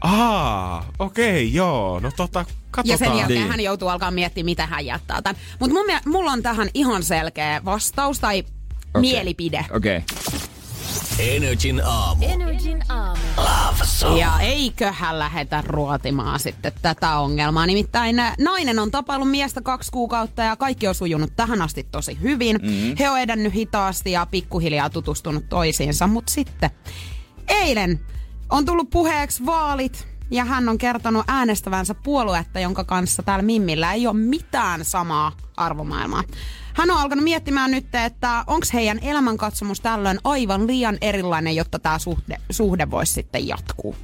[0.00, 2.86] Aa, okei, okay, joo, no tota, katsotaan.
[2.86, 3.50] Ja sen jälkeen Niin.
[3.50, 5.36] hän joutuu alkaa miettimään, mitä hän jättää tämän.
[5.60, 5.76] Mutta
[6.06, 8.44] mulla on tähän ihan selkeä vastaus tai
[8.88, 9.00] okay.
[9.00, 9.66] mielipide.
[9.70, 9.96] Okei.
[9.96, 10.35] Okay.
[11.18, 12.24] Energin aamu.
[12.28, 13.20] Energin aamu.
[14.18, 17.66] Ja eiköhän lähetä ruotimaan sitten tätä ongelmaa.
[17.66, 22.18] Nimittäin äh, nainen on tapaillut miestä kaksi kuukautta ja kaikki on sujunut tähän asti tosi
[22.22, 22.58] hyvin.
[22.62, 22.96] Mm.
[22.98, 26.70] He on edennyt hitaasti ja pikkuhiljaa tutustunut toisiinsa, mutta sitten
[27.48, 28.00] eilen
[28.50, 34.06] on tullut puheeksi vaalit ja hän on kertonut äänestävänsä puoluetta, jonka kanssa täällä Mimmillä ei
[34.06, 36.22] ole mitään samaa arvomaailmaa.
[36.74, 41.98] Hän on alkanut miettimään nyt, että onko heidän elämänkatsomus tällöin aivan liian erilainen, jotta tämä
[41.98, 43.96] suhde, suhde voisi sitten jatkuu.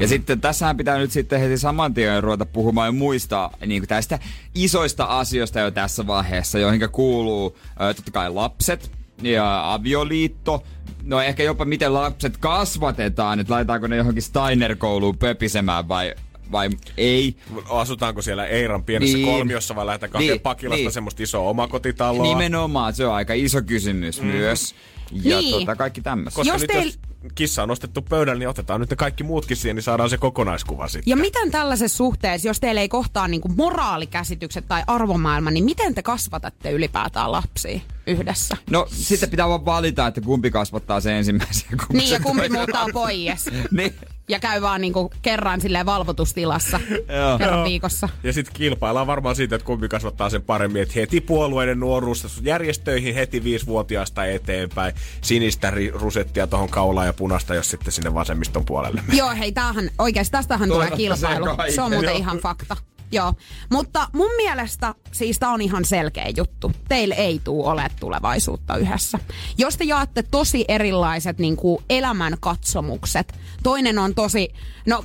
[0.00, 4.18] Ja sitten tässähän pitää nyt sitten heti saman tien ruveta puhumaan jo muista niin tästä
[4.54, 7.58] isoista asioista jo tässä vaiheessa, joihin kuuluu
[7.96, 10.62] totta kai lapset ja avioliitto.
[11.02, 16.14] No ehkä jopa miten lapset kasvatetaan, että laitaanko ne johonkin Steiner-kouluun pöpisemään vai,
[16.52, 17.36] vai ei.
[17.70, 19.26] Asutaanko siellä Eiran pienessä Niin.
[19.28, 20.92] kolmiossa vai lähdetäänkö Niin, Pakilasta niin.
[20.92, 22.22] semmoista isoa omakotitaloa?
[22.22, 24.26] Nimenomaan, se on aika iso kysymys mm.
[24.26, 24.74] myös.
[25.12, 25.54] Ja Niin.
[25.54, 26.40] tota, kaikki tämmöistä.
[26.44, 26.98] Jos teil- jos
[27.34, 30.88] kissa on nostettu pöydälle, niin otetaan nyt ne kaikki muutkin siihen, niin saadaan se kokonaiskuva
[30.88, 31.10] sitten.
[31.10, 36.02] Ja miten tällaisessa suhteessa, jos teillä ei kohtaa niinku moraalikäsitykset tai arvomaailma, niin miten te
[36.02, 38.56] kasvatatte ylipäätään lapsia yhdessä?
[38.70, 41.78] No sitten pitää vaan valita, että kumpi kasvattaa se ensimmäisen.
[41.78, 43.50] Kumpi Niin, ja kumpi muuttaa pois.
[43.70, 43.94] niin.
[44.30, 46.80] Ja käy vaan niinku kerran silleen valvotustilassa
[47.20, 47.38] Joo.
[47.38, 47.64] kerran Joo.
[47.68, 48.08] viikossa.
[48.22, 50.82] Ja sitten kilpaillaan varmaan siitä, että kumpi kasvattaa sen paremmin.
[50.82, 54.94] Että heti puolueiden nuoruus järjestöihin heti viisivuotiaasta eteenpäin.
[55.20, 59.02] Sinistä ri- rusettia tuohon kaulaan ja punasta, jos sitten sinne vasemmiston puolelle.
[59.12, 61.46] Joo, hei, tämähän, oikeasti tästähän tulee kilpailu.
[61.74, 62.18] se on muuten Joo.
[62.18, 62.76] ihan fakta.
[63.12, 63.34] Joo,
[63.70, 66.72] mutta mun mielestä siis tää on ihan selkeä juttu.
[66.88, 69.18] Teille ei tuu ole tulevaisuutta yhdessä.
[69.58, 74.48] Jos te jaatte tosi erilaiset niin kuin elämän katsomukset, toinen on tosi,
[74.86, 75.04] no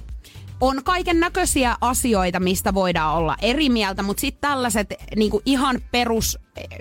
[0.62, 5.82] on kaiken näköisiä asioita, mistä voidaan olla eri mieltä, mutta sitten tällaiset niin kuin ihan
[5.92, 6.40] perus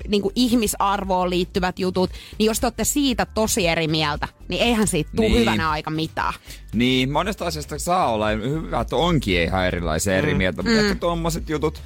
[0.08, 4.86] niin kuin ihmisarvoon liittyvät jutut, niin jos te olette siitä tosi eri mieltä, niin eihän
[4.86, 5.40] siitä tule Niin.
[5.40, 6.32] hyvänä aika mitään.
[6.72, 8.28] Niin, monesta asiasta saa olla.
[8.28, 11.82] Hyvä, että onkin ihan erilaisia eri mieltä, mutta ehkä tommoset jutut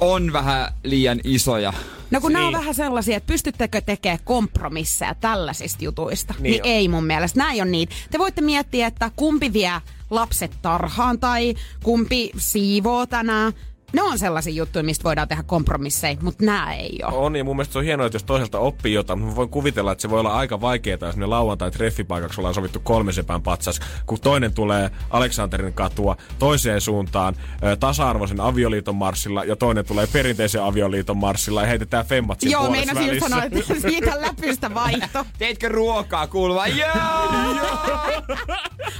[0.00, 1.72] on vähän liian isoja.
[2.10, 2.60] No kun nämä on Niin.
[2.60, 6.68] vähän sellaisia, että pystyttekö tekemään kompromisseja tällaisista jutuista, niin, Niin niin on.
[6.70, 7.38] ei mun mielestä.
[7.38, 7.94] Näin on niitä.
[8.10, 9.72] Te voitte miettiä, että kumpi vie
[10.10, 13.52] lapset tarhaan tai kumpi siivoo tänään.
[13.92, 17.14] Ne on sellaisia juttuja, mistä voidaan tehdä kompromisseja, mutta nämä ei ole.
[17.16, 19.92] On, ja mun mielestä se on hienoa, että jos toiselta oppii jotain, mutta voin kuvitella,
[19.92, 23.80] että se voi olla aika vaikeaa, jos ne lauantai treffipaikaksi ollaan sovittu kolme sepän patsas,
[24.06, 27.34] kun toinen tulee Aleksanterin katua toiseen suuntaan
[27.80, 32.96] tasa-arvoisen avioliiton marssilla, ja toinen tulee perinteisen avioliiton marssilla, ja heitetään femmat siinä Joo, meinasin
[32.96, 33.28] just välissä.
[33.28, 35.26] sanoa, että siitä läpystä vaihto.
[35.38, 36.66] Teitkö ruokaa kuuluva?
[36.66, 36.88] Joo!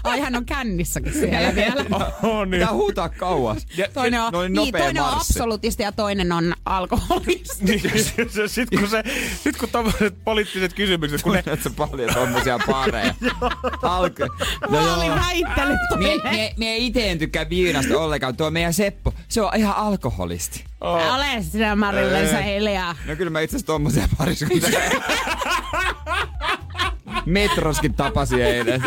[0.04, 1.84] Ai hän on kännissäkin siellä vielä.
[2.22, 2.60] on, niin.
[2.60, 3.66] Pitää huutaa kauas.
[3.94, 5.32] Toinen on, Noin nopea toinen on marssi.
[5.32, 7.64] absolutisti ja toinen on alkoholisti.
[7.64, 7.80] Niin,
[8.48, 9.02] Sitten kun, se,
[9.42, 11.42] sit kun tommoset poliittiset kysymykset, kun ne
[11.76, 13.14] paljon tommosia pareja?
[13.82, 14.26] Alko.
[14.70, 16.32] No Mä olin väittänyt Mie, toinen.
[16.36, 18.36] mie, mie ite en tykkää viinasta ollenkaan.
[18.36, 20.64] Tuo meidän Seppo, se on ihan alkoholisti.
[20.80, 22.96] Ole sinä Marille, sä hiljaa.
[23.06, 24.80] No kyllä mä itse asiassa tommosia pariskuntia.
[27.26, 28.82] Metroskin tapasi eilen.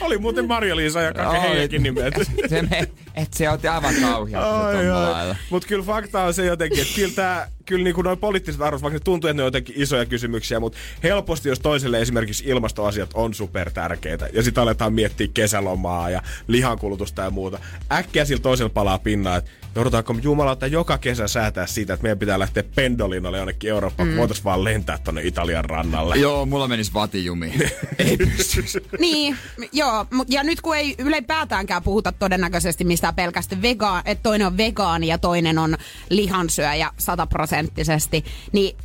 [0.00, 1.40] oli muuten Marja-Liisa ja kaiken Oli.
[1.40, 2.14] heidänkin nimet.
[2.48, 5.34] Se me, että se on aivan ai.
[5.50, 8.82] Mutta kyllä fakta on se jotenkin, että kyllä, tää, kyllä niin kuin noin poliittiset arvot,
[8.82, 13.10] vaikka ne tuntuu, että ne on jotenkin isoja kysymyksiä, mutta helposti jos toiselle esimerkiksi ilmastoasiat
[13.14, 17.58] on super tärkeitä ja sitten aletaan miettiä kesälomaa ja lihankulutusta ja muuta,
[17.92, 22.38] äkkiä sillä toisella palaa pinnaa, että joudutaanko jumalauta joka kesä säätää siitä, että meidän pitää
[22.38, 24.16] lähteä pendolinolle jonnekin Eurooppaan, mm.
[24.16, 26.16] voitaisiin vaan lentää tonne Italian rannalle.
[26.16, 27.54] Joo, mulla menisi vatijumi.
[27.98, 28.78] ei pystyisi.
[28.98, 29.36] niin,
[29.72, 35.06] joo, ja nyt kun ei ylipäätäänkään puhuta todennäköisesti mistään pelkästään vegaan, että toinen on vegaani
[35.06, 35.76] ja toinen on
[36.10, 38.76] lihansyöjä sataprosenttisesti, niin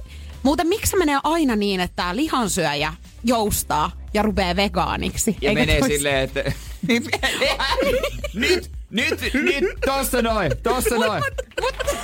[0.44, 2.94] Muuten miksi menee aina niin, että tämä lihansyöjä
[3.24, 5.38] joustaa ja rupeaa vegaaniksi?
[5.42, 5.94] Ja Eikä menee tois...
[5.94, 6.52] silleen, että...
[8.34, 11.24] nyt, nyt, nyt, tossa noin, tossa noin.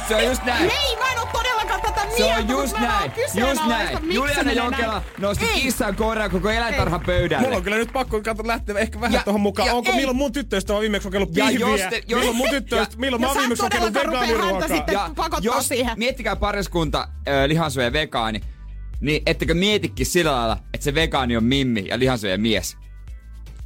[0.08, 0.64] Se on just näin.
[0.64, 2.18] Ei, mä en oo todellakaan tätä mieltä.
[2.18, 4.14] Se on just näin, just näin.
[4.14, 5.62] Juliana Jokela nosti Ei.
[5.62, 7.44] kissan koiran koko eläintarhan pöydälle.
[7.44, 9.70] Mulla on kyllä nyt pakko katsoa lähteä ehkä vähän tuohon mukaan.
[9.70, 9.96] Onko ei.
[9.96, 11.60] milloin mun tyttöistä on viimeksi kokeillut pihviä?
[11.60, 14.68] Jos te, jos, milloin mun tyttöistä, milloin mä oon viimeksi kokeillut vegaaniruokaa?
[14.92, 15.10] Ja
[15.42, 15.94] jos, siihen.
[15.98, 18.42] miettikää pariskunta äh, lihansyöjä vegaani,
[19.02, 22.78] niin ettekö mietikin sillä lailla, että se vegaani on mimmi ja lihansyöjä mies?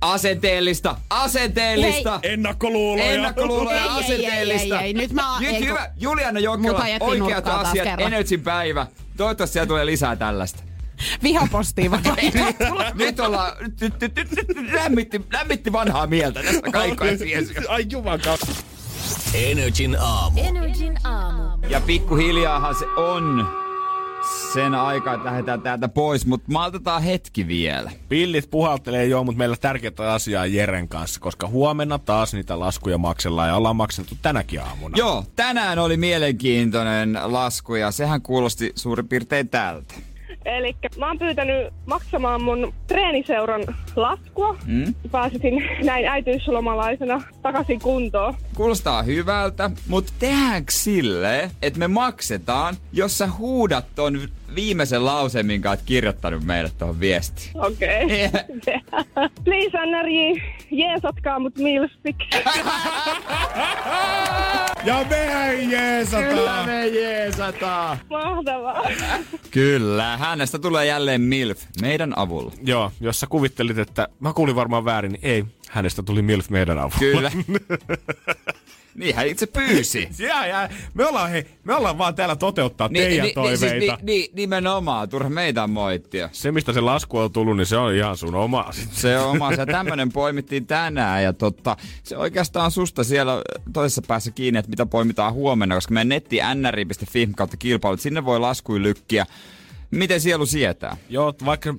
[0.02, 2.20] Asenteellista, asenteellista.
[2.24, 2.34] Hei.
[2.34, 3.12] Ennakkoluuloja.
[3.12, 4.80] Ennakkoluuloja, ei, asenteellista.
[4.80, 8.88] Ei, ei, ei, Nyt, mä, Nyt ei, hyvä, Juliana Jokkela, oikeat asiat, Energyn päivä.
[9.18, 10.64] Toivottavasti siellä tulee lisää tällaista.
[11.24, 12.00] Vihapostiin vai?
[13.06, 17.12] nyt ollaan, nyt, nyt, nyt, nyt lämmitti, lämmitti vanhaa mieltä tästä kaikkoja
[17.68, 18.38] Ai jumakaan.
[19.34, 20.42] Energin aamu.
[20.44, 21.68] Energin aamu.
[21.68, 23.48] Ja pikkuhiljaahan se on
[24.54, 27.92] sen aikaa, että lähdetään täältä pois, mutta maltetaan hetki vielä.
[28.10, 33.48] Pillit puhaltelee joo, mutta meillä tärkeää asiaa Jeren kanssa, koska huomenna taas niitä laskuja maksellaan
[33.48, 34.98] ja ollaan maksettu tänäkin aamuna.
[34.98, 39.94] Joo, tänään oli mielenkiintoinen lasku ja sehän kuulosti suurin piirtein tältä.
[40.46, 43.64] Eli mä oon pyytänyt maksamaan mun treeniseuran
[43.96, 44.58] laskua.
[44.66, 44.94] Mm.
[45.12, 48.34] Pääsisin näin äitiyslomalaisena takaisin kuntoon.
[48.60, 54.19] Kuulostaa hyvältä, mutta tehdäänkö sille, että me maksetaan, jos sä huudat ton
[54.56, 57.52] viimeisen lauseen, minkä oot kirjoittanut meille tuohon viestiin.
[57.56, 58.06] Okei.
[58.60, 58.80] Okay.
[59.45, 60.41] Please, NRJ,
[60.72, 62.30] jeesatkaa mut milfiksi.
[64.86, 66.30] ja mehän jeesataan.
[66.30, 67.98] Kyllä me jeesataan.
[68.10, 68.90] Mahtavaa.
[69.52, 72.52] Kyllä, hänestä tulee jälleen MILF meidän avulla.
[72.64, 75.45] Joo, jos sä kuvittelit, että mä kuulin varmaan väärin, niin ei.
[75.70, 77.00] Hänestä tuli MILF meidän avulla.
[77.00, 77.32] Kyllä.
[78.96, 80.10] Niin hän itse pyysi.
[80.20, 83.76] ja, ja, me, ollaan, hei, me ollaan vaan täällä toteuttaa ni, teidän ni, toiveita.
[83.76, 86.30] Ni, siis, ni, ni, nimenomaan, turha meitä moittia.
[86.32, 88.70] Se, mistä se lasku on tullut, niin se on ihan sun oma.
[88.91, 89.56] Se on oma.
[89.56, 93.44] Se tämmönen poimittiin tänään ja totta, se oikeastaan susta siellä
[93.74, 98.40] toisessa päässä kiinni, että mitä poimitaan huomenna, koska meidän netti nri.fi kautta kilpailut, sinne voi
[98.40, 99.26] laskuja lykkiä
[99.91, 100.98] Miten sielu sietää?
[101.10, 101.76] Joo, vaikka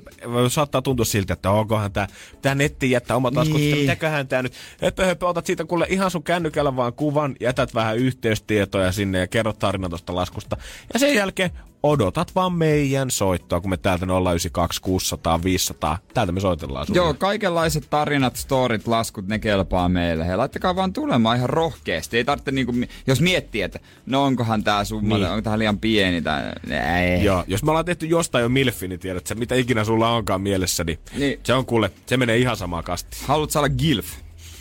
[0.48, 2.06] saattaa tuntua siltä, että onkohan tämä,
[2.42, 3.78] tämä netti jättää omat laskut, niin.
[3.78, 7.96] mitäköhän tämä nyt, höpö, höpö, otat siitä kuule ihan sun kännykällä vaan kuvan, jätät vähän
[7.96, 10.56] yhteystietoja sinne ja kerrot tarinan tuosta laskusta.
[10.92, 11.50] Ja sen jälkeen
[11.82, 16.98] odotat vaan meidän soittoa, kun me täältä 092 600 500, täältä me soitellaan sulle.
[16.98, 20.26] Joo, kaikenlaiset tarinat, storit, laskut, ne kelpaa meille.
[20.26, 22.16] He laittakaa vaan tulemaan ihan rohkeasti.
[22.16, 22.74] Ei tarvitse niinku,
[23.06, 25.28] jos miettiä, että no onkohan tää summa, niin.
[25.28, 27.24] onko tää liian pieni tai ei.
[27.24, 30.40] Joo, jos me ollaan tehty jostain jo milfi, niin tiedät sä, mitä ikinä sulla onkaan
[30.40, 31.40] mielessä, niin, niin.
[31.42, 33.16] se on kuule, se menee ihan samaa kasti.
[33.26, 34.06] Haluatko olla gilf?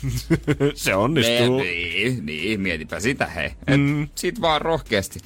[0.74, 1.58] se onnistuu.
[1.58, 3.50] Ne, niin, niin, mietipä sitä hei.
[3.76, 4.08] Mm.
[4.14, 5.20] Siitä vaan rohkeasti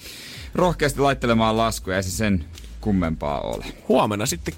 [0.54, 2.44] rohkeasti laittelemaan laskuja, ei se sen
[2.80, 3.64] kummempaa ole.
[3.88, 4.54] Huomenna sitten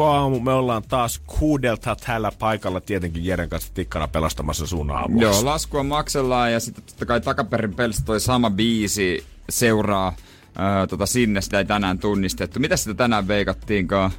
[0.00, 5.22] aamu me ollaan taas kuudelta täällä paikalla tietenkin Jeren kanssa tikkana pelastamassa sun aamua.
[5.22, 10.12] Joo, laskua maksellaan ja sitten totta kai takaperin pelissä toi sama biisi seuraa
[10.58, 12.60] öö, tota sinne, sitä ei tänään tunnistettu.
[12.60, 14.10] Mitä sitä tänään veikattiinkaan?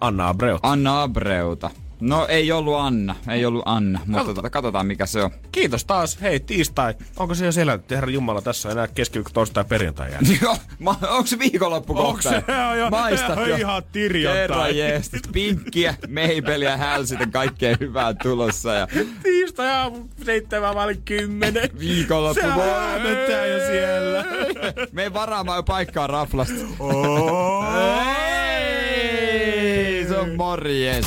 [0.00, 0.68] Anna Abreuta.
[0.68, 1.70] Anna Abreuta.
[2.00, 4.34] No ei ollut Anna, ei ollut Anna, mutta Katsotaan.
[4.34, 5.30] Tota, katsotaan mikä se on.
[5.52, 6.20] Kiitos taas.
[6.20, 6.94] Hei, tiistai.
[7.16, 10.20] Onko se jo siellä, herra Jumala, tässä enää keskiviikko, torstai, perjantai jää?
[10.42, 10.56] Joo,
[11.10, 12.28] onko se viikonloppu kohta?
[12.28, 12.78] Onko se?
[12.78, 13.56] jo, Maistat jo.
[13.66, 14.40] ihan tirjantai.
[14.42, 15.28] Kerran jeestit.
[15.32, 18.74] Pinkkiä, meipeliä, hälsitä, kaikkea hyvää tulossa.
[18.74, 18.88] Ja...
[19.22, 21.70] Tiistai aamu, seitsemän vai kymmenen.
[21.78, 22.40] Viikonloppu.
[22.40, 24.24] Se on jo siellä.
[24.92, 26.54] Me varaamaan jo paikkaa raflasta.
[26.78, 27.64] Oh.
[29.36, 31.06] Ei, se on morjes.